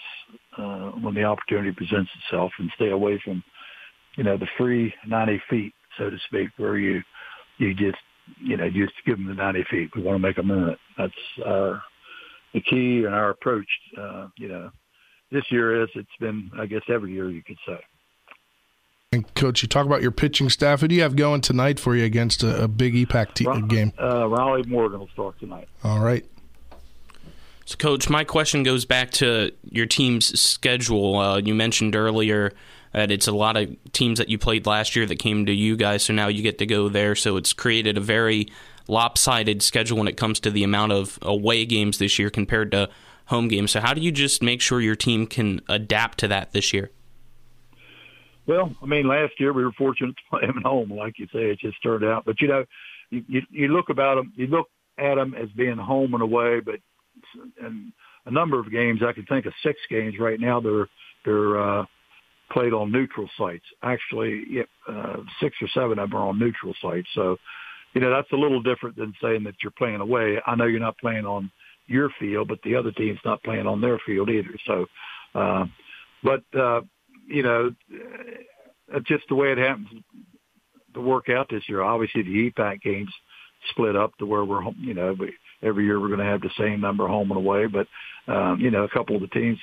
uh, 0.56 0.90
when 1.02 1.14
the 1.14 1.24
opportunity 1.24 1.72
presents 1.72 2.10
itself 2.24 2.52
and 2.58 2.70
stay 2.76 2.90
away 2.90 3.20
from, 3.22 3.42
you 4.16 4.24
know, 4.24 4.38
the 4.38 4.48
free 4.56 4.94
90 5.06 5.42
feet, 5.50 5.74
so 5.98 6.08
to 6.08 6.16
speak, 6.26 6.48
where 6.56 6.78
you 6.78 7.02
you 7.58 7.74
just 7.74 7.98
you 8.40 8.56
know 8.56 8.68
just 8.70 8.92
give 9.06 9.16
them 9.16 9.26
the 9.26 9.34
90 9.34 9.64
feet. 9.70 9.90
We 9.94 10.02
want 10.02 10.16
to 10.16 10.20
make 10.20 10.36
them 10.36 10.50
earn 10.50 10.70
it. 10.70 10.78
That's 10.96 11.12
our 11.46 11.82
the 12.54 12.60
key 12.60 13.04
and 13.04 13.14
our 13.14 13.30
approach, 13.30 13.68
uh, 13.96 14.28
you 14.36 14.48
know, 14.48 14.70
this 15.30 15.44
year 15.50 15.82
is 15.82 15.88
it's 15.94 16.08
been, 16.20 16.50
I 16.58 16.66
guess, 16.66 16.82
every 16.88 17.12
year 17.12 17.30
you 17.30 17.42
could 17.42 17.58
say. 17.66 17.78
And 19.12 19.34
coach, 19.34 19.62
you 19.62 19.68
talk 19.68 19.86
about 19.86 20.02
your 20.02 20.10
pitching 20.10 20.50
staff. 20.50 20.80
Who 20.80 20.88
do 20.88 20.94
you 20.94 21.02
have 21.02 21.16
going 21.16 21.40
tonight 21.40 21.80
for 21.80 21.96
you 21.96 22.04
against 22.04 22.42
a, 22.42 22.64
a 22.64 22.68
big 22.68 22.94
EPAC 22.94 23.34
te- 23.34 23.46
uh, 23.46 23.60
game? 23.60 23.92
Uh, 24.00 24.28
Riley 24.28 24.64
Morgan 24.64 25.00
will 25.00 25.08
start 25.08 25.38
tonight. 25.40 25.68
All 25.82 26.00
right. 26.00 26.26
So, 27.64 27.76
coach, 27.76 28.08
my 28.08 28.24
question 28.24 28.62
goes 28.62 28.84
back 28.84 29.10
to 29.12 29.52
your 29.62 29.86
team's 29.86 30.38
schedule. 30.38 31.16
Uh, 31.16 31.38
you 31.38 31.54
mentioned 31.54 31.96
earlier 31.96 32.52
that 32.92 33.10
it's 33.10 33.26
a 33.26 33.32
lot 33.32 33.56
of 33.56 33.74
teams 33.92 34.18
that 34.18 34.28
you 34.28 34.38
played 34.38 34.66
last 34.66 34.96
year 34.96 35.06
that 35.06 35.18
came 35.18 35.46
to 35.46 35.52
you 35.52 35.76
guys, 35.76 36.04
so 36.04 36.12
now 36.12 36.28
you 36.28 36.42
get 36.42 36.58
to 36.58 36.66
go 36.66 36.88
there. 36.88 37.14
So 37.14 37.36
it's 37.36 37.52
created 37.52 37.96
a 37.96 38.00
very 38.00 38.48
lopsided 38.88 39.62
schedule 39.62 39.98
when 39.98 40.08
it 40.08 40.16
comes 40.16 40.40
to 40.40 40.50
the 40.50 40.64
amount 40.64 40.92
of 40.92 41.18
away 41.22 41.64
games 41.64 41.98
this 41.98 42.18
year 42.18 42.30
compared 42.30 42.72
to 42.72 42.88
home 43.26 43.48
games. 43.48 43.70
So, 43.72 43.80
how 43.80 43.94
do 43.94 44.00
you 44.00 44.10
just 44.10 44.42
make 44.42 44.60
sure 44.60 44.80
your 44.80 44.96
team 44.96 45.26
can 45.26 45.60
adapt 45.68 46.18
to 46.18 46.28
that 46.28 46.52
this 46.52 46.72
year? 46.72 46.90
Well, 48.46 48.74
I 48.82 48.86
mean, 48.86 49.06
last 49.06 49.34
year 49.38 49.52
we 49.52 49.62
were 49.62 49.72
fortunate 49.72 50.16
to 50.16 50.22
play 50.30 50.46
them 50.46 50.56
at 50.58 50.64
home, 50.64 50.90
like 50.90 51.18
you 51.18 51.26
say. 51.26 51.50
It 51.50 51.60
just 51.60 51.82
turned 51.82 52.04
out, 52.04 52.24
but 52.24 52.40
you 52.40 52.48
know, 52.48 52.64
you, 53.10 53.22
you, 53.28 53.42
you 53.50 53.68
look 53.68 53.90
about 53.90 54.16
them, 54.16 54.32
you 54.36 54.46
look 54.46 54.68
at 54.98 55.16
them 55.16 55.34
as 55.34 55.50
being 55.50 55.76
home 55.76 56.14
and 56.14 56.22
away, 56.22 56.60
but 56.60 56.76
and 57.60 57.92
a 58.24 58.30
number 58.30 58.58
of 58.58 58.70
games, 58.70 59.00
I 59.06 59.12
can 59.12 59.26
think 59.26 59.46
of 59.46 59.52
six 59.62 59.78
games 59.90 60.14
right 60.18 60.40
now. 60.40 60.60
They're 60.60 60.88
they're 61.24 61.60
uh, 61.60 61.84
played 62.50 62.72
on 62.72 62.90
neutral 62.90 63.28
sites. 63.36 63.64
Actually, 63.82 64.64
uh, 64.88 65.16
six 65.40 65.56
or 65.60 65.68
seven 65.74 65.98
of 65.98 66.10
them 66.10 66.18
are 66.18 66.28
on 66.28 66.38
neutral 66.38 66.74
sites. 66.80 67.08
So 67.14 67.36
you 67.94 68.00
know, 68.00 68.10
that's 68.10 68.30
a 68.32 68.36
little 68.36 68.62
different 68.62 68.96
than 68.96 69.14
saying 69.22 69.44
that 69.44 69.54
you're 69.62 69.72
playing 69.72 70.00
away. 70.00 70.38
I 70.46 70.54
know 70.54 70.66
you're 70.66 70.80
not 70.80 70.98
playing 70.98 71.26
on 71.26 71.50
your 71.86 72.10
field, 72.20 72.48
but 72.48 72.60
the 72.62 72.74
other 72.74 72.92
team's 72.92 73.20
not 73.24 73.42
playing 73.42 73.66
on 73.66 73.80
their 73.80 73.98
field 74.04 74.28
either. 74.30 74.54
So, 74.66 74.86
uh, 75.34 75.64
but, 76.22 76.42
uh, 76.58 76.82
you 77.26 77.42
know, 77.42 77.74
that's 78.92 79.06
just 79.06 79.24
the 79.28 79.34
way 79.34 79.52
it 79.52 79.58
happens 79.58 79.88
to 80.94 81.00
work 81.00 81.28
out 81.28 81.48
this 81.50 81.62
year. 81.68 81.82
Obviously, 81.82 82.22
the 82.22 82.50
EPAC 82.50 82.82
games 82.82 83.12
split 83.70 83.96
up 83.96 84.16
to 84.18 84.26
where 84.26 84.44
we're, 84.44 84.62
you 84.78 84.94
know, 84.94 85.16
every 85.62 85.84
year 85.84 86.00
we're 86.00 86.08
going 86.08 86.20
to 86.20 86.24
have 86.24 86.42
the 86.42 86.50
same 86.58 86.80
number 86.80 87.06
home 87.06 87.30
and 87.30 87.38
away. 87.38 87.66
But, 87.66 87.86
um, 88.32 88.60
you 88.60 88.70
know, 88.70 88.84
a 88.84 88.88
couple 88.88 89.16
of 89.16 89.22
the 89.22 89.28
teams 89.28 89.58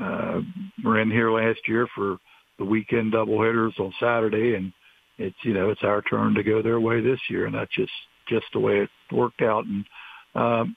uh, 0.00 0.40
were 0.84 1.00
in 1.00 1.10
here 1.10 1.30
last 1.30 1.60
year 1.66 1.88
for 1.94 2.18
the 2.58 2.64
weekend 2.64 3.12
doubleheaders 3.12 3.78
on 3.78 3.92
Saturday, 4.00 4.54
and 4.54 4.72
it's 5.18 5.36
you 5.44 5.54
know 5.54 5.70
it's 5.70 5.82
our 5.82 6.02
turn 6.02 6.34
to 6.34 6.42
go 6.42 6.62
their 6.62 6.80
way 6.80 7.00
this 7.00 7.20
year, 7.28 7.46
and 7.46 7.54
that's 7.54 7.74
just 7.74 7.92
just 8.28 8.46
the 8.52 8.60
way 8.60 8.80
it 8.80 8.90
worked 9.12 9.42
out. 9.42 9.64
And 9.64 9.84
um, 10.34 10.76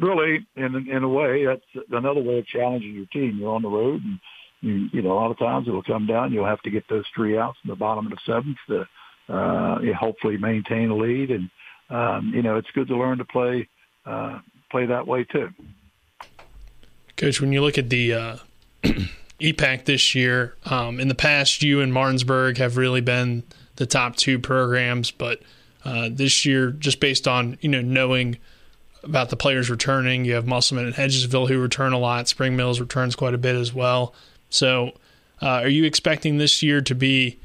really, 0.00 0.46
in 0.56 0.88
in 0.88 1.02
a 1.02 1.08
way, 1.08 1.46
that's 1.46 1.86
another 1.90 2.22
way 2.22 2.38
of 2.38 2.46
challenging 2.46 2.94
your 2.94 3.06
team. 3.06 3.38
You're 3.38 3.54
on 3.54 3.62
the 3.62 3.68
road, 3.68 4.02
and 4.02 4.18
you 4.60 4.88
you 4.92 5.02
know 5.02 5.12
a 5.12 5.20
lot 5.20 5.30
of 5.30 5.38
times 5.38 5.68
it'll 5.68 5.82
come 5.82 6.06
down. 6.06 6.32
You'll 6.32 6.46
have 6.46 6.62
to 6.62 6.70
get 6.70 6.84
those 6.88 7.04
three 7.14 7.38
outs 7.38 7.58
in 7.64 7.70
the 7.70 7.76
bottom 7.76 8.06
of 8.06 8.12
the 8.12 8.18
seventh 8.26 8.58
to 8.68 8.86
uh, 9.32 9.78
hopefully 9.98 10.36
maintain 10.36 10.90
a 10.90 10.96
lead. 10.96 11.30
And 11.30 11.50
um, 11.90 12.32
you 12.34 12.42
know 12.42 12.56
it's 12.56 12.70
good 12.74 12.88
to 12.88 12.96
learn 12.96 13.18
to 13.18 13.24
play 13.24 13.68
uh, 14.06 14.38
play 14.70 14.86
that 14.86 15.06
way 15.06 15.24
too. 15.24 15.48
Coach, 17.16 17.40
when 17.40 17.52
you 17.52 17.62
look 17.62 17.78
at 17.78 17.90
the 17.90 18.12
uh, 18.12 18.36
EPAC 19.40 19.84
this 19.84 20.14
year, 20.14 20.54
um, 20.66 21.00
in 21.00 21.08
the 21.08 21.14
past, 21.14 21.62
you 21.62 21.80
and 21.80 21.92
Martinsburg 21.92 22.58
have 22.58 22.76
really 22.76 23.00
been 23.00 23.42
the 23.76 23.86
top 23.86 24.16
two 24.16 24.38
programs, 24.38 25.10
but 25.10 25.42
uh, 25.84 26.08
this 26.10 26.46
year, 26.46 26.70
just 26.70 27.00
based 27.00 27.26
on 27.26 27.58
you 27.60 27.68
know 27.68 27.80
knowing 27.80 28.38
about 29.02 29.30
the 29.30 29.36
players 29.36 29.68
returning, 29.68 30.24
you 30.24 30.34
have 30.34 30.46
Musselman 30.46 30.86
and 30.86 30.94
Hedgesville 30.94 31.48
who 31.48 31.60
return 31.60 31.92
a 31.92 31.98
lot. 31.98 32.28
Spring 32.28 32.56
Mills 32.56 32.80
returns 32.80 33.14
quite 33.14 33.34
a 33.34 33.38
bit 33.38 33.54
as 33.54 33.74
well. 33.74 34.14
So, 34.48 34.92
uh, 35.42 35.60
are 35.62 35.68
you 35.68 35.84
expecting 35.84 36.38
this 36.38 36.62
year 36.62 36.80
to 36.80 36.94
be 36.94 37.38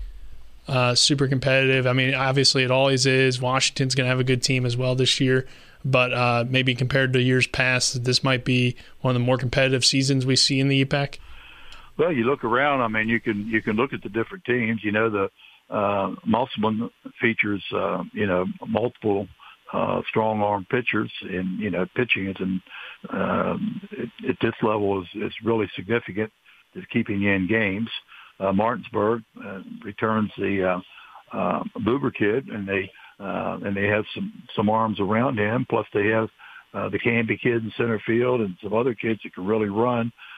uh, 0.67 0.95
super 0.95 1.27
competitive? 1.27 1.85
I 1.85 1.93
mean, 1.93 2.13
obviously 2.13 2.63
it 2.63 2.71
always 2.71 3.05
is. 3.05 3.41
Washington's 3.41 3.95
going 3.95 4.05
to 4.05 4.09
have 4.09 4.19
a 4.19 4.23
good 4.23 4.41
team 4.41 4.65
as 4.65 4.77
well 4.77 4.95
this 4.95 5.19
year, 5.19 5.47
but 5.83 6.13
uh, 6.13 6.45
maybe 6.47 6.75
compared 6.75 7.11
to 7.13 7.21
years 7.21 7.47
past, 7.47 8.05
this 8.05 8.23
might 8.23 8.45
be 8.45 8.75
one 9.01 9.15
of 9.15 9.19
the 9.19 9.25
more 9.25 9.37
competitive 9.37 9.83
seasons 9.83 10.25
we 10.25 10.35
see 10.35 10.59
in 10.59 10.69
the 10.69 10.85
EPAC. 10.85 11.17
Well, 11.99 12.13
you 12.13 12.23
look 12.23 12.45
around. 12.45 12.79
I 12.79 12.87
mean, 12.87 13.09
you 13.09 13.19
can 13.19 13.45
you 13.47 13.61
can 13.61 13.75
look 13.75 13.91
at 13.91 14.01
the 14.01 14.09
different 14.09 14.45
teams. 14.45 14.79
You 14.83 14.93
know, 14.93 15.09
the 15.09 15.75
uh, 15.75 16.15
Musselman 16.25 16.89
features 17.19 17.61
uh, 17.75 18.03
you 18.13 18.25
know 18.25 18.45
multiple 18.65 19.27
uh, 19.73 20.01
strong 20.07 20.41
arm 20.41 20.65
pitchers, 20.71 21.11
and 21.21 21.59
you 21.59 21.69
know, 21.69 21.85
pitching 21.95 22.27
is 22.27 22.37
in 22.39 22.61
um, 23.09 23.81
at, 24.29 24.37
this 24.41 24.53
level 24.63 25.01
is 25.01 25.07
is 25.21 25.33
really 25.43 25.69
significant. 25.75 26.31
Is 26.73 26.85
keeping 26.93 27.19
you 27.19 27.31
in 27.31 27.47
games. 27.47 27.89
Uh, 28.39 28.53
Martinsburg 28.53 29.21
uh, 29.45 29.59
returns 29.83 30.31
the 30.37 30.63
uh, 31.33 31.37
uh, 31.37 31.63
Boober 31.85 32.13
kid, 32.13 32.47
and 32.47 32.65
they 32.65 32.89
uh, 33.19 33.59
and 33.65 33.75
they 33.75 33.87
have 33.87 34.05
some 34.15 34.31
some 34.55 34.69
arms 34.69 35.01
around 35.01 35.37
him. 35.37 35.65
Plus, 35.69 35.85
they 35.93 36.07
have 36.07 36.29
uh, 36.73 36.87
the 36.87 36.99
Canby 36.99 37.37
kid 37.37 37.63
in 37.63 37.73
center 37.75 38.01
field 38.05 38.39
and 38.39 38.55
some 38.63 38.73
other 38.73 38.93
kids 38.93 39.19
that 39.23 39.33
can 39.33 39.45
really 39.45 39.67
run. 39.67 40.07
Uh, 40.07 40.28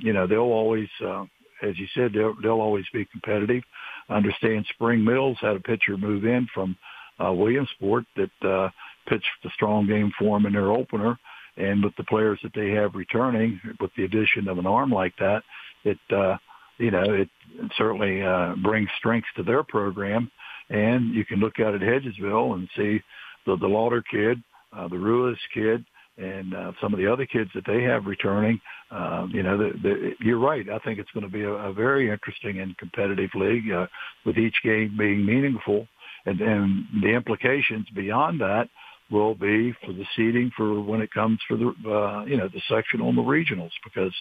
you 0.00 0.12
know, 0.12 0.26
they'll 0.26 0.40
always, 0.40 0.88
uh, 1.04 1.24
as 1.62 1.78
you 1.78 1.86
said, 1.94 2.12
they'll, 2.12 2.34
they'll 2.42 2.60
always 2.60 2.84
be 2.92 3.06
competitive. 3.06 3.62
I 4.08 4.16
understand 4.16 4.66
Spring 4.74 5.04
Mills 5.04 5.38
had 5.40 5.56
a 5.56 5.60
pitcher 5.60 5.96
move 5.96 6.24
in 6.24 6.46
from 6.52 6.76
uh, 7.24 7.32
Williamsport 7.32 8.04
that 8.16 8.48
uh, 8.48 8.68
pitched 9.08 9.24
the 9.42 9.50
strong 9.54 9.86
game 9.86 10.12
for 10.18 10.36
them 10.36 10.46
in 10.46 10.52
their 10.52 10.72
opener. 10.72 11.18
And 11.56 11.84
with 11.84 11.94
the 11.96 12.04
players 12.04 12.38
that 12.42 12.52
they 12.54 12.70
have 12.70 12.94
returning, 12.94 13.60
with 13.80 13.90
the 13.96 14.04
addition 14.04 14.48
of 14.48 14.58
an 14.58 14.66
arm 14.66 14.90
like 14.90 15.14
that, 15.18 15.42
it 15.84 15.98
uh, 16.10 16.36
you 16.78 16.90
know 16.90 17.04
it 17.04 17.28
certainly 17.76 18.22
uh, 18.22 18.54
brings 18.62 18.88
strength 18.98 19.28
to 19.36 19.44
their 19.44 19.62
program. 19.62 20.30
And 20.70 21.14
you 21.14 21.24
can 21.24 21.38
look 21.38 21.60
out 21.60 21.74
at 21.74 21.80
Hedgesville 21.80 22.54
and 22.54 22.68
see 22.76 23.00
the 23.46 23.56
the 23.56 23.68
Lauder 23.68 24.02
kid, 24.02 24.42
uh, 24.76 24.88
the 24.88 24.98
Ruiz 24.98 25.38
kid, 25.52 25.84
and 26.16 26.54
uh, 26.54 26.72
some 26.80 26.92
of 26.92 26.98
the 26.98 27.12
other 27.12 27.26
kids 27.26 27.50
that 27.54 27.64
they 27.66 27.82
have 27.82 28.06
returning. 28.06 28.60
Um, 28.90 29.30
you 29.34 29.42
know, 29.42 29.58
the, 29.58 29.72
the, 29.82 30.10
you're 30.20 30.38
right. 30.38 30.68
I 30.68 30.78
think 30.78 30.98
it's 30.98 31.10
going 31.10 31.26
to 31.26 31.32
be 31.32 31.42
a, 31.42 31.50
a 31.50 31.72
very 31.72 32.10
interesting 32.10 32.60
and 32.60 32.76
competitive 32.78 33.30
league 33.34 33.70
uh, 33.72 33.86
with 34.24 34.38
each 34.38 34.54
game 34.62 34.94
being 34.96 35.24
meaningful, 35.26 35.88
and, 36.26 36.40
and 36.40 36.84
the 37.02 37.08
implications 37.08 37.86
beyond 37.94 38.40
that 38.40 38.68
will 39.10 39.34
be 39.34 39.72
for 39.84 39.92
the 39.92 40.04
seeding 40.16 40.50
for 40.56 40.80
when 40.80 41.00
it 41.00 41.12
comes 41.12 41.38
for 41.46 41.56
the 41.56 41.68
uh, 41.86 42.24
you 42.24 42.36
know 42.36 42.48
the 42.48 42.62
sectional 42.68 43.08
and 43.08 43.18
the 43.18 43.22
regionals 43.22 43.70
because 43.84 44.14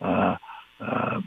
uh, 0.00 0.36
uh, 0.80 1.20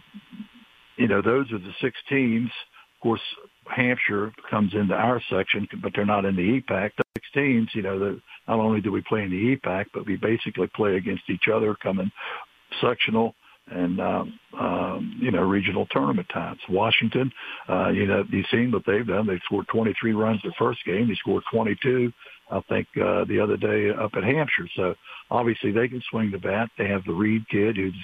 you 0.98 1.08
know 1.08 1.22
those 1.22 1.52
are 1.52 1.60
the 1.60 1.74
six 1.82 1.96
teams. 2.10 2.50
Of 2.96 3.04
course, 3.04 3.22
Hampshire 3.66 4.32
comes 4.50 4.74
into 4.74 4.94
our 4.94 5.22
section, 5.30 5.68
but 5.82 5.92
they're 5.96 6.06
not 6.06 6.26
in 6.26 6.36
the 6.36 6.62
EPAC. 6.62 6.92
The 7.34 7.40
six 7.40 7.46
teams, 7.46 7.70
you 7.74 7.82
know, 7.82 8.00
the, 8.00 8.22
not 8.48 8.60
only 8.60 8.82
do 8.82 8.92
we 8.92 9.02
play 9.08 9.24
in 9.24 9.32
the 9.32 9.56
EPAC, 9.56 9.86
but 9.94 10.06
we 10.06 10.16
basically 10.16 10.68
play 10.76 10.96
against 10.96 11.24
each 11.30 11.48
other 11.54 11.76
coming 11.76 12.12
sectional 12.82 13.36
and 13.72 14.02
um, 14.02 14.40
um, 14.60 15.18
you 15.22 15.32
know 15.32 15.42
regional 15.42 15.86
tournament 15.92 16.28
times. 16.34 16.60
Washington, 16.70 17.32
uh, 17.70 17.90
you 17.90 18.06
know, 18.06 18.24
you've 18.30 18.46
seen 18.52 18.72
what 18.72 18.84
they've 18.86 19.08
done. 19.08 19.26
They 19.26 19.40
scored 19.46 19.68
23 19.70 20.14
runs 20.14 20.42
the 20.44 20.52
first 20.60 20.80
game. 20.86 21.08
They 21.08 21.16
scored 21.16 21.44
22, 21.52 22.12
I 22.52 22.60
think, 22.68 22.88
uh, 22.98 23.24
the 23.26 23.40
other 23.42 23.56
day 23.56 23.90
up 23.92 24.12
at 24.16 24.24
Hampshire. 24.24 24.68
So 24.76 24.96
obviously 25.32 25.72
they 25.72 25.88
can 25.88 26.04
swing 26.10 26.32
the 26.32 26.40
bat. 26.40 26.70
They 26.78 26.88
have 26.90 27.06
the 27.06 27.14
Reed 27.14 27.48
kid 27.50 27.78
who's 27.78 27.96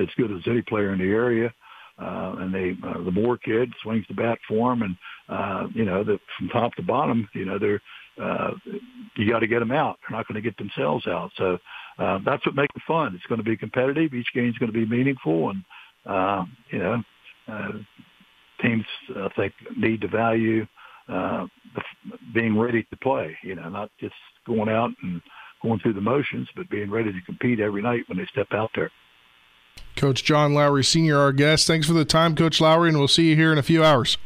as 0.00 0.08
good 0.16 0.32
as 0.32 0.42
any 0.46 0.62
player 0.62 0.94
in 0.94 0.98
the 0.98 1.04
area. 1.04 1.52
Uh, 1.98 2.36
and 2.38 2.54
they, 2.54 2.74
uh, 2.88 3.04
the 3.04 3.10
Moore 3.10 3.36
kid 3.36 3.70
swings 3.82 4.06
the 4.08 4.14
bat 4.14 4.38
for 4.48 4.70
them, 4.70 4.82
and 4.82 4.96
uh, 5.28 5.68
you 5.74 5.84
know, 5.84 6.02
the, 6.02 6.18
from 6.38 6.48
top 6.48 6.74
to 6.74 6.82
bottom, 6.82 7.28
you 7.34 7.44
know, 7.44 7.58
they're 7.58 7.82
uh, 8.20 8.50
you 9.16 9.30
got 9.30 9.40
to 9.40 9.46
get 9.46 9.60
them 9.60 9.72
out. 9.72 9.98
They're 10.00 10.16
not 10.16 10.28
going 10.28 10.42
to 10.42 10.48
get 10.48 10.56
themselves 10.58 11.06
out. 11.06 11.30
So 11.36 11.58
uh, 11.98 12.18
that's 12.24 12.44
what 12.46 12.54
makes 12.54 12.74
it 12.74 12.82
fun. 12.86 13.14
It's 13.14 13.26
going 13.26 13.38
to 13.38 13.44
be 13.44 13.56
competitive. 13.56 14.14
Each 14.14 14.32
game 14.34 14.48
is 14.48 14.58
going 14.58 14.72
to 14.72 14.78
be 14.78 14.86
meaningful, 14.86 15.50
and 15.50 15.64
uh, 16.06 16.44
you 16.70 16.78
know, 16.78 17.02
uh, 17.48 17.72
teams 18.60 18.84
I 19.16 19.28
think 19.36 19.52
need 19.76 20.00
to 20.02 20.08
value 20.08 20.66
uh, 21.08 21.46
the, 21.74 21.82
being 22.34 22.58
ready 22.58 22.82
to 22.84 22.96
play. 22.96 23.36
You 23.42 23.54
know, 23.54 23.68
not 23.68 23.90
just 24.00 24.14
going 24.46 24.68
out 24.68 24.90
and 25.02 25.20
going 25.62 25.80
through 25.80 25.94
the 25.94 26.00
motions, 26.00 26.48
but 26.56 26.68
being 26.70 26.90
ready 26.90 27.12
to 27.12 27.20
compete 27.24 27.60
every 27.60 27.82
night 27.82 28.02
when 28.08 28.18
they 28.18 28.26
step 28.32 28.48
out 28.52 28.70
there. 28.74 28.90
Coach 29.96 30.24
John 30.24 30.54
Lowery, 30.54 30.84
Senior, 30.84 31.18
our 31.18 31.32
guest. 31.32 31.66
Thanks 31.66 31.86
for 31.86 31.92
the 31.92 32.04
time, 32.04 32.34
Coach 32.34 32.60
Lowery, 32.60 32.88
and 32.88 32.98
we'll 32.98 33.08
see 33.08 33.30
you 33.30 33.36
here 33.36 33.52
in 33.52 33.58
a 33.58 33.62
few 33.62 33.84
hours. 33.84 34.18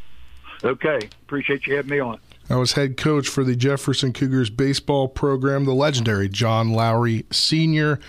Okay. 0.63 0.99
Appreciate 1.23 1.67
you 1.67 1.75
having 1.75 1.91
me 1.91 1.99
on. 1.99 2.19
I 2.49 2.55
was 2.55 2.73
head 2.73 2.95
coach 2.95 3.27
for 3.27 3.43
the 3.43 3.55
Jefferson 3.55 4.13
Cougars 4.13 4.49
baseball 4.49 5.07
program, 5.07 5.65
the 5.65 5.73
legendary 5.73 6.29
John 6.29 6.71
Lowery 6.71 7.25
Sr. 7.29 7.99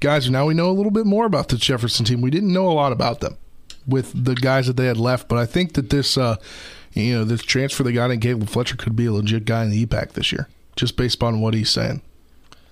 Guys, 0.00 0.30
now 0.30 0.46
we 0.46 0.54
know 0.54 0.70
a 0.70 0.72
little 0.72 0.92
bit 0.92 1.06
more 1.06 1.26
about 1.26 1.48
the 1.48 1.56
Jefferson 1.56 2.04
team. 2.04 2.20
We 2.20 2.30
didn't 2.30 2.52
know 2.52 2.68
a 2.68 2.72
lot 2.72 2.92
about 2.92 3.20
them 3.20 3.36
with 3.86 4.12
the 4.24 4.36
guys 4.36 4.68
that 4.68 4.76
they 4.76 4.86
had 4.86 4.96
left, 4.96 5.28
but 5.28 5.38
I 5.38 5.46
think 5.46 5.72
that 5.72 5.90
this, 5.90 6.16
uh, 6.16 6.36
you 6.92 7.14
know, 7.14 7.24
this 7.24 7.42
transfer 7.42 7.82
they 7.82 7.92
got 7.92 8.12
in 8.12 8.20
Caleb 8.20 8.48
Fletcher 8.48 8.76
could 8.76 8.94
be 8.94 9.06
a 9.06 9.12
legit 9.12 9.44
guy 9.44 9.64
in 9.64 9.70
the 9.70 9.84
EPAC 9.84 10.12
this 10.12 10.30
year, 10.30 10.48
just 10.76 10.96
based 10.96 11.22
on 11.22 11.40
what 11.40 11.54
he's 11.54 11.70
saying. 11.70 12.02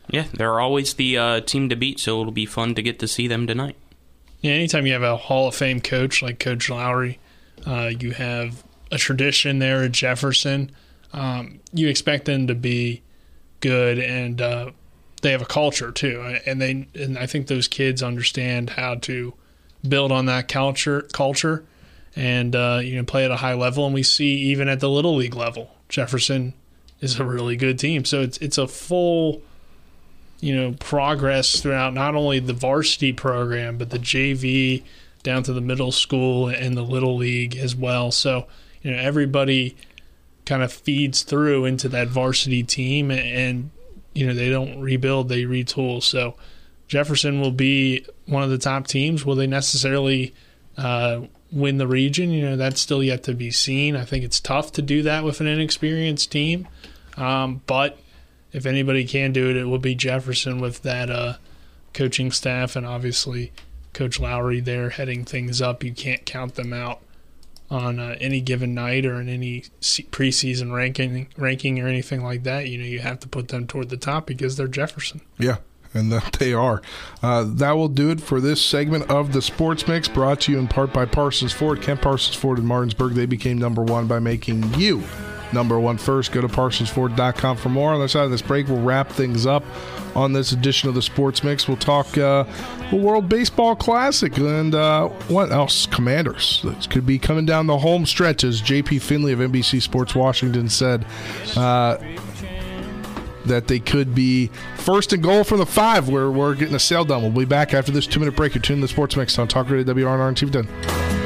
Yeah, 0.09 0.27
they're 0.35 0.61
always 0.61 0.95
the 0.95 1.19
uh, 1.19 1.41
team 1.41 1.69
to 1.69 1.75
beat, 1.75 1.99
so 1.99 2.21
it'll 2.21 2.33
be 2.33 2.47
fun 2.47 2.77
to 2.77 2.83
get 2.83 3.01
to 3.01 3.09
see 3.09 3.27
them 3.27 3.49
tonight. 3.49 3.75
Yeah, 4.41 4.53
anytime 4.53 4.87
you 4.87 4.93
have 4.93 5.03
a 5.03 5.17
Hall 5.17 5.49
of 5.49 5.57
Fame 5.57 5.81
coach 5.81 6.23
like 6.23 6.39
Coach 6.39 6.71
Lowery, 6.71 7.19
uh, 7.67 7.91
you 7.99 8.13
have 8.13 8.63
a 8.93 8.99
tradition 8.99 9.59
there 9.59 9.83
at 9.83 9.91
Jefferson. 9.91 10.71
Um, 11.13 11.61
you 11.73 11.89
expect 11.89 12.25
them 12.25 12.47
to 12.47 12.55
be 12.55 13.03
good, 13.61 13.99
and 13.99 14.41
uh, 14.41 14.71
they 15.23 15.33
have 15.33 15.43
a 15.43 15.47
culture 15.47 15.93
too. 15.93 16.39
And 16.47 16.61
they 16.61 16.89
and 16.95 17.19
I 17.19 17.27
think 17.27 17.47
those 17.47 17.69
kids 17.69 18.03
understand 18.03 18.71
how 18.71 18.97
to 18.97 19.35
build 19.87 20.13
on 20.13 20.27
that 20.27 20.49
culture 20.49 21.03
culture, 21.13 21.65
and 22.15 22.55
uh, 22.55 22.81
you 22.83 22.97
know 22.97 23.05
play 23.05 23.25
at 23.25 23.31
a 23.31 23.37
high 23.37 23.55
level. 23.55 23.87
And 23.87 23.95
we 23.95 24.03
see 24.03 24.37
even 24.37 24.69
at 24.69 24.81
the 24.81 24.91
little 24.91 25.17
league 25.17 25.37
level, 25.37 25.71
Jefferson 25.89 26.55
is 27.01 27.19
a 27.19 27.25
really 27.25 27.57
good 27.57 27.79
team. 27.79 28.05
So 28.05 28.23
it's 28.23 28.39
it's 28.39 28.59
a 28.59 28.67
full 28.67 29.43
you 30.41 30.55
know 30.55 30.75
progress 30.79 31.61
throughout 31.61 31.95
not 31.95 32.15
only 32.15 32.39
the 32.39 32.53
varsity 32.53 33.13
program 33.13 33.79
but 33.79 33.89
the 33.89 33.99
JV 33.99 34.83
down 35.23 35.43
to 35.43 35.53
the 35.53 35.63
middle 35.63 35.91
school 35.91 36.49
and 36.49 36.77
the 36.77 36.83
little 36.83 37.17
league 37.17 37.57
as 37.57 37.75
well. 37.75 38.11
So 38.11 38.47
you 38.83 38.91
know 38.91 38.99
everybody 38.99 39.77
kind 40.47 40.63
of 40.63 40.73
feeds 40.73 41.23
through 41.23 41.65
into 41.65 41.89
that 41.89 42.09
varsity 42.09 42.63
team 42.63 43.11
and 43.11 43.71
you 44.15 44.27
know 44.27 44.33
they 44.33 44.49
don't 44.49 44.81
rebuild 44.81 45.29
they 45.29 45.43
retool. 45.43 46.03
So 46.03 46.37
jefferson 46.89 47.41
will 47.41 47.51
be 47.51 48.07
one 48.27 48.43
of 48.43 48.51
the 48.51 48.59
top 48.59 48.87
teams. 48.87 49.27
Will 49.27 49.35
they 49.35 49.49
necessarily 49.49 50.35
uh, 50.79 51.23
win 51.53 51.77
the 51.77 51.87
region? 51.87 52.31
You 52.31 52.43
know 52.43 52.57
that's 52.57 52.81
still 52.81 53.03
yet 53.03 53.25
to 53.25 53.35
be 53.35 53.51
seen. 53.51 53.97
I 53.97 54.05
think 54.05 54.25
it's 54.25 54.41
tough 54.41 54.73
to 54.73 54.83
do 54.83 55.03
that 55.03 55.25
with 55.25 55.41
an 55.41 55.49
inexperienced 55.49 56.33
team. 56.33 56.67
Um, 57.17 57.61
but 57.67 57.99
if 58.53 58.65
anybody 58.65 59.05
can 59.05 59.33
do 59.33 59.51
it 59.51 59.57
it 59.57 59.65
will 59.65 59.79
be 59.79 59.95
jefferson 59.95 60.61
with 60.61 60.83
that 60.83 61.11
uh, 61.11 61.35
coaching 61.93 62.31
staff 62.31 62.77
and 62.77 62.87
obviously 62.87 63.53
coach 63.93 64.21
lowery 64.21 64.61
there 64.61 64.91
heading 64.91 65.25
things 65.25 65.61
up. 65.61 65.83
You 65.83 65.93
can't 65.93 66.25
count 66.25 66.55
them 66.55 66.73
out 66.73 67.01
on 67.71 67.99
uh, 67.99 68.17
any 68.21 68.41
given 68.41 68.75
night 68.75 69.05
or 69.05 69.21
in 69.21 69.29
any 69.29 69.65
preseason 69.81 70.73
ranking 70.73 71.29
ranking 71.37 71.81
or 71.81 71.89
anything 71.89 72.23
like 72.23 72.45
that. 72.45 72.69
You 72.69 72.79
know, 72.79 72.85
you 72.85 73.01
have 73.01 73.21
to 73.21 73.29
put 73.29 73.49
them 73.49 73.67
toward 73.67 73.89
the 73.89 73.97
top 73.97 74.27
because 74.27 74.57
they're 74.57 74.69
Jefferson. 74.69 75.21
Yeah. 75.39 75.57
And 75.95 76.13
they 76.13 76.53
are. 76.53 76.83
Uh, 77.23 77.45
that 77.45 77.73
will 77.73 77.89
do 77.89 78.11
it 78.11 78.21
for 78.21 78.41
this 78.41 78.61
segment 78.61 79.11
of 79.11 79.33
the 79.33 79.41
Sports 79.41 79.89
Mix, 79.89 80.09
brought 80.09 80.43
to 80.43 80.53
you 80.53 80.59
in 80.59 80.69
part 80.69 80.93
by 80.93 81.07
Parsons 81.07 81.53
Ford. 81.53 81.81
Kent 81.81 82.03
Parsons 82.03 82.37
Ford 82.37 82.59
in 82.59 82.67
Martinsburg. 82.67 83.15
They 83.15 83.27
became 83.27 83.57
number 83.57 83.83
one 83.83 84.07
by 84.07 84.19
making 84.19 84.75
you 84.75 85.03
number 85.53 85.79
one 85.79 85.99
first. 85.99 86.33
Go 86.33 86.41
to 86.41 86.49
ParsonsFord.com 86.49 87.57
for 87.57 87.69
more. 87.69 87.93
On 87.93 88.01
the 88.01 88.09
side 88.09 88.25
of 88.25 88.31
this 88.31 88.43
break, 88.43 88.69
we'll 88.69 88.83
wrap 88.83 89.11
things 89.11 89.47
up 89.47 89.65
on 90.15 90.33
this 90.33 90.53
edition 90.53 90.89
of 90.89 90.95
the 90.95 91.03
Sports 91.03 91.45
Mix. 91.45 91.69
We'll 91.69 91.77
talk 91.77 92.17
uh, 92.19 92.45
the 92.91 92.97
World 92.97 93.29
Baseball 93.29 93.77
Classic 93.77 94.37
and 94.39 94.75
uh, 94.75 95.09
what 95.29 95.53
else? 95.53 95.87
Commanders. 95.87 96.63
This 96.65 96.87
could 96.87 97.07
be 97.07 97.19
coming 97.19 97.47
down 97.47 97.67
the 97.67 97.79
home 97.79 98.07
stretch, 98.07 98.45
as 98.45 98.63
JP 98.63 99.03
Finley 99.03 99.33
of 99.33 99.39
NBC 99.39 99.83
Sports 99.83 100.15
Washington 100.15 100.69
said. 100.69 101.07
Uh, 101.57 101.99
that 103.47 103.69
they 103.69 103.79
could 103.79 104.13
be 104.15 104.49
first 104.77 105.13
and 105.13 105.23
goal 105.23 105.45
from 105.45 105.59
the 105.59 105.67
five 105.67 106.09
where 106.09 106.31
we're 106.31 106.55
getting 106.55 106.75
a 106.75 106.81
sale 106.81 107.05
done. 107.05 107.23
We'll 107.23 107.31
be 107.31 107.45
back 107.45 107.75
after 107.75 107.93
this 107.93 108.07
two 108.07 108.19
minute 108.19 108.35
break. 108.35 108.55
You're 108.55 108.63
tuning 108.63 108.81
to 108.81 108.87
the 108.87 108.93
Sports 108.93 109.17
Mix 109.17 109.39
on 109.39 109.49
Talk 109.49 109.71
Radio 109.71 109.95
WRNR 109.95 110.29
and 110.29 110.37
TV 110.37 110.53
10. 110.53 111.26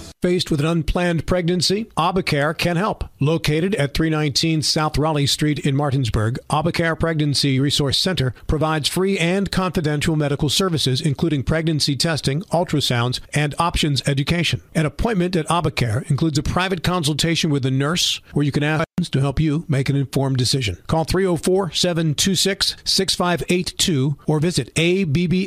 Faced 0.21 0.51
with 0.51 0.59
an 0.59 0.67
unplanned 0.67 1.25
pregnancy, 1.25 1.85
AbbaCare 1.97 2.55
can 2.55 2.75
help. 2.75 3.05
Located 3.19 3.73
at 3.75 3.95
319 3.95 4.61
South 4.61 4.95
Raleigh 4.99 5.25
Street 5.25 5.57
in 5.65 5.75
Martinsburg, 5.75 6.37
AbbaCare 6.47 6.99
Pregnancy 6.99 7.59
Resource 7.59 7.97
Center 7.97 8.35
provides 8.45 8.87
free 8.87 9.17
and 9.17 9.51
confidential 9.51 10.15
medical 10.15 10.47
services, 10.47 11.01
including 11.01 11.41
pregnancy 11.41 11.95
testing, 11.95 12.43
ultrasounds, 12.43 13.19
and 13.33 13.55
options 13.57 14.03
education. 14.07 14.61
An 14.75 14.85
appointment 14.85 15.35
at 15.35 15.47
AbbaCare 15.47 16.07
includes 16.11 16.37
a 16.37 16.43
private 16.43 16.83
consultation 16.83 17.49
with 17.49 17.65
a 17.65 17.71
nurse 17.71 18.21
where 18.33 18.45
you 18.45 18.51
can 18.51 18.61
ask 18.61 18.85
to 19.09 19.21
help 19.21 19.39
you 19.39 19.65
make 19.67 19.89
an 19.89 19.95
informed 19.95 20.37
decision. 20.37 20.77
Call 20.85 21.03
304 21.03 21.71
726 21.71 22.75
6582 22.83 24.19
or 24.27 24.39
visit 24.39 24.71
abbacare.org. 24.75 25.39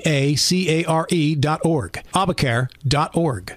Obacare.org. 2.12 3.56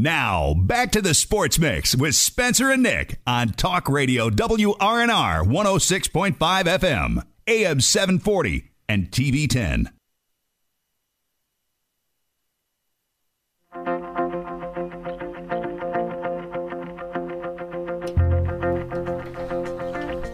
Now, 0.00 0.54
back 0.54 0.92
to 0.92 1.02
the 1.02 1.12
Sports 1.12 1.58
Mix 1.58 1.92
with 1.92 2.14
Spencer 2.14 2.70
and 2.70 2.84
Nick 2.84 3.18
on 3.26 3.48
Talk 3.48 3.88
Radio 3.88 4.30
WRNR 4.30 5.42
106.5 5.42 6.36
FM, 6.38 7.26
AM 7.48 7.80
740, 7.80 8.70
and 8.88 9.10
TV 9.10 9.50
10. 9.50 9.90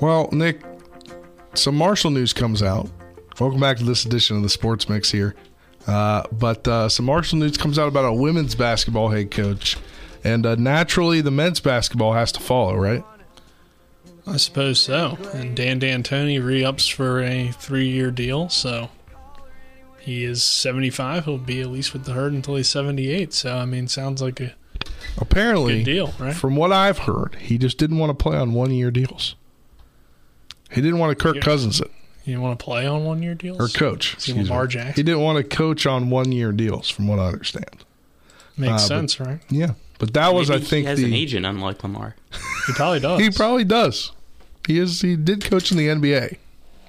Well, 0.02 0.28
Nick, 0.30 0.60
some 1.54 1.76
Marshall 1.76 2.10
news 2.10 2.34
comes 2.34 2.62
out. 2.62 2.90
Welcome 3.40 3.60
back 3.60 3.78
to 3.78 3.84
this 3.84 4.04
edition 4.04 4.36
of 4.36 4.42
the 4.42 4.50
Sports 4.50 4.90
Mix 4.90 5.10
here. 5.10 5.34
Uh, 5.86 6.22
but 6.32 6.66
uh, 6.66 6.88
some 6.88 7.06
Marshall 7.06 7.38
news 7.38 7.56
comes 7.56 7.78
out 7.78 7.88
about 7.88 8.04
a 8.06 8.12
women's 8.12 8.54
basketball 8.54 9.10
head 9.10 9.30
coach, 9.30 9.76
and 10.22 10.46
uh, 10.46 10.54
naturally 10.54 11.20
the 11.20 11.30
men's 11.30 11.60
basketball 11.60 12.14
has 12.14 12.32
to 12.32 12.40
follow, 12.40 12.74
right? 12.74 13.04
I 14.26 14.38
suppose 14.38 14.80
so. 14.80 15.18
And 15.34 15.54
Dan 15.54 15.78
D'Antoni 15.78 16.42
re-ups 16.42 16.88
for 16.88 17.20
a 17.22 17.50
three-year 17.50 18.10
deal, 18.10 18.48
so 18.48 18.88
he 20.00 20.24
is 20.24 20.42
75. 20.42 21.26
He'll 21.26 21.36
be 21.38 21.60
at 21.60 21.68
least 21.70 21.92
with 21.92 22.06
the 22.06 22.12
herd 22.12 22.32
until 22.32 22.56
he's 22.56 22.68
78. 22.68 23.34
So 23.34 23.54
I 23.56 23.66
mean, 23.66 23.86
sounds 23.88 24.22
like 24.22 24.40
a 24.40 24.54
apparently 25.18 25.78
good 25.78 25.84
deal, 25.84 26.14
right? 26.18 26.34
From 26.34 26.56
what 26.56 26.72
I've 26.72 27.00
heard, 27.00 27.36
he 27.38 27.58
just 27.58 27.76
didn't 27.76 27.98
want 27.98 28.10
to 28.18 28.22
play 28.22 28.38
on 28.38 28.54
one-year 28.54 28.90
deals. 28.90 29.34
He 30.70 30.80
didn't 30.80 30.98
want 30.98 31.16
to 31.16 31.22
Kirk 31.22 31.36
Yeah. 31.36 31.42
Cousins 31.42 31.80
it. 31.82 31.90
You 32.24 32.40
want 32.40 32.58
to 32.58 32.64
play 32.64 32.86
on 32.86 33.04
one-year 33.04 33.34
deals 33.34 33.60
or 33.60 33.68
coach. 33.68 34.16
Is 34.16 34.24
he 34.24 34.32
excuse 34.32 34.48
Lamar 34.48 34.64
me. 34.64 34.68
Jackson? 34.70 34.94
He 34.94 35.02
didn't 35.02 35.20
want 35.20 35.36
to 35.38 35.44
coach 35.56 35.86
on 35.86 36.08
one 36.10 36.32
year 36.32 36.52
deals, 36.52 36.88
from 36.88 37.06
what 37.06 37.18
I 37.18 37.26
understand. 37.26 37.84
Makes 38.56 38.70
Uh, 38.70 38.74
but- 38.74 38.78
sense, 38.80 39.20
right? 39.20 39.40
Yeah, 39.50 39.72
but 39.98 40.14
that 40.14 40.32
was, 40.34 40.48
I 40.50 40.54
Maybe 40.54 40.64
think, 40.66 40.84
he 40.84 40.88
has 40.90 40.98
the 41.00 41.04
an 41.06 41.12
agent, 41.14 41.44
unlike 41.46 41.82
Lamar. 41.82 42.16
He 42.66 42.72
probably 42.72 43.00
does. 43.08 43.20
he 43.20 43.30
probably 43.30 43.64
does. 43.64 44.12
He 44.66 44.78
is. 44.78 45.02
He 45.02 45.16
did 45.16 45.44
coach 45.44 45.70
in 45.70 45.76
the 45.76 45.88
NBA. 45.88 46.36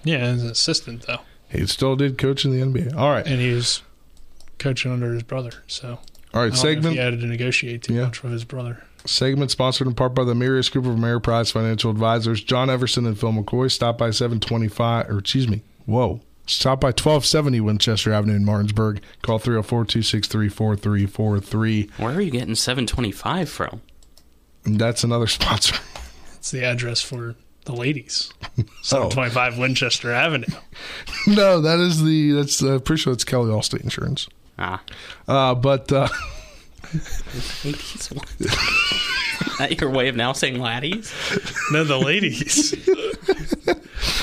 yeah, 0.05 0.17
as 0.19 0.43
an 0.43 0.49
assistant 0.49 1.01
though, 1.07 1.19
He 1.49 1.65
still 1.67 1.95
did 1.97 2.17
coach 2.17 2.45
in 2.45 2.51
the 2.51 2.61
NBA. 2.65 2.95
All 2.95 3.09
right, 3.11 3.25
and 3.27 3.41
he 3.41 3.51
was 3.51 3.81
coaching 4.59 4.91
under 4.93 5.13
his 5.13 5.23
brother. 5.23 5.51
So 5.67 5.99
all 6.33 6.41
I 6.41 6.45
don't 6.45 6.47
know 6.49 6.53
if 6.53 6.57
Segment 6.57 6.93
he 6.93 6.99
had 7.01 7.19
to 7.19 7.25
negotiate 7.25 7.83
too 7.83 8.01
much 8.01 8.23
with 8.23 8.31
his 8.31 8.45
brother. 8.45 8.83
Segment 9.05 9.51
sponsored 9.51 9.87
in 9.87 9.93
part 9.93 10.13
by 10.13 10.23
the 10.23 10.35
Mirius 10.35 10.69
Group 10.69 10.85
of 10.85 10.95
Ameriprise 10.95 11.51
Financial 11.51 11.91
Advisors. 11.91 12.43
John 12.43 12.69
Everson 12.69 13.05
and 13.05 13.17
Phil 13.19 13.31
McCoy. 13.31 13.71
Stop 13.71 13.97
by 13.97 14.11
seven 14.11 14.39
twenty 14.39 14.67
five, 14.67 15.09
or 15.09 15.19
excuse 15.19 15.47
me, 15.47 15.61
whoa. 15.85 16.21
Stop 16.47 16.79
by 16.81 16.89
1270 16.89 17.59
Winchester 17.61 18.13
Avenue 18.13 18.35
in 18.35 18.45
Martinsburg. 18.45 19.01
Call 19.23 19.39
304 19.39 19.85
263 19.85 20.47
4343. 20.49 21.89
Where 21.97 22.13
are 22.13 22.21
you 22.21 22.29
getting 22.29 22.53
725 22.53 23.49
from? 23.49 23.81
That's 24.63 25.03
another 25.03 25.25
sponsor. 25.27 25.75
It's 26.35 26.51
the 26.51 26.63
address 26.63 27.01
for 27.01 27.33
the 27.65 27.73
ladies. 27.73 28.31
Oh. 28.91 29.09
725 29.09 29.57
Winchester 29.57 30.11
Avenue. 30.11 30.45
no, 31.27 31.59
that 31.61 31.79
is 31.79 32.03
the, 32.03 32.33
that's, 32.33 32.61
uh, 32.61 32.77
pretty 32.77 33.01
sure 33.01 33.11
it's 33.11 33.23
Kelly 33.23 33.49
Allstate 33.49 33.81
Insurance. 33.81 34.27
Ah. 34.59 34.81
Uh, 35.27 35.55
but, 35.55 35.91
uh, 35.91 36.07
Ladies. 37.63 38.09
what? 38.13 38.29
Is 38.39 39.57
that 39.57 39.81
your 39.81 39.89
way 39.89 40.07
of 40.07 40.15
now 40.15 40.33
saying 40.33 40.59
laddies? 40.59 41.13
No, 41.71 41.83
the 41.83 41.97
ladies. 41.97 42.71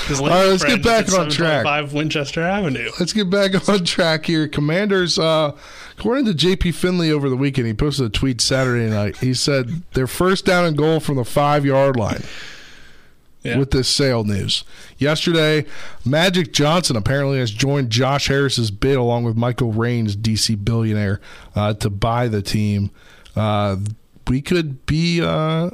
His 0.07 0.19
All 0.19 0.27
right, 0.27 0.45
let's 0.45 0.63
get 0.63 0.83
back 0.83 1.11
on 1.13 1.29
track. 1.29 1.63
725 1.65 1.93
Winchester 1.93 2.41
Avenue. 2.41 2.89
Let's 2.99 3.13
get 3.13 3.29
back 3.29 3.69
on 3.69 3.83
track 3.85 4.25
here. 4.25 4.47
Commanders, 4.47 5.17
uh, 5.17 5.55
according 5.97 6.25
to 6.25 6.33
JP 6.33 6.73
Finley 6.73 7.11
over 7.11 7.29
the 7.29 7.37
weekend, 7.37 7.67
he 7.67 7.73
posted 7.73 8.05
a 8.05 8.09
tweet 8.09 8.41
Saturday 8.41 8.89
night. 8.89 9.17
He 9.17 9.33
said 9.33 9.83
they're 9.93 10.07
first 10.07 10.45
down 10.45 10.65
and 10.65 10.77
goal 10.77 10.99
from 10.99 11.15
the 11.15 11.25
five 11.25 11.65
yard 11.65 11.95
line 11.95 12.23
with 13.43 13.71
this 13.71 13.87
sale 13.89 14.23
news. 14.23 14.63
Yesterday, 14.97 15.65
Magic 16.05 16.53
Johnson 16.53 16.95
apparently 16.95 17.39
has 17.39 17.51
joined 17.51 17.89
Josh 17.89 18.27
Harris's 18.27 18.71
bid 18.71 18.95
along 18.97 19.23
with 19.25 19.37
Mitchell 19.37 19.71
Rales, 19.71 20.15
DC 20.15 20.63
billionaire, 20.63 21.19
uh, 21.55 21.73
to 21.75 21.89
buy 21.89 22.27
the 22.27 22.41
team. 22.41 22.91
Uh, 23.35 23.77
we 24.27 24.41
could 24.41 24.85
be. 24.85 25.21
Uh, 25.21 25.71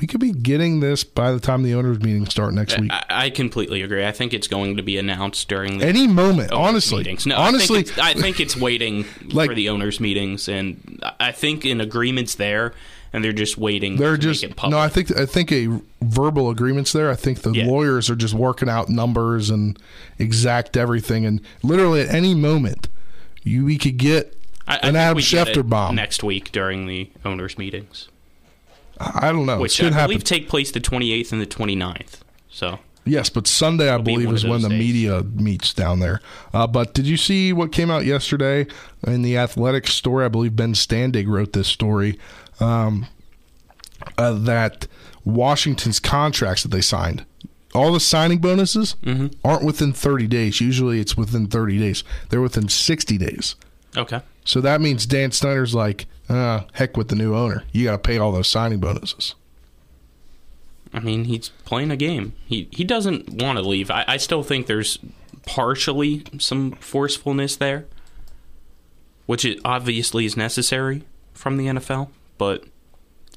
we 0.00 0.06
could 0.08 0.18
be 0.18 0.32
getting 0.32 0.80
this 0.80 1.04
by 1.04 1.30
the 1.30 1.38
time 1.38 1.62
the 1.62 1.72
owners' 1.74 2.00
meetings 2.00 2.30
start 2.30 2.52
next 2.52 2.76
week. 2.80 2.90
I, 2.92 3.04
I 3.08 3.30
completely 3.30 3.82
agree. 3.82 4.04
I 4.04 4.10
think 4.10 4.34
it's 4.34 4.48
going 4.48 4.76
to 4.78 4.82
be 4.82 4.98
announced 4.98 5.48
during 5.48 5.78
the 5.78 5.86
Any 5.86 6.08
moment, 6.08 6.50
honestly. 6.50 6.98
Meetings. 6.98 7.24
No, 7.24 7.36
Honestly- 7.36 7.78
I 7.80 7.82
think, 7.84 7.88
it's, 7.96 7.98
I 8.00 8.14
think 8.14 8.40
it's 8.40 8.56
waiting 8.56 9.04
Like- 9.28 9.48
for 9.48 9.54
the 9.54 9.68
owners' 9.68 10.00
meetings, 10.00 10.48
and 10.48 11.00
I 11.20 11.30
think 11.30 11.64
an 11.64 11.80
agreement's 11.80 12.34
there, 12.34 12.74
and 13.12 13.24
they're 13.24 13.32
just 13.32 13.56
waiting. 13.58 13.96
They're 13.96 14.16
to 14.16 14.22
just 14.22 14.42
make 14.42 14.52
it 14.52 14.56
public. 14.56 14.76
no. 14.76 14.78
I 14.78 14.88
think 14.88 15.16
I 15.16 15.26
think 15.26 15.52
a 15.52 15.80
verbal 16.02 16.50
agreements 16.50 16.92
there. 16.92 17.10
I 17.10 17.14
think 17.14 17.42
the 17.42 17.52
lawyers 17.52 18.10
are 18.10 18.16
just 18.16 18.34
working 18.34 18.68
out 18.68 18.88
numbers 18.88 19.50
and 19.50 19.78
exact 20.18 20.76
everything, 20.76 21.24
and 21.24 21.40
literally 21.62 22.00
at 22.02 22.08
any 22.14 22.34
moment, 22.34 22.88
you 23.42 23.64
we 23.64 23.78
could 23.78 23.96
get 23.96 24.36
I, 24.66 24.76
I 24.76 24.88
an 24.88 24.96
Adam 24.96 25.18
Schefter 25.18 25.68
bomb. 25.68 25.94
next 25.94 26.22
week 26.22 26.52
during 26.52 26.86
the 26.86 27.10
owners' 27.24 27.58
meetings. 27.58 28.08
I 28.98 29.30
don't 29.30 29.46
know. 29.46 29.58
which 29.60 29.78
it 29.78 29.92
I 29.92 30.04
believe 30.04 30.20
happen. 30.20 30.24
take 30.24 30.48
place 30.48 30.70
the 30.70 30.80
28th 30.80 31.30
and 31.32 31.40
the 31.40 31.46
29th. 31.46 32.20
So 32.48 32.78
Yes, 33.06 33.30
but 33.30 33.46
Sunday, 33.46 33.88
I 33.88 33.98
be 33.98 34.14
believe, 34.14 34.32
is 34.32 34.44
when 34.44 34.62
the 34.62 34.68
days. 34.68 34.78
media 34.78 35.22
meets 35.22 35.72
down 35.72 36.00
there. 36.00 36.20
Uh, 36.52 36.66
but 36.66 36.92
did 36.92 37.06
you 37.06 37.16
see 37.16 37.52
what 37.52 37.70
came 37.70 37.88
out 37.88 38.04
yesterday 38.04 38.66
in 39.06 39.22
the 39.22 39.36
athletic 39.38 39.86
story? 39.86 40.24
I 40.24 40.28
believe 40.28 40.56
Ben 40.56 40.74
Standig 40.74 41.28
wrote 41.28 41.52
this 41.52 41.68
story 41.68 42.18
um, 42.60 43.06
uh, 44.18 44.32
that 44.32 44.86
Washington's 45.24 45.98
contracts 46.00 46.62
that 46.62 46.70
they 46.70 46.80
signed, 46.80 47.24
all 47.74 47.92
the 47.92 48.00
signing 48.00 48.38
bonuses 48.38 48.96
Mm-hmm. 49.02 49.26
aren't 49.44 49.64
within 49.64 49.92
30 49.92 50.26
days. 50.26 50.60
Usually 50.60 51.00
it's 51.00 51.16
within 51.16 51.46
30 51.46 51.78
days, 51.78 52.04
they're 52.30 52.40
within 52.40 52.68
60 52.68 53.18
days. 53.18 53.56
okay, 53.96 54.20
So 54.44 54.60
that 54.60 54.80
means 54.80 55.06
Dan 55.06 55.32
Snyder's 55.32 55.74
like, 55.74 56.06
uh, 56.28 56.62
heck 56.72 56.96
with 56.96 57.08
the 57.08 57.14
new 57.16 57.34
owner. 57.34 57.64
You 57.72 57.84
got 57.84 57.92
to 57.92 57.98
pay 57.98 58.18
all 58.18 58.32
those 58.32 58.48
signing 58.48 58.80
bonuses. 58.80 59.34
I 60.94 61.00
mean 61.00 61.24
he's 61.24 61.50
playing 61.64 61.90
a 61.90 61.96
game. 61.96 62.32
He 62.46 62.68
he 62.70 62.82
doesn't 62.84 63.28
want 63.28 63.58
to 63.58 63.62
leave. 63.68 63.90
I, 63.90 64.04
I 64.08 64.16
still 64.16 64.42
think 64.42 64.66
there's 64.66 64.98
partially 65.44 66.24
some 66.38 66.72
forcefulness 66.72 67.56
there, 67.56 67.84
which 69.26 69.44
it 69.44 69.58
obviously 69.64 70.24
is 70.24 70.36
necessary 70.36 71.02
from 71.34 71.56
the 71.58 71.66
NFL. 71.66 72.08
But 72.38 72.64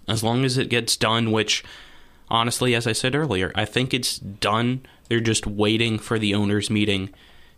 as 0.07 0.23
long 0.23 0.43
as 0.45 0.57
it 0.57 0.69
gets 0.69 0.95
done, 0.97 1.31
which 1.31 1.63
honestly, 2.29 2.75
as 2.75 2.85
I 2.87 2.91
said 2.93 3.15
earlier, 3.15 3.51
I 3.55 3.65
think 3.65 3.93
it's 3.93 4.17
done. 4.17 4.85
They're 5.07 5.19
just 5.19 5.47
waiting 5.47 5.97
for 5.99 6.19
the 6.19 6.33
owners' 6.35 6.69
meeting 6.69 7.09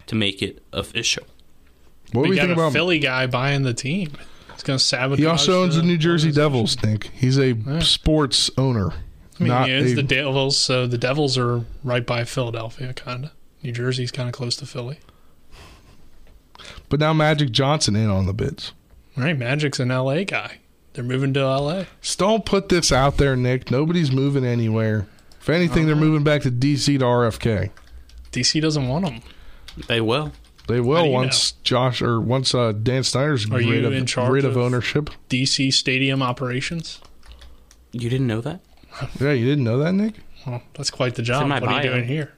to 0.08 0.16
make 0.16 0.42
it 0.42 0.64
official. 0.74 1.24
What 2.14 2.24
do 2.24 2.30
we 2.30 2.30
we 2.32 2.36
got 2.36 2.44
think 2.48 2.58
a 2.58 2.62
about 2.62 2.74
Philly 2.74 3.00
guy 3.00 3.28
buying 3.28 3.64
the 3.64 3.74
team. 3.74 4.12
It's 4.54 4.64
going 4.64 4.78
to 4.78 4.84
sabotage. 4.84 5.20
He 5.20 5.26
also 5.26 5.64
owns 5.64 5.76
the 5.76 5.82
New 5.84 5.98
Jersey. 5.98 6.32
Devils, 6.32 6.82
Nick. 6.84 7.06
He's 7.14 7.40
a 7.40 7.56
sports 7.82 8.50
owner. 8.58 8.92
I 8.92 9.44
mean, 9.44 9.48
not 9.48 9.68
he 9.68 9.74
owns 9.74 9.92
a- 9.94 9.96
the 9.96 10.04
Devils, 10.04 10.58
so 10.58 10.86
the 10.86 10.98
Devils 10.98 11.38
are 11.38 11.66
right 11.84 12.06
by 12.06 12.26
Philadelphia, 12.26 12.94
kind 12.94 13.26
of. 13.26 13.32
New 13.64 13.72
Jersey's 13.72 14.12
kind 14.12 14.28
of 14.30 14.34
close 14.34 14.56
to 14.58 14.66
Philly. 14.66 15.00
but 16.90 17.00
now 17.00 17.14
Magic 17.14 17.52
Johnson 17.52 17.96
in 17.96 18.10
on 18.10 18.26
the 18.26 18.34
bids. 18.34 18.74
Right, 19.18 19.38
Magic's 19.38 19.80
an 19.80 19.90
LA 19.90 20.24
guy. 20.24 20.60
They're 20.94 21.04
moving 21.04 21.34
to 21.36 21.46
LA. 21.48 21.86
Just 22.02 22.20
don't 22.20 22.46
put 22.46 22.70
this 22.70 22.92
out 22.92 23.18
there, 23.18 23.36
Nick. 23.36 23.72
Nobody's 23.72 24.12
moving 24.12 24.46
anywhere. 24.46 25.08
If 25.40 25.50
anything, 25.50 25.88
they're 25.88 25.96
moving 25.96 26.24
back 26.24 26.42
to 26.44 26.52
DC 26.52 27.00
to 27.00 27.06
RFK. 27.06 27.72
DC 28.32 28.62
doesn't 28.62 28.88
want 28.88 29.06
them. 29.06 29.22
They 29.88 30.02
will. 30.02 30.32
They 30.68 30.78
How 30.78 30.84
will 30.84 31.02
do 31.04 31.08
you 31.08 31.14
once 31.14 31.52
Josh 31.64 32.02
or 32.02 32.20
once 32.22 32.54
uh, 32.54 32.72
Dan 32.74 33.04
Snyder's 33.04 33.50
Are 33.50 33.56
rid 33.58 33.66
you 33.68 33.88
of 33.88 33.94
in 33.94 34.06
charge 34.06 34.32
rid 34.32 34.46
of 34.46 34.52
of- 34.56 34.58
ownership. 34.64 35.10
DC 35.30 35.74
Stadium 35.74 36.22
operations. 36.22 37.00
You 37.92 38.10
didn't 38.10 38.28
know 38.28 38.42
that? 38.42 38.60
Yeah, 39.20 39.32
you 39.32 39.46
didn't 39.46 39.64
know 39.64 39.78
that, 39.80 39.94
Nick. 39.94 40.16
Well, 40.46 40.62
that's 40.74 40.92
quite 40.92 41.16
the 41.16 41.22
job. 41.22 41.44
in 41.44 41.48
my 41.50 41.60
What 41.60 41.70
are 41.70 41.78
you 41.84 41.90
bio. 41.90 41.94
doing 41.96 42.08
here? 42.08 42.34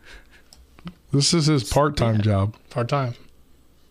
This 1.11 1.33
is 1.33 1.47
his 1.47 1.63
part 1.63 1.97
time 1.97 2.21
job. 2.21 2.55
Part 2.69 2.89
time. 2.89 3.15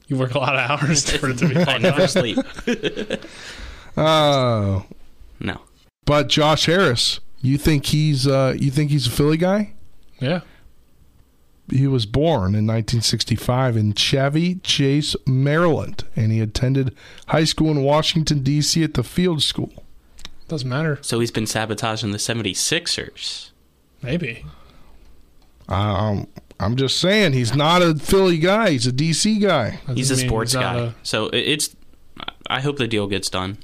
You 0.07 0.17
work 0.17 0.35
a 0.35 0.39
lot 0.39 0.55
of 0.57 0.71
hours 0.83 1.11
for 1.11 1.31
it 1.31 1.39
to 1.39 1.49
be 1.49 1.57
I 1.61 1.65
part 1.65 1.83
never 1.83 2.07
time. 2.07 2.09
sleep. 2.09 2.39
Oh, 3.97 4.85
No. 5.41 5.61
but 6.05 6.29
Josh 6.29 6.67
Harris, 6.67 7.21
you 7.41 7.59
think 7.59 7.87
he's 7.87 8.27
uh, 8.27 8.55
you 8.59 8.71
think 8.71 8.91
he's 8.91 9.07
a 9.07 9.11
Philly 9.11 9.37
guy? 9.37 9.75
Yeah. 10.21 10.41
He 11.71 11.87
was 11.87 12.07
born 12.07 12.55
in 12.55 12.67
1965 12.67 13.77
in 13.77 13.95
Chevy 13.95 14.57
Chase, 14.57 15.17
Maryland, 15.27 16.05
and 16.17 16.31
he 16.33 16.41
attended 16.41 16.95
high 17.29 17.45
school 17.45 17.71
in 17.71 17.83
Washington 17.83 18.43
D.C. 18.43 18.83
at 18.83 18.95
the 18.95 19.03
Field 19.03 19.43
School. 19.43 19.73
Doesn't 20.49 20.69
matter. 20.69 20.99
So 21.03 21.21
he's 21.21 21.31
been 21.31 21.47
sabotaging 21.47 22.11
the 22.11 22.19
76ers. 22.19 23.51
Maybe. 24.03 24.45
Um, 25.69 26.27
I'm 26.61 26.77
just 26.77 26.99
saying 26.99 27.33
he's 27.33 27.55
not 27.55 27.81
a 27.81 27.95
Philly 27.95 28.39
guy. 28.39 28.71
He's 28.71 28.87
a 28.87 28.93
DC 28.93 29.41
guy. 29.41 29.79
He's 29.95 30.11
a 30.11 30.17
sports 30.17 30.53
he's 30.53 30.61
guy. 30.61 30.77
a- 30.79 30.93
So 31.03 31.27
it's. 31.33 31.75
I 32.49 32.61
hope 32.61 32.77
the 32.77 32.89
deal 32.89 33.07
gets 33.07 33.31
done. 33.31 33.59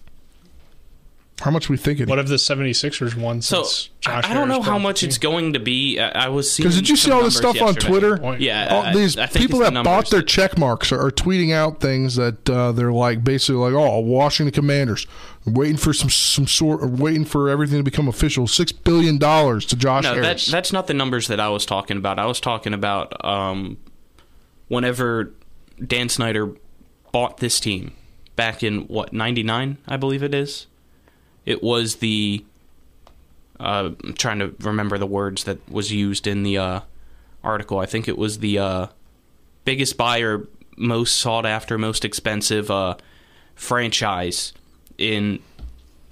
How 1.40 1.52
much 1.52 1.68
we 1.68 1.76
think 1.76 2.00
it? 2.00 2.08
What 2.08 2.18
if 2.18 2.26
the 2.26 2.34
76ers 2.34 3.14
won 3.14 3.42
So 3.42 3.62
since 3.62 3.90
I, 4.06 4.20
Josh 4.22 4.30
I 4.30 4.34
don't 4.34 4.48
know 4.48 4.60
how 4.60 4.76
much 4.76 5.00
team? 5.00 5.08
it's 5.08 5.18
going 5.18 5.52
to 5.52 5.60
be. 5.60 5.98
I, 6.00 6.24
I 6.24 6.28
was 6.30 6.50
seeing. 6.50 6.64
Because 6.64 6.76
did 6.80 6.88
you 6.88 6.96
see 6.96 7.12
all 7.12 7.22
this 7.22 7.40
numbers 7.40 7.58
stuff 7.60 7.68
on. 7.68 7.74
Twitter? 7.76 8.36
Yeah, 8.40 8.66
all 8.74 8.82
I- 8.82 8.92
these 8.92 9.16
I 9.16 9.26
think 9.26 9.46
people 9.46 9.60
it's 9.60 9.70
that 9.70 9.74
the 9.74 9.82
bought 9.84 10.10
their 10.10 10.20
that- 10.20 10.26
check 10.26 10.58
marks 10.58 10.90
are, 10.90 11.00
are 11.00 11.12
tweeting 11.12 11.52
out 11.54 11.80
things 11.80 12.16
that 12.16 12.50
uh, 12.50 12.72
they're 12.72 12.92
like 12.92 13.22
basically 13.22 13.60
like, 13.60 13.74
"Oh, 13.74 14.00
Washington 14.00 14.52
Commanders 14.52 15.06
waiting 15.46 15.76
for 15.76 15.92
some 15.92 16.10
some 16.10 16.48
sort, 16.48 16.82
waiting 16.90 17.24
for 17.24 17.48
everything 17.48 17.78
to 17.78 17.84
become 17.84 18.08
official. 18.08 18.48
Six 18.48 18.72
billion 18.72 19.16
dollars 19.18 19.64
to 19.66 19.76
Josh 19.76 20.02
No, 20.04 20.20
that, 20.20 20.38
that's 20.50 20.72
not 20.72 20.88
the 20.88 20.94
numbers 20.94 21.28
that 21.28 21.38
I 21.38 21.50
was 21.50 21.64
talking 21.64 21.96
about. 21.96 22.18
I 22.18 22.26
was 22.26 22.40
talking 22.40 22.74
about 22.74 23.24
um, 23.24 23.78
whenever 24.68 25.32
Dan 25.84 26.08
Snyder 26.08 26.52
bought 27.12 27.38
this 27.38 27.60
team 27.60 27.92
back 28.36 28.62
in 28.62 28.82
what 28.88 29.12
'99, 29.12 29.78
I 29.86 29.96
believe 29.96 30.22
it 30.22 30.34
is. 30.34 30.66
It 31.48 31.62
was 31.62 31.96
the. 31.96 32.44
Uh, 33.58 33.92
I'm 34.04 34.12
trying 34.12 34.38
to 34.40 34.54
remember 34.60 34.98
the 34.98 35.06
words 35.06 35.44
that 35.44 35.58
was 35.70 35.90
used 35.90 36.26
in 36.26 36.42
the 36.42 36.58
uh, 36.58 36.80
article. 37.42 37.78
I 37.78 37.86
think 37.86 38.06
it 38.06 38.18
was 38.18 38.40
the 38.40 38.58
uh, 38.58 38.86
biggest 39.64 39.96
buyer, 39.96 40.46
most 40.76 41.16
sought 41.16 41.46
after, 41.46 41.78
most 41.78 42.04
expensive 42.04 42.70
uh, 42.70 42.96
franchise 43.54 44.52
in 44.98 45.40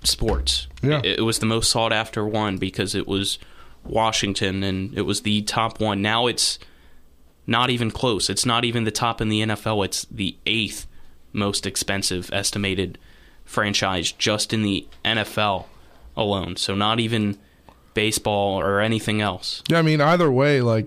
sports. 0.05 0.69
Yeah. 0.83 1.01
It, 1.05 1.19
it 1.19 1.23
was 1.23 1.39
the 1.39 1.47
most 1.47 1.71
sought 1.71 1.93
after 1.93 2.27
one 2.27 2.57
because 2.57 2.95
it 2.95 3.07
was 3.07 3.39
Washington 3.85 4.63
and 4.63 4.97
it 4.97 5.03
was 5.03 5.21
the 5.21 5.43
top 5.43 5.81
one. 5.81 6.01
Now 6.01 6.29
it's 6.29 6.59
not 7.47 7.69
even 7.69 7.91
close. 7.91 8.31
It's 8.31 8.47
not 8.47 8.65
even 8.65 8.85
the 8.85 8.91
top 8.91 9.21
in 9.21 9.29
the 9.29 9.43
NFL. 9.43 9.85
It's 9.85 10.07
the 10.07 10.35
eighth 10.47 10.87
most 11.35 11.67
expensive 11.67 12.31
estimated 12.33 12.99
franchise 13.47 14.13
just 14.13 14.53
in 14.53 14.63
the 14.63 14.87
NFL 15.05 15.65
alone. 16.17 16.57
So 16.57 16.75
not 16.75 17.01
even 17.01 17.39
baseball 17.95 18.61
or 18.61 18.81
anything 18.81 19.23
else. 19.23 19.63
yeah, 19.69 19.79
I 19.79 19.83
mean, 19.83 20.03
either 20.03 20.31
way, 20.31 20.61
like 20.61 20.87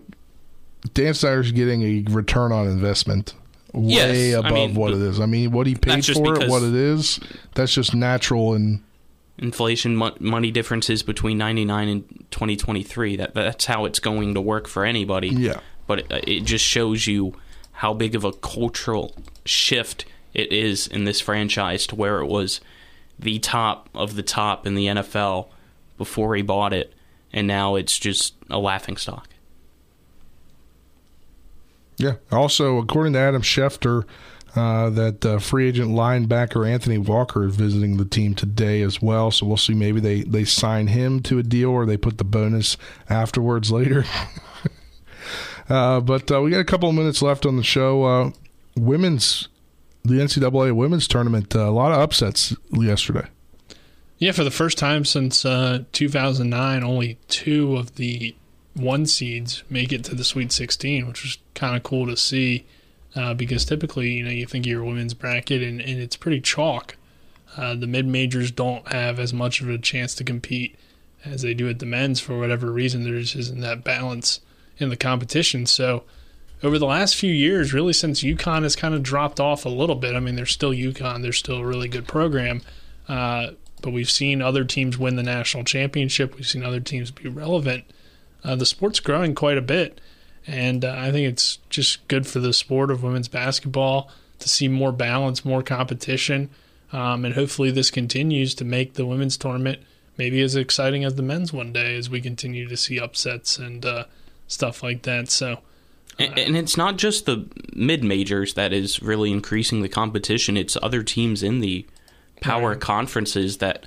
Dan 0.94 1.16
Snyder's 1.16 1.52
getting 1.52 1.82
a 1.82 2.12
return 2.12 2.52
on 2.52 2.68
investment 2.68 3.34
way 3.74 3.94
Yes, 3.94 4.36
I 4.36 4.40
above 4.40 4.54
mean, 4.54 4.76
what 4.76 4.94
it 4.94 5.02
is. 5.02 5.20
I 5.20 5.26
mean, 5.26 5.52
what 5.52 5.68
he 5.68 5.76
paid 5.76 6.06
for 6.06 6.42
it, 6.42 6.50
what 6.50 6.64
it 6.64 6.74
is, 6.74 7.20
that's 7.56 7.74
just 7.74 7.94
natural 7.94 8.54
and. 8.54 8.84
Inflation, 9.38 9.96
mo- 9.96 10.16
money 10.20 10.52
differences 10.52 11.02
between 11.02 11.38
99 11.38 11.88
and 11.88 12.26
2023. 12.32 13.16
That 13.16 13.34
that's 13.34 13.66
how 13.66 13.86
it's 13.86 14.00
going 14.00 14.34
to 14.34 14.42
work 14.42 14.68
for 14.68 14.84
anybody. 14.84 15.30
Yeah. 15.30 15.62
But 15.88 16.00
it, 16.00 16.28
it 16.28 16.40
just 16.42 16.66
shows 16.66 17.08
you 17.08 17.34
how 17.72 17.94
big 17.94 18.16
of 18.16 18.26
a 18.26 18.34
cultural 18.34 19.16
shift 19.46 20.04
it 20.40 20.52
is 20.52 20.88
in 20.88 21.04
this 21.04 21.20
franchise 21.20 21.86
to 21.88 21.96
where 21.96 22.20
it 22.20 22.28
was 22.28 22.62
the 23.20 23.40
top 23.40 23.90
of 23.94 24.16
the 24.16 24.24
top 24.24 24.66
in 24.66 24.76
the 24.76 24.86
NFL 24.88 25.48
before 25.98 26.36
he 26.36 26.42
bought 26.42 26.72
it, 26.72 26.94
and 27.34 27.46
now 27.46 27.76
it's 27.76 28.00
just 28.00 28.36
a 28.50 28.58
laughing 28.58 28.96
stock. 28.96 29.28
Yeah. 31.98 32.14
Also, 32.32 32.78
according 32.78 33.14
to 33.14 33.20
Adam 33.20 33.42
Schefter, 33.42 34.06
uh, 34.56 34.90
that 34.90 35.26
uh, 35.26 35.38
free 35.38 35.68
agent 35.68 35.92
linebacker 35.92 36.68
Anthony 36.68 36.98
Walker 36.98 37.46
is 37.46 37.56
visiting 37.56 37.98
the 37.98 38.06
team 38.06 38.34
today 38.34 38.82
as 38.82 39.02
well. 39.02 39.32
So 39.32 39.46
we'll 39.46 39.58
see. 39.58 39.74
Maybe 39.74 40.00
they 40.00 40.24
they 40.24 40.46
sign 40.46 40.88
him 40.88 41.22
to 41.24 41.38
a 41.38 41.44
deal 41.44 41.70
or 41.70 41.86
they 41.86 41.98
put 41.98 42.18
the 42.18 42.24
bonus 42.24 42.78
afterwards 43.10 43.70
later. 43.70 44.06
uh, 45.70 46.00
but 46.00 46.32
uh, 46.32 46.42
we 46.42 46.52
got 46.52 46.62
a 46.62 46.66
couple 46.66 46.90
of 46.90 46.96
minutes 46.96 47.22
left 47.22 47.46
on 47.46 47.58
the 47.58 47.64
show. 47.64 48.04
Uh, 48.06 48.32
women's 48.76 49.50
the 50.04 50.16
NCAA 50.16 50.74
women's 50.74 51.08
tournament. 51.08 51.56
Uh, 51.56 51.70
a 51.70 51.72
lot 51.72 51.92
of 51.92 52.00
upsets 52.00 52.56
yesterday. 52.72 53.28
Yeah, 54.18 54.34
for 54.34 54.44
the 54.44 54.52
first 54.52 54.78
time 54.78 55.06
since 55.06 55.46
uh, 55.46 55.84
2009, 55.94 56.84
only 56.84 57.18
two 57.30 57.78
of 57.78 57.96
the 57.96 58.36
one 58.74 59.06
seeds 59.06 59.64
make 59.70 59.94
it 59.94 60.04
to 60.06 60.16
the 60.16 60.24
Sweet 60.24 60.52
16, 60.52 61.08
which 61.08 61.24
was 61.24 61.38
kind 61.56 61.76
of 61.76 61.84
cool 61.84 62.06
to 62.08 62.18
see. 62.18 62.66
Uh, 63.16 63.34
because 63.34 63.66
typically, 63.66 64.12
you 64.12 64.24
know, 64.24 64.30
you 64.30 64.46
think 64.46 64.66
of 64.66 64.70
your 64.70 64.84
women's 64.84 65.16
bracket 65.16 65.64
and, 65.64 65.82
and 65.82 66.00
it's 66.00 66.16
pretty 66.16 66.40
chalk. 66.40 66.96
Uh, 67.58 67.74
the 67.74 67.88
mid 67.88 68.06
majors 68.06 68.52
don't 68.52 68.88
have 68.90 69.20
as 69.20 69.34
much 69.34 69.62
of 69.62 69.70
a 69.70 69.78
chance 69.78 70.14
to 70.14 70.24
compete 70.24 70.78
as 71.26 71.42
they 71.42 71.54
do 71.54 71.68
at 71.68 71.80
the 71.80 71.86
men's 71.86 72.20
for 72.20 72.38
whatever 72.38 72.72
reason. 72.72 73.04
There 73.04 73.20
just 73.20 73.36
isn't 73.36 73.62
that 73.62 73.84
balance 73.84 74.42
in 74.78 74.90
the 74.90 74.96
competition. 74.96 75.66
So, 75.66 76.04
over 76.62 76.78
the 76.78 76.86
last 76.86 77.16
few 77.16 77.32
years, 77.32 77.74
really 77.74 77.94
since 77.94 78.22
UConn 78.22 78.64
has 78.64 78.76
kind 78.76 78.94
of 78.94 79.02
dropped 79.04 79.40
off 79.40 79.66
a 79.66 79.70
little 79.70 79.96
bit, 79.96 80.16
I 80.16 80.20
mean, 80.20 80.36
they're 80.36 80.46
still 80.46 80.72
UConn, 80.72 81.22
they're 81.22 81.32
still 81.32 81.58
a 81.58 81.66
really 81.66 81.88
good 81.88 82.08
program. 82.08 82.62
Uh, 83.08 83.52
but 83.82 83.92
we've 83.92 84.10
seen 84.10 84.42
other 84.42 84.66
teams 84.66 84.98
win 84.98 85.16
the 85.16 85.24
national 85.24 85.64
championship. 85.64 86.36
We've 86.36 86.48
seen 86.48 86.64
other 86.64 86.82
teams 86.82 87.12
be 87.12 87.30
relevant. 87.30 87.86
Uh, 88.44 88.56
the 88.56 88.66
sport's 88.66 89.00
growing 89.00 89.36
quite 89.36 89.58
a 89.58 89.62
bit, 89.62 90.02
and 90.46 90.84
uh, 90.84 90.96
I 90.98 91.12
think 91.12 91.28
it's 91.28 91.60
just 91.70 92.06
good 92.08 92.28
for 92.28 92.40
the 92.40 92.54
sport 92.54 92.92
of 92.92 93.04
women's 93.04 93.28
basketball 93.28 94.12
to 94.40 94.50
see 94.50 94.68
more 94.68 94.92
balance, 94.92 95.46
more 95.46 95.64
competition, 95.64 96.50
um, 96.92 97.26
and 97.26 97.36
hopefully 97.36 97.72
this 97.72 97.92
continues 97.92 98.54
to 98.56 98.66
make 98.66 98.94
the 98.94 99.06
women's 99.06 99.38
tournament 99.38 99.80
maybe 100.18 100.42
as 100.42 100.56
exciting 100.56 101.06
as 101.06 101.16
the 101.16 101.22
men's 101.22 101.54
one 101.54 101.72
day 101.72 101.96
as 101.96 102.10
we 102.10 102.20
continue 102.20 102.68
to 102.68 102.76
see 102.76 103.00
upsets 103.00 103.58
and 103.58 103.86
uh, 103.86 104.04
stuff 104.48 104.84
like 104.84 105.04
that. 105.04 105.30
So. 105.30 105.60
And, 106.20 106.38
and 106.38 106.58
it's 106.58 106.76
not 106.78 106.98
just 106.98 107.26
the 107.26 107.48
mid 107.74 108.04
majors 108.04 108.54
that 108.56 108.74
is 108.74 109.02
really 109.02 109.32
increasing 109.32 109.82
the 109.82 109.90
competition. 109.90 110.58
It's 110.58 110.78
other 110.82 111.02
teams 111.04 111.42
in 111.44 111.60
the 111.60 111.86
power 112.42 112.70
Right. 112.72 112.80
conferences 112.80 113.58
that 113.58 113.86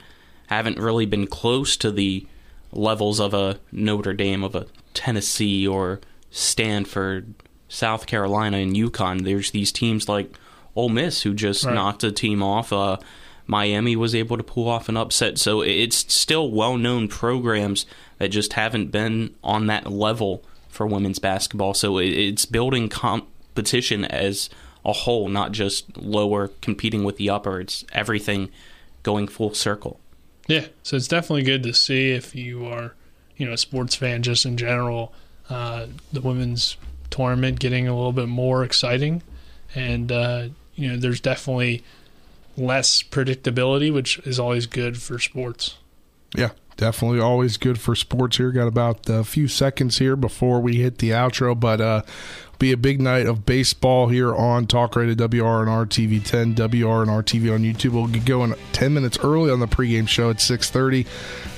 haven't 0.49 0.79
really 0.79 1.07
been 1.07 1.27
close 1.27 1.77
to 1.79 1.91
the 1.91 2.27
levels 2.73 3.21
of 3.21 3.35
a 3.35 3.59
Notre 3.71 4.13
Dame, 4.15 4.43
of 4.45 4.55
a 4.55 4.67
Tennessee, 4.95 5.67
or 5.67 6.01
Stanford, 6.31 7.35
South 7.69 8.07
Carolina, 8.07 8.59
and 8.59 8.75
UConn. 8.77 9.25
There's 9.25 9.51
these 9.51 9.73
teams 9.73 10.09
like 10.09 10.35
Ole 10.77 10.89
Miss 10.89 11.23
who 11.23 11.35
just 11.35 11.65
Right. 11.65 11.75
knocked 11.75 12.05
a 12.05 12.13
team 12.13 12.43
off. 12.43 12.73
Uh, 12.73 12.97
Miami 13.47 13.97
was 13.97 14.15
able 14.15 14.37
to 14.37 14.43
pull 14.43 14.69
off 14.69 14.89
an 14.89 14.97
upset. 14.97 15.39
So 15.39 15.61
it's 15.63 15.97
still 16.15 16.51
well 16.51 16.77
known 16.77 17.09
programs 17.09 17.87
that 18.19 18.29
just 18.29 18.53
haven't 18.55 18.91
been 18.91 19.35
on 19.43 19.67
that 19.67 19.91
level 19.91 20.43
for 20.73 20.87
women's 20.87 21.19
basketball. 21.21 21.75
So 21.75 21.99
it- 21.99 22.09
it's 22.09 22.45
building 22.47 22.89
competition 22.89 24.05
as 24.07 24.51
a 24.85 24.93
whole, 24.93 25.29
not 25.29 25.53
just 25.53 25.97
lower 25.97 26.49
competing 26.61 27.05
with 27.05 27.19
the 27.19 27.31
upper. 27.31 27.61
It's 27.61 27.85
everything 27.93 28.49
going 29.05 29.29
full 29.29 29.55
circle. 29.55 30.01
Yeah, 30.49 30.67
so 30.83 30.97
it's 30.97 31.07
definitely 31.07 31.45
good 31.45 31.63
to 31.63 31.73
see 31.75 32.11
if 32.11 32.35
you 32.35 32.67
are, 32.67 32.95
you 33.37 33.47
know, 33.47 33.53
a 33.53 33.59
sports 33.59 33.95
fan 33.95 34.23
just 34.23 34.45
in 34.45 34.57
general. 34.57 35.13
Uh, 35.49 35.87
the 36.13 36.21
women's 36.21 36.77
tournament 37.11 37.61
getting 37.61 37.87
a 37.87 37.95
little 37.95 38.13
bit 38.13 38.29
more 38.29 38.65
exciting, 38.65 39.23
and 39.75 40.11
uh, 40.11 40.49
you 40.75 40.89
know, 40.89 40.97
there's 40.97 41.21
definitely 41.21 41.85
less 42.57 43.03
predictability, 43.03 43.93
which 43.93 44.19
is 44.21 44.39
always 44.41 44.67
good 44.67 45.01
for 45.01 45.19
sports. 45.19 45.77
Yeah, 46.35 46.51
definitely 46.77 47.21
always 47.21 47.57
good 47.57 47.81
for 47.81 47.95
sports 47.95 48.37
here. 48.37 48.51
Got 48.53 48.69
about 48.69 49.09
a 49.09 49.25
few 49.25 49.49
seconds 49.49 49.99
here 49.99 50.17
before 50.17 50.61
we 50.61 50.77
hit 50.77 50.99
the 50.99 51.11
outro, 51.11 51.59
but 51.59 51.81
uh 51.81 52.03
be 52.59 52.71
a 52.71 52.77
big 52.77 53.01
night 53.01 53.27
of 53.27 53.45
baseball 53.45 54.07
here 54.07 54.33
on 54.33 54.69
Talk 54.69 54.95
Radio 54.95 55.17
WRNR 55.17 55.85
TV 55.87 56.25
10, 56.25 56.55
WRNR 56.55 57.25
TV 57.25 57.53
on 57.53 57.63
YouTube. 57.63 57.91
We'll 57.91 58.07
get 58.07 58.25
going 58.25 58.55
10 58.71 58.95
minutes 58.95 59.19
early 59.25 59.51
on 59.51 59.59
the 59.59 59.67
pregame 59.67 60.07
show 60.07 60.31
at 60.31 60.37
6:30, 60.37 61.05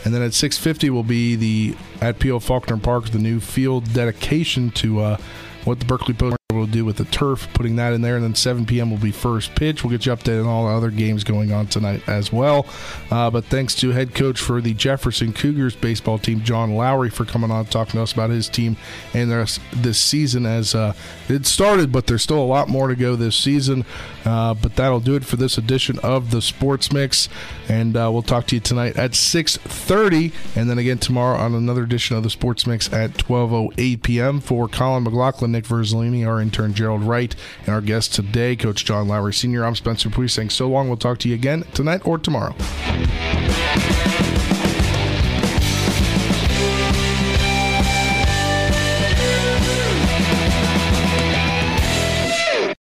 and 0.06 0.14
then 0.14 0.22
at 0.22 0.32
6:50 0.32 0.88
will 0.88 1.02
be 1.02 1.36
the 1.36 1.76
at 2.00 2.18
P.O. 2.18 2.40
Faulkner 2.40 2.78
Park 2.78 3.10
the 3.10 3.18
new 3.18 3.38
field 3.38 3.92
dedication 3.92 4.70
to 4.70 5.00
uh 5.00 5.16
what 5.64 5.78
the 5.78 5.86
Berkeley 5.86 6.14
Post 6.14 6.36
will 6.54 6.66
do 6.66 6.84
with 6.84 6.96
the 6.96 7.04
turf, 7.04 7.48
putting 7.54 7.76
that 7.76 7.92
in 7.92 8.02
there, 8.02 8.16
and 8.16 8.24
then 8.24 8.34
7 8.34 8.66
p.m. 8.66 8.90
will 8.90 8.98
be 8.98 9.12
first 9.12 9.54
pitch. 9.54 9.82
We'll 9.82 9.90
get 9.90 10.06
you 10.06 10.12
updated 10.12 10.42
on 10.42 10.48
all 10.48 10.68
the 10.68 10.74
other 10.74 10.90
games 10.90 11.24
going 11.24 11.52
on 11.52 11.66
tonight 11.66 12.02
as 12.08 12.32
well. 12.32 12.66
Uh, 13.10 13.30
but 13.30 13.44
thanks 13.46 13.74
to 13.76 13.90
head 13.90 14.14
coach 14.14 14.40
for 14.40 14.60
the 14.60 14.74
Jefferson 14.74 15.32
Cougars 15.32 15.76
baseball 15.76 16.18
team, 16.18 16.42
John 16.42 16.74
Lowery, 16.74 17.10
for 17.10 17.24
coming 17.24 17.50
on 17.50 17.66
talking 17.66 17.98
to 17.98 18.02
us 18.02 18.12
about 18.12 18.30
his 18.30 18.48
team 18.48 18.76
and 19.12 19.30
their, 19.30 19.46
this 19.74 19.98
season. 19.98 20.46
As 20.46 20.74
uh, 20.74 20.94
it 21.28 21.46
started, 21.46 21.92
but 21.92 22.06
there's 22.06 22.22
still 22.22 22.42
a 22.42 22.44
lot 22.44 22.68
more 22.68 22.88
to 22.88 22.96
go 22.96 23.16
this 23.16 23.36
season. 23.36 23.84
Uh, 24.24 24.54
but 24.54 24.76
that'll 24.76 25.00
do 25.00 25.14
it 25.14 25.24
for 25.24 25.36
this 25.36 25.58
edition 25.58 25.98
of 25.98 26.30
the 26.30 26.40
Sports 26.40 26.92
Mix, 26.92 27.28
and 27.68 27.96
uh, 27.96 28.08
we'll 28.10 28.22
talk 28.22 28.46
to 28.46 28.56
you 28.56 28.60
tonight 28.60 28.96
at 28.96 29.12
6:30, 29.12 30.32
and 30.56 30.70
then 30.70 30.78
again 30.78 30.98
tomorrow 30.98 31.38
on 31.38 31.54
another 31.54 31.82
edition 31.82 32.16
of 32.16 32.22
the 32.22 32.30
Sports 32.30 32.66
Mix 32.66 32.90
at 32.92 33.12
12:08 33.12 34.02
p.m. 34.02 34.40
For 34.40 34.66
Colin 34.68 35.04
McLaughlin, 35.04 35.52
Nick 35.52 35.64
Verzolini, 35.64 36.26
our 36.26 36.40
intern 36.44 36.74
Gerald 36.74 37.02
Wright, 37.02 37.34
and 37.60 37.70
our 37.70 37.80
guest 37.80 38.14
today, 38.14 38.54
Coach 38.54 38.84
John 38.84 39.08
Lowery 39.08 39.32
Sr. 39.32 39.64
I'm 39.64 39.74
Spencer 39.74 40.10
DuPuis 40.10 40.30
saying 40.30 40.50
so 40.50 40.68
long. 40.68 40.88
We'll 40.88 40.96
talk 40.96 41.18
to 41.18 41.28
you 41.28 41.34
again 41.34 41.64
tonight 41.72 42.06
or 42.06 42.18
tomorrow. 42.18 42.54